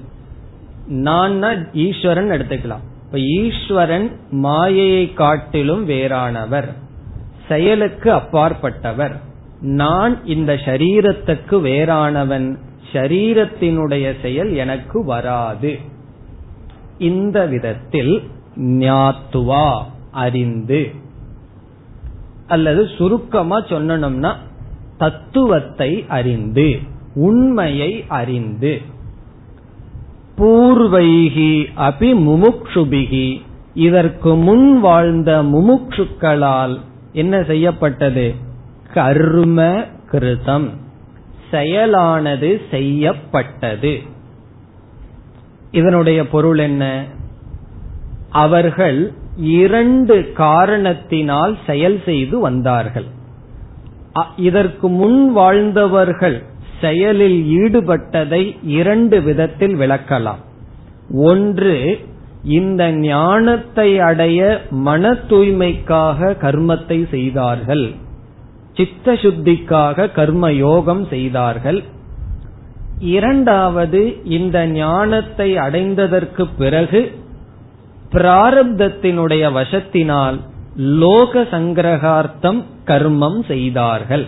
நான் 0.87 1.73
ஈஸ்வரன் 1.73 2.31
எடுத்துக்கலாம். 2.31 2.83
இப்ப 3.05 3.19
ஈஸ்வரன் 3.19 4.11
மாயையை 4.29 5.13
காட்டிலும் 5.13 5.89
வேறானவர். 5.89 6.73
செயலுக்கு 7.47 8.11
அப்பாற்பட்டவர். 8.11 9.15
நான் 9.61 10.25
இந்த 10.25 10.53
சரீரத்துக்கு 10.53 11.51
வேறானவன். 11.51 12.57
சரீரத்தினுடைய 12.93 14.15
செயல் 14.21 14.53
எனக்கு 14.53 15.05
வராது. 15.05 15.93
இந்த 16.97 17.45
விதத்தில் 17.45 18.23
ஞாத்துவா 18.57 19.83
அறிந்து. 20.11 20.91
அல்லது 22.47 22.89
சுருக்கமா 22.97 23.61
சொன்னனும்னா 23.61 24.35
தத்துவத்தை 24.97 26.05
அறிந்து 26.07 26.79
உண்மையை 27.15 28.05
அறிந்து. 28.07 28.81
பூர்வைகி 30.37 31.65
அபி 31.77 32.13
முமுக்ஷுபிகி 32.19 33.41
இதற்கு 33.73 34.35
முன் 34.35 34.79
வாழ்ந்த 34.79 35.43
முமுட்சுக்களால் 35.43 36.79
என்ன 37.13 37.43
செய்யப்பட்டது? 37.43 38.35
கர்ம 38.93 39.83
கிருதம் 40.11 40.69
செயலானது 41.51 42.61
செய்யப்பட்டது. 42.71 44.01
இதனுடைய 45.75 46.19
பொருள் 46.27 46.61
என்ன? 46.69 46.83
அவர்கள் 48.43 48.99
இரண்டு 49.57 50.15
காரணத்தினால் 50.33 51.53
செயல் 51.67 51.99
செய்து 52.05 52.35
வந்தார்கள். 52.39 53.07
இதற்கு 54.49 54.87
முன் 55.01 55.21
வாழ்ந்தவர்கள் 55.31 56.37
செயலில் 56.81 57.39
ஈடுபட்டதை 57.61 58.43
இரண்டு 58.79 59.17
விதத்தில் 59.21 59.75
விளக்கலாம். 59.75 60.41
ஒன்று 61.29 61.75
இந்த 62.57 62.81
ஞானத்தை 63.07 63.89
அடைய 63.99 64.39
மன 64.85 65.11
தூய்மைக்காக 65.29 66.31
கர்மத்தை 66.45 66.99
செய்தார்கள். 67.09 67.85
சித்த 68.77 69.13
சுத்திக்காக 69.23 70.07
கர்ம 70.11 70.51
யோகம் 70.53 71.03
செய்தார்கள். 71.09 71.79
இரண்டாவது 72.99 74.21
இந்த 74.23 74.67
ஞானத்தை 74.67 75.57
அடைந்ததற்கு 75.57 76.47
பிறகு 76.57 77.11
பிராரப்தத்தினுடைய 78.11 79.43
வசத்தினால் 79.51 80.39
லோக 80.75 81.41
சங்கிரகார்த்தம் 81.41 82.63
கர்மம் 82.85 83.45
செய்தார்கள். 83.47 84.25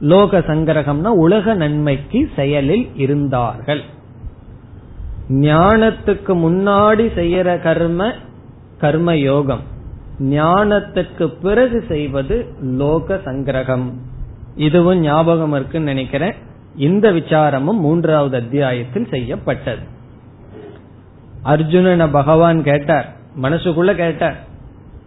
லோக 0.00 0.38
சங்கிரகம்னா 0.38 1.06
உலக 1.06 1.54
நன்மைக்கு 1.54 2.30
செயலில் 2.36 2.96
இருந்தார்கள். 2.96 3.82
ஞானத்துக்கு 5.30 6.32
முன்னாடி 6.34 7.06
செய்யற 7.16 7.62
கர்ம 7.62 8.12
கர்ம 8.78 9.16
யோகம் 9.16 9.60
ஞானத்துக்கு 10.20 11.34
பிறகு 11.42 11.84
செய்வது 11.88 12.54
லோக 12.62 13.20
சங்கிரகம். 13.24 13.92
இதுவும் 14.56 15.00
ஞாபகம் 15.00 15.52
இருக்குன்னு 15.52 15.88
நினைக்கிறேன். 15.88 16.34
இந்த 16.76 17.12
விசாரமும் 17.12 17.80
மூன்றாவது 17.80 18.36
அத்தியாயத்தில் 18.36 19.08
செய்யப்பட்டது. 19.10 19.82
அர்ஜுனனை 21.44 22.10
பகவான் 22.10 22.62
கேட்டார் 22.62 23.16
மனசுக்குள்ள 23.42 23.94
கேட்டார் 23.94 24.44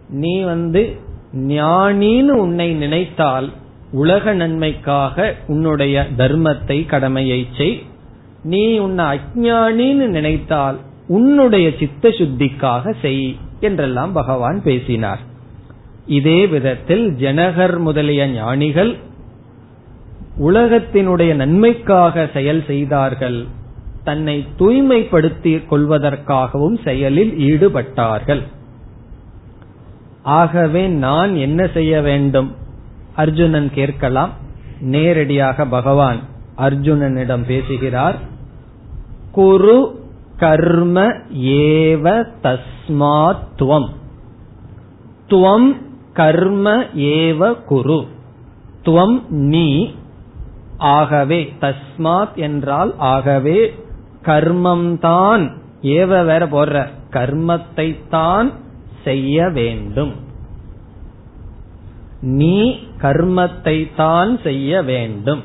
நீ 0.08 0.40
வந்து 0.40 0.96
ஞானின்னு 1.32 2.28
உன்னை 2.28 2.72
நினைத்தால் 2.72 3.50
உலக 3.92 4.34
நன்மைக்காக 4.34 5.34
உன்னுடைய 5.46 6.06
தர்மத்தை 6.16 6.86
கடமையை 6.86 7.48
செய். 7.56 7.82
நீ 8.42 8.78
உன்னை 8.78 9.04
அஜானின்னு 9.04 10.06
நினைத்தால் 10.06 10.78
உன்னுடைய 11.06 11.72
சித்த 11.78 12.08
சுத்திக்காக 12.08 12.94
செய் 13.02 13.36
என்றெல்லாம் 13.60 14.12
பகவான் 14.12 14.62
பேசினார். 14.62 15.18
இதே 16.06 16.46
விதத்தில் 16.46 17.16
ஜனகர் 17.18 17.78
முதலிய 17.78 18.28
ஞானிகள் 18.28 18.96
உலகத்தினுடைய 20.40 21.34
நன்மைக்காக 21.34 22.30
செயல் 22.32 22.64
செய்தார்கள் 22.66 23.44
தன்னை 24.04 24.46
தூய்மைப்படுத்திக் 24.56 25.72
கொள்வதற்காகவும் 25.72 26.82
செயலில் 26.84 27.32
ஈடுபட்டார்கள். 27.38 28.42
ஆகவே 30.22 30.86
நான் 30.86 31.36
என்ன 31.36 31.66
செய்ய 31.66 32.00
வேண்டும்? 32.00 32.54
அர்ஜுனன் 33.16 33.70
கேட்கலாம். 33.74 34.30
நேரடியாக 34.80 35.66
பகவான் 35.66 36.18
அர்ஜுனனிடம் 36.58 37.44
பேசுகிறார். 37.44 38.18
குரு 39.32 40.04
கர்ம 40.36 41.02
ஏவ 41.36 42.24
தஸ்மாத் 42.42 43.46
துவம். 43.58 43.88
துவம் 45.28 45.76
கர்ம 46.12 46.84
ஏவ 46.96 47.64
குரு. 47.64 48.06
துவம் 48.84 49.22
நீ 49.28 49.98
ஆகவே 50.80 51.54
தஸ்மாத் 51.60 52.34
என்றால் 52.34 52.94
ஆகவே 52.98 53.74
கர்மம் 54.24 54.98
தான் 54.98 55.56
ஏவ 55.82 56.06
வேற 56.06 56.38
போடுற. 56.38 56.88
கர்மத்தை 57.10 58.08
தான் 58.08 58.52
செய்ய 59.04 59.48
வேண்டும். 59.48 60.12
நீ 62.20 62.78
கர்மத்தை 63.02 63.94
தான் 63.96 64.38
செய்ய 64.42 64.82
வேண்டும். 64.82 65.42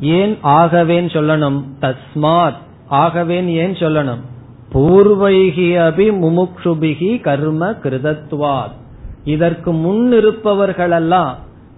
ஏன் 0.00 0.38
ஆகவேன் 0.40 1.06
சொல்லணும்? 1.06 1.64
தஸ்மாத். 1.80 2.62
ஆகவேன் 2.88 3.48
ஏன் 3.48 3.72
சொல்லணும்? 3.72 4.20
பூர்வைகி 4.72 5.68
அபி 5.78 6.10
முமுக்ஷுபிகி 6.22 7.20
கர்ம 7.20 7.70
கிருதத்வாத். 7.70 8.82
இதற்கு 9.24 9.72
முன் 9.72 10.12
இருப்பவர்களெல்லாம் 10.12 11.34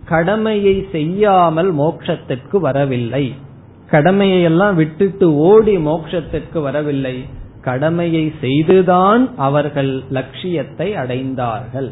கடமையை 0.09 0.87
செய்யாமல் 0.93 1.75
மோட்சத்திற்கு 1.75 2.59
வரவில்லை. 2.59 3.35
கடமையை 3.91 4.43
எல்லாம் 4.43 4.75
விட்டுட்டு 4.75 5.35
ஓடி 5.35 5.77
மோட்சத்திற்கு 5.77 6.61
வரவில்லை. 6.61 7.17
கடமையை 7.61 8.33
செய்துதான் 8.41 9.37
அவர்கள் 9.37 10.03
லட்சியத்தை 10.11 10.95
அடைந்தார்கள். 10.95 11.91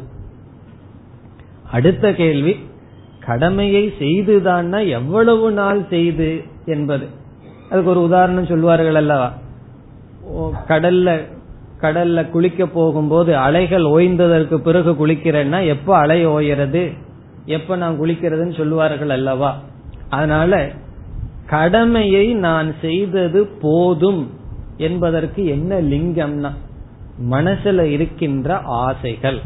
அடுத்த 1.71 2.13
கேள்வி 2.15 2.57
கடமையை 3.27 3.93
செய்துதான் 3.99 4.73
எவ்வளவு 4.73 5.51
நாள் 5.51 5.89
செய்து 5.89 6.43
என்பது. 6.67 7.07
அதுக்கு 7.71 7.91
ஒரு 7.91 8.03
உதாரணம் 8.03 8.47
சொல்வார்கள் 8.47 8.95
அல்லவா? 8.95 9.33
கடல்ல 10.69 11.33
கடல்ல 11.81 12.31
குளிக்க 12.31 12.67
போகும்போது 12.67 13.37
அலைகள் 13.37 13.83
ஓய்ந்ததற்கு 13.83 14.57
பிறகு 14.57 14.93
குளிக்கிறேன்னா 14.93 15.67
எப்ப 15.67 15.97
அலை 15.97 16.27
ஓயறது? 16.27 16.85
எப்ப 17.45 17.77
நான் 17.77 18.01
குளிக்கிறதுன்னு 18.01 18.57
சொல்லுவார்கள் 18.57 19.11
அல்லவா? 19.11 19.59
அதனால 20.09 20.71
கடமையை 21.47 22.35
நான் 22.35 22.75
செய்தது 22.81 23.47
போதும் 23.47 24.31
என்பதற்கு 24.77 25.47
என்ன 25.47 25.81
லிங்கம்னா 25.81 26.51
மனசுல 27.31 27.83
இருக்கின்ற 27.83 28.59
ஆசைகள். 28.59 29.39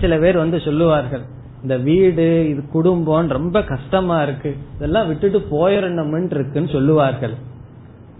சில 0.00 0.18
பேர் 0.18 0.36
வந்து 0.36 0.60
சொல்லுவார்கள் 0.60 1.22
இந்த 1.62 1.76
வீடு 1.76 2.48
இது 2.48 2.68
குடும்பம் 2.68 3.28
ரொம்ப 3.28 3.62
கஷ்டமா 3.62 4.22
இருக்கு 4.22 4.56
இதெல்லாம் 4.76 5.06
விட்டுட்டு 5.06 5.38
போயிடணும் 5.38 6.24
இருக்குன்னு 6.30 6.68
சொல்லுவார்கள். 6.68 7.34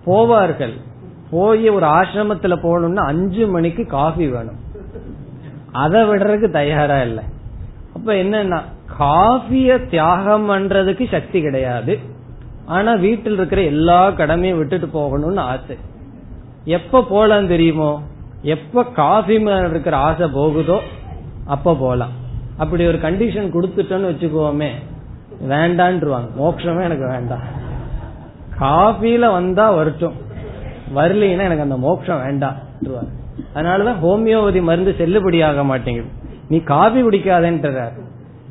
போவார்கள். 0.07 0.73
போய் 1.31 1.69
ஒரு 1.69 1.87
ஆசிரமத்துல 1.87 2.57
போகணும்னா 2.63 3.05
அஞ்சு 3.07 3.47
மணிக்கு 3.47 3.87
காஃபி 3.87 4.29
வேணும். 4.29 4.57
அதை 5.73 6.03
விடுறதுக்கு 6.03 6.51
தயாரா 6.51 7.03
இல்லை. 7.03 7.25
அப்ப 7.95 8.13
என்னன்னா 8.13 8.63
காஃபிய 8.97 9.85
தியாகம் 9.85 10.51
பண்றதுக்கு 10.51 11.11
சக்தி 11.11 11.41
கிடையாது. 11.41 11.99
ஆனா 12.67 12.95
வீட்டில் 12.95 13.33
இருக்கிற 13.33 13.63
எல்லா 13.63 14.11
கடமையும் 14.11 14.59
விட்டுட்டு 14.59 14.89
போகணும்னு 14.95 15.39
ஆசை. 15.39 15.77
எப்ப 16.65 17.03
போலாம் 17.03 17.47
தெரியுமோ? 17.47 18.03
எப்ப 18.43 18.85
காஃபி 18.85 19.41
மேல 19.41 19.69
இருக்கிற 19.69 19.97
ஆசை 19.97 20.29
போகுதோ 20.29 20.81
அப்ப 21.47 21.75
போலாம். 21.75 22.11
அப்படி 22.57 22.87
ஒரு 22.87 22.99
கண்டிஷன் 22.99 23.55
கொடுத்துட்டோன்னு 23.55 24.11
வச்சுக்கோமே 24.11 24.69
வேண்டான்ருவாங்க. 25.49 26.29
மோட்சமே 26.39 26.83
எனக்கு 26.83 27.09
வேண்டாம். 27.09 27.59
காஃபில 28.61 29.33
வந்தா 29.33 29.71
வரட்டும் 29.71 30.13
வரலைன்னா 30.95 31.45
எனக்கு 31.45 31.63
அந்த 31.63 31.77
மோட்சம் 31.77 32.23
வேண்டாம் 32.23 32.57
அதனாலதான் 33.55 33.97
ஹோமியோபதி 34.03 34.63
மருந்து 34.63 34.95
செல்லுபடியாக 34.99 35.65
மாட்டேங்குது. 35.65 36.09
நீ 36.49 36.61
காஃபி 36.61 37.03
குடிக்காதேன்றார். 37.03 37.93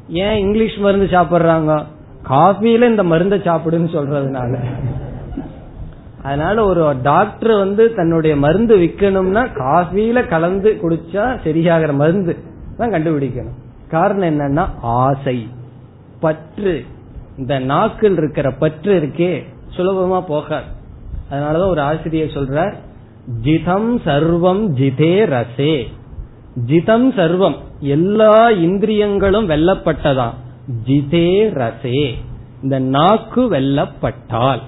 ஏன் 0.10 0.38
இங்கிலீஷ் 0.38 0.78
மருந்து 0.78 1.06
சாப்பிடுறாங்க? 1.06 1.84
காஃபில 2.30 2.90
இந்த 2.90 3.04
மருந்தை 3.04 3.40
சாப்பிடுன்னு 3.40 3.96
சொல்றதுனால. 3.96 4.58
அதனால 6.24 6.66
ஒரு 6.66 6.96
டாக்டர் 7.04 7.58
வந்து 7.58 7.94
தன்னுடைய 7.94 8.36
மருந்து 8.36 8.78
விற்கணும்னா 8.78 9.48
காஃபில 9.56 10.28
கலந்து 10.28 10.80
குடிச்சா 10.82 11.38
சரியாகிற 11.44 11.94
மருந்து 11.94 12.38
தான் 12.78 12.90
கண்டுபிடிக்கணும். 12.90 13.58
காரணம் 13.90 14.40
என்னன்னா 14.40 14.68
ஆசை. 14.82 15.48
பற்று. 16.20 16.86
இந்த 17.38 17.60
நாக்கில் 17.60 18.18
இருக்கிற 18.18 18.52
பற்று 18.52 19.00
இருக்கே 19.00 19.44
சுலபமா 19.78 20.22
போகாது. 20.22 20.66
அதனாலதான் 21.32 21.70
ஒரு 21.70 21.82
ஆசிரியர் 21.82 22.28
சொல்றார் 22.28 22.74
ஜிதம் 23.42 23.98
சர்வம் 23.98 24.68
ஜிதே 24.76 25.26
ரசே. 25.26 25.88
ஜிதம் 26.66 27.12
சர்வம். 27.12 27.56
எல்லா 27.80 28.50
இந்திரியங்களும் 28.50 29.50
வெல்லப்பட்டதாம் 29.50 30.34
ஜிதே 30.86 31.54
ரசே. 31.54 32.14
இந்த 32.64 32.80
நாக்கு 32.80 33.52
வெல்லப்பட்டால். 33.52 34.60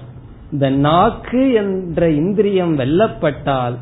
இந்த 0.52 0.70
நாக்கு 0.70 1.52
என்ற 1.52 2.10
இந்திரியம் 2.10 2.78
வெல்லப்பட்டால் 2.78 3.74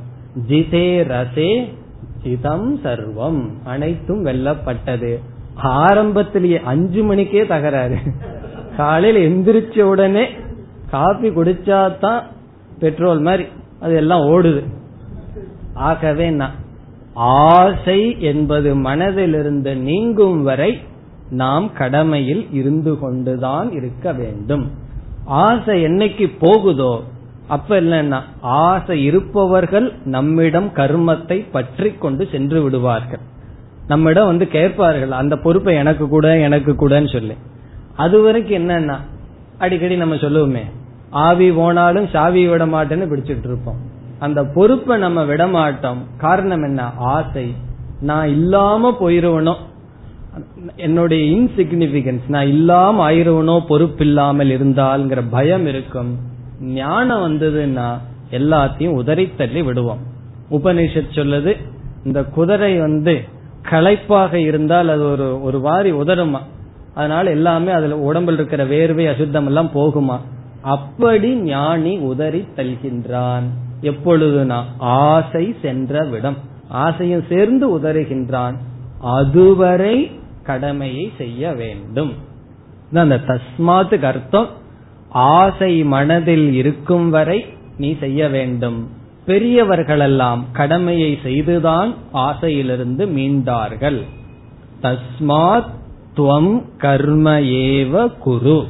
ஜிதே 0.48 1.04
ரசே 1.04 1.72
ஜிதம் 2.22 2.78
சர்வம். 2.78 3.48
அனைத்தும் 3.64 4.24
வெல்லப்பட்டது. 4.24 5.18
ஆரம்பத்திலேயே 5.54 6.60
அஞ்சு 6.60 7.02
மணிக்கே 7.02 7.46
தகராறு. 7.46 7.96
காலையில் 8.76 9.32
எந்திரிச்ச 9.32 9.80
உடனே 9.80 10.26
காபி 10.90 11.28
குடிச்சாதான் 11.28 12.22
பெட்ரோல் 12.78 13.20
மாதிரி 13.20 13.48
அது 13.80 13.94
எல்லாம் 13.94 14.20
ஓடுது. 14.20 14.62
ஆகவே 15.74 16.30
நான் 16.30 16.59
ஆசை 17.22 18.20
என்பது 18.20 18.76
மனதிலிருந்து 18.76 19.76
நீங்கும் 19.76 20.42
வரை 20.42 20.78
நாம் 21.30 21.72
கடமையில் 21.72 22.52
இருந்து 22.52 22.98
கொண்டுதான் 22.98 23.72
இருக்க 23.72 24.12
வேண்டும். 24.12 24.70
ஆசை 25.24 25.84
என்னைக்கு 25.84 26.32
போகுதோ 26.40 27.02
அப்ப 27.48 27.80
இல்லைன்னா 27.80 28.20
ஆசை 28.40 29.04
இருப்பவர்கள் 29.04 29.92
நம்மிடம் 30.04 30.70
கர்மத்தை 30.74 31.50
பற்றி 31.50 31.90
கொண்டு 31.90 32.28
சென்று 32.32 32.62
விடுவார்கள். 32.62 33.20
நம்மிடம் 33.86 34.26
வந்து 34.26 34.48
கேட்பார்கள் 34.48 35.10
அந்த 35.10 35.36
பொறுப்பை 35.36 35.74
எனக்கு 35.74 36.08
கூட 36.08 36.38
எனக்கு 36.38 36.72
கூடன்னு 36.72 37.12
சொல்லி. 37.12 37.36
அது 37.96 38.22
வரைக்கும் 38.22 38.68
என்னன்னா 38.68 38.96
அடிக்கடி 39.58 39.96
நம்ம 39.96 40.14
சொல்லுவோமே 40.14 40.64
ஆவி 41.10 41.50
போனாலும் 41.50 42.06
சாவி 42.06 42.48
விட 42.48 42.66
மாட்டேன்னு 42.66 43.10
பிடிச்சிட்டு 43.10 43.44
இருப்போம். 43.44 43.89
அந்த 44.20 44.44
பொறுப்பை 44.44 44.98
நம்ம 44.98 45.24
விட 45.24 45.46
மாட்டோம் 45.46 46.02
காரணம் 46.16 46.62
என்ன? 46.62 46.82
ஆசை. 46.96 47.54
நான் 48.00 48.28
இல்லாம 48.28 48.96
போயிருவனோ? 49.00 49.54
என்னுடைய 50.76 51.38
இன்சிக்னிபிகன்ஸ் 51.38 52.28
நான் 52.28 52.46
இல்லாம 52.46 53.10
ஆயிருவனோ? 53.10 53.66
பொறுப்பு 53.66 54.06
இல்லாமல் 54.06 54.48
இருந்தால்ங்கிற 54.48 55.22
பயம் 55.30 55.66
இருக்கும். 55.66 56.18
ஞானம் 56.60 57.22
வந்ததுன்னா 57.22 57.98
எல்லாத்தையும் 58.30 58.96
உதறித்தள்ளி 59.02 59.64
விடுவோம். 59.64 59.98
உபனிஷத் 60.50 61.14
சொல்லுது 61.14 61.56
இந்த 62.04 62.24
குதிரை 62.24 62.78
வந்து 62.78 63.20
களைப்பாக 63.70 64.34
இருந்தால் 64.34 64.88
அது 64.88 65.10
ஒரு 65.10 65.42
ஒரு 65.42 65.60
வாரி 65.60 65.92
உதருமா 65.92 66.40
அதனால 66.94 67.30
எல்லாமே 67.30 67.72
அதுல 67.72 67.98
உடம்பில் 67.98 68.34
இருக்கிற 68.34 68.64
வேர்வை 68.64 69.14
அசுத்தம் 69.14 69.46
எல்லாம் 69.46 69.70
போகுமா? 69.74 70.18
அப்படி 70.60 71.34
ஞானி 71.34 71.98
உதறி 71.98 72.46
தல்கின்றான் 72.56 73.48
எப்பொழுதுனா 73.82 74.62
ஆசை 74.78 75.56
சென்ற 75.62 76.04
விடம். 76.04 76.36
ஆசையும் 76.68 77.24
சேர்ந்து 77.28 77.80
உதறுகின்றான். 77.80 78.54
அதுவரை 79.00 80.10
கடமையை 80.42 81.12
செய்ய 81.18 81.52
வேண்டும். 81.52 82.12
அந்த 82.94 83.20
தஸ்மாத்துக்கு 83.26 84.02
அர்த்தம். 84.02 84.48
ஆசை 85.08 85.84
மனதில் 85.84 86.52
இருக்கும் 86.52 87.10
வரை 87.10 87.46
நீ 87.78 87.96
செய்ய 88.00 88.28
வேண்டும். 88.28 88.90
பெரியவர்களெல்லாம் 89.26 90.44
கடமையை 90.52 91.18
செய்துதான் 91.22 91.94
ஆசையிலிருந்து 92.12 93.06
மீண்டார்கள். 93.06 94.02
தஸ்மாத் 94.82 95.68
துவம் 96.16 96.62
கர்ம 96.76 97.40
ஏவ 97.40 98.18
குரு. 98.18 98.66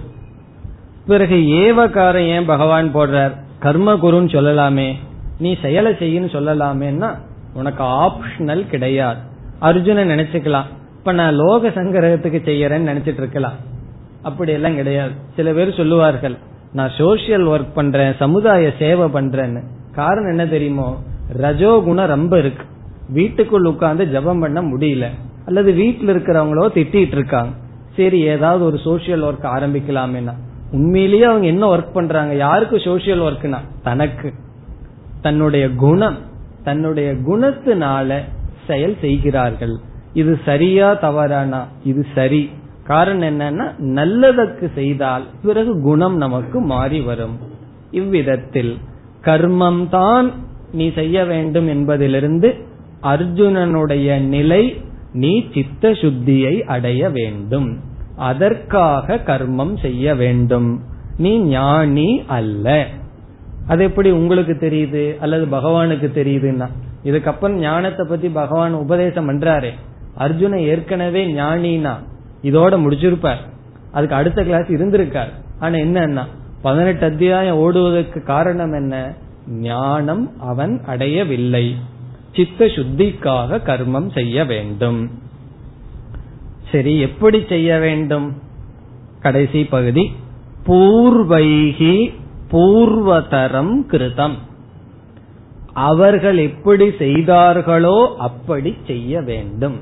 பிறகு 1.06 1.36
ஏவகாரம் 1.36 2.26
ஏன் 2.26 2.44
பகவான் 2.44 2.94
போடுறார்? 2.94 3.39
கர்ம 3.60 3.94
குருன்னு 3.94 4.32
சொல்லலாமே 4.36 4.92
நீ 5.38 5.56
செயலை 5.62 5.92
செய்யன்னு 5.92 6.28
சொல்லலாமேன்னா 6.36 7.08
உனக்கு 7.54 7.82
ஆப்ஷனல் 7.84 8.66
கிடையாது. 8.66 9.18
அர்ஜுனன் 9.58 10.08
நினைச்சுக்கலாம் 10.08 10.68
இப்ப 10.98 11.12
நான் 11.12 11.34
லோக 11.34 11.68
சங்கிரகத்துக்கு 11.68 12.38
செய்யறேன்னு 12.48 12.90
நினைச்சிட்டு 12.90 13.20
இருக்கலாம். 13.22 13.58
அப்படி 14.22 14.52
எல்லாம் 14.52 14.74
கிடையாது. 14.74 15.12
சில 15.36 15.52
பேர் 15.52 15.74
சொல்லுவார்கள் 15.74 16.36
நான் 16.72 16.90
சோசியல் 16.98 17.46
ஒர்க் 17.52 17.74
பண்றேன் 17.74 18.14
சமுதாய 18.18 18.72
சேவை 18.78 19.08
பண்றேன்னு. 19.08 19.62
காரணம் 19.94 20.30
என்ன 20.30 20.46
தெரியுமோ 20.46 20.88
ரஜோகுணம் 21.40 22.06
ரொம்ப 22.06 22.38
இருக்கு. 22.38 22.64
வீட்டுக்குள் 23.08 23.64
உட்கார்ந்து 23.64 24.08
ஜபம் 24.08 24.40
பண்ண 24.40 24.62
முடியல. 24.62 25.06
அல்லது 25.46 25.72
வீட்டில் 25.72 26.08
இருக்கிறவங்களோ 26.08 26.66
திட்டிட்டு 26.74 27.16
இருக்காங்க. 27.18 27.52
சரி 27.96 28.20
ஏதாவது 28.20 28.64
ஒரு 28.64 28.78
சோசியல் 28.84 29.24
ஒர்க் 29.28 29.48
ஆரம்பிக்கலாமேனா 29.56 30.34
உண்மையிலேயே 30.72 31.22
அவங்க 31.22 31.46
என்ன 31.46 31.76
ஒர்க் 31.76 31.92
பண்றாங்க? 31.92 32.34
யாருக்கு 32.34 32.76
சோசியல் 32.76 33.22
ஒர்க்னா 33.22 33.58
தனக்கு. 33.82 34.32
தன்னுடைய 35.22 35.70
குணம் 35.70 36.16
தன்னுடைய 36.64 37.12
குணத்தினால 37.12 38.18
செயல் 38.66 38.96
செய்கிறார்கள். 39.00 39.76
இது 40.12 40.38
சரியா 40.44 40.98
தவறானா? 40.98 41.64
இது 41.84 42.06
சரி. 42.14 42.50
காரணம் 42.84 43.40
என்னன்னா 43.40 43.64
நல்லதற்கு 43.78 44.72
செய்தால் 44.74 45.22
பிறகு 45.42 45.80
குணம் 45.80 46.16
நமக்கு 46.16 46.60
மாறி 46.60 47.00
வரும். 47.00 47.38
இவ்விதத்தில் 47.90 48.76
கர்மம் 49.24 49.88
தான் 49.88 50.32
நீ 50.72 50.92
செய்ய 50.92 51.24
வேண்டும் 51.24 51.68
என்பதிலிருந்து 51.68 52.54
அர்ஜுனனுடைய 53.02 54.20
நிலை 54.20 54.80
நீ 55.12 55.44
சித்த 55.54 55.90
சுத்தியை 55.90 56.60
அடைய 56.60 57.10
வேண்டும். 57.10 57.80
அதற்காக 58.20 59.14
கர்மம் 59.14 59.80
செய்ய 59.80 60.14
வேண்டும். 60.14 60.80
நீ 61.16 61.38
ஞானி 61.38 62.22
அல்ல. 62.26 62.86
அது 63.68 63.84
எப்படி 63.84 64.10
உங்களுக்கு 64.10 64.52
தெரியுது? 64.52 65.18
அல்லது 65.18 65.46
பகவானுக்கு 65.46 66.10
தெரியுதுன்னா? 66.14 66.68
இதுக்கப்புறம் 67.04 67.52
ஞானத்தை 67.52 68.06
பத்தி 68.08 68.28
பகவான் 68.28 68.72
உபதேசம் 68.72 69.28
பண்றாரு. 69.28 69.70
அர்ஜுன 70.18 70.56
ஏற்கனவே 70.56 71.26
ஞானினா 71.26 71.94
இதோட 72.42 72.78
முடிச்சிருப்பார். 72.78 73.48
அதுக்கு 73.92 74.14
அடுத்த 74.14 74.42
கிளாஸ் 74.42 74.66
இருந்திருக்கார். 74.66 75.30
ஆனா 75.58 75.74
என்னன்னா 75.74 76.24
பதினெட்டு 76.62 77.06
அத்தியாயம் 77.06 77.56
ஓடுவதற்கு 77.56 78.22
காரணம் 78.22 78.72
என்ன? 78.72 79.14
ஞானம் 79.48 80.40
அவன் 80.40 80.82
அடையவில்லை. 80.86 81.76
சித்த 82.34 82.64
சுத்திக்காக 82.64 83.60
கர்மம் 83.62 84.12
செய்ய 84.12 84.44
வேண்டும். 84.44 85.10
சரி 86.72 86.92
எப்படி 87.06 87.38
செய்ய 87.52 87.78
வேண்டும்? 87.78 88.28
கடைசி 89.20 89.62
பகுதி 89.74 90.04
பூர்வைகி 90.66 91.94
பூர்வதரம் 92.52 93.74
கிருதம். 93.90 94.36
அவர்கள் 95.88 96.38
எப்படி 96.48 96.86
செய்தார்களோ 97.02 97.98
அப்படி 98.28 98.70
செய்ய 98.86 99.20
வேண்டும். 99.20 99.78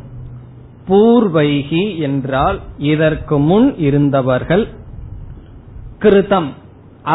பூர்வைகி 0.89 1.85
என்றால் 1.99 2.59
இதற்கு 2.93 3.37
முன் 3.49 3.69
இருந்தவர்கள் 3.79 4.65
கிருதம். 6.03 6.51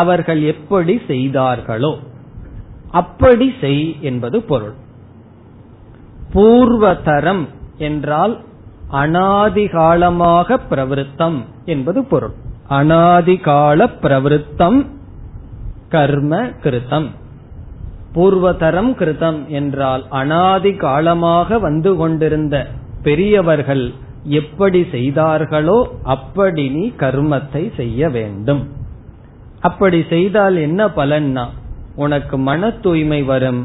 அவர்கள் 0.01 0.41
எப்படி 0.53 0.95
செய்தார்களோ 1.07 1.93
அப்படி 2.91 3.47
செய் 3.61 3.85
என்பது 4.01 4.37
பொருள். 4.49 4.75
பூர்வதரம் 6.33 7.43
என்றால் 7.89 8.33
அனாதிகாலமாக 9.01 10.57
பிரவருத்தம் 10.69 11.37
என்பது 11.65 11.99
பொருள். 12.03 12.35
அனாதிகால 12.69 13.87
பிரவருத்தம் 14.01 14.79
கர்ம 15.89 16.33
கிருத்தம். 16.63 17.07
பூர்வதரம் 18.15 18.91
கிருதம் 18.99 19.39
என்றால் 19.47 20.03
அனாதி 20.09 20.71
காலமாக 20.75 21.59
வந்து 21.59 21.91
கொண்டிருந்த 21.95 22.55
பெரியவர்கள் 23.03 23.85
எப்படி 24.39 24.81
செய்தார்களோ 24.91 25.77
அப்படி 26.15 26.65
நீ 26.69 26.83
கர்மத்தை 26.97 27.63
செய்ய 27.75 28.09
வேண்டும். 28.09 28.61
அப்படி 29.59 29.99
செய்தால் 30.09 30.57
என்ன 30.57 30.81
பலன்னா 30.99 31.45
உனக்கு 31.95 32.37
மன 32.49 32.71
தூய்மை 32.85 33.21
வரும். 33.23 33.63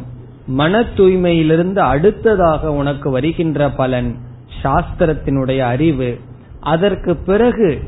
மன 0.60 0.80
தூய்மையிலிருந்து 0.96 1.80
அடுத்ததாக 1.92 2.72
உனக்கு 2.72 3.10
வருகின்ற 3.10 3.68
பலன் 3.80 4.10
சாஸ்திரத்தினுடைய 4.62 5.58
அறிவு 5.58 6.18
அதற்கு 6.60 7.16
பிறகு 7.16 7.80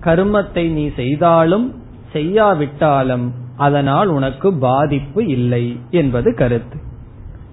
கர்மத்தை 0.00 0.70
நீ 0.70 0.90
செய்தாலும் 0.96 1.66
செய்யாவிட்டாலும் 2.12 3.32
அதனால் 3.56 4.08
உனக்கு 4.08 4.52
பாதிப்பு 4.52 5.26
இல்லை 5.26 5.80
என்பது 5.90 6.34
கருத்து. 6.34 6.78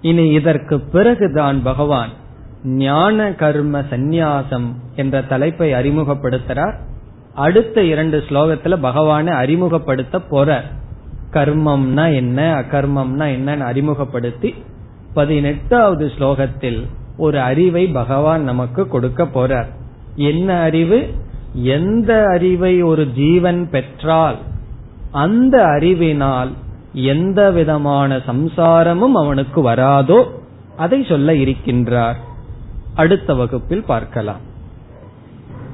இனி 0.02 0.26
இதற்கு 0.30 0.80
பிறகுதான் 0.80 1.62
பகவான் 1.64 2.10
ஞான 2.64 3.34
கர்ம 3.34 3.82
சந்நியாசம் 3.82 4.68
என்ற 4.96 5.22
தலைப்பை 5.22 5.72
அறிமுகப்படுத்துறார். 5.72 6.76
அடுத்த 7.36 7.84
இரண்டு 7.84 8.24
ஸ்லோகத்துல 8.30 8.78
பகவானை 8.82 9.34
அறிமுகப்படுத்த 9.34 10.20
போற 10.20 10.64
கர்மம்னா 11.32 12.14
என்ன 12.14 12.40
அகர்மம்னா 12.60 13.26
என்னன்னு 13.38 13.66
அறிமுகப்படுத்தி 13.72 14.56
பதினெட்டாவது 15.14 16.12
ஸ்லோகத்தில் 16.18 16.80
ஒரு 17.18 17.40
அறிவை 17.40 17.88
பகவான் 17.88 18.44
நமக்கு 18.44 18.88
கொடுக்க 18.88 19.24
போறார். 19.24 19.70
என்ன 20.16 20.60
அறிவு? 20.60 21.00
எந்த 21.54 22.26
அறிவை 22.34 22.82
ஒரு 22.82 23.12
ஜீவன் 23.12 23.70
பெற்றால் 23.70 24.38
அந்த 25.12 25.64
அறிவினால் 25.66 26.52
எந்த 26.94 27.52
விதமான 27.52 28.18
சம்சாரமும் 28.18 29.16
அவனுக்கு 29.24 29.70
வராதோ 29.70 30.20
அதை 30.78 31.04
சொல்ல 31.04 31.34
இருக்கின்றார். 31.34 32.20
அடுத்த 32.96 33.36
வகுப்பில் 33.36 33.84
பார்க்கலாம். 33.84 34.44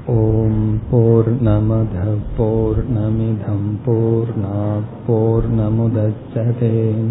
ஓம் 0.06 0.80
போர் 0.90 1.42
நமத 1.42 2.16
போர் 2.36 2.80
நமிதம் 2.92 3.68
போர் 5.06 5.54
நமுதச்சதேன் 5.54 7.10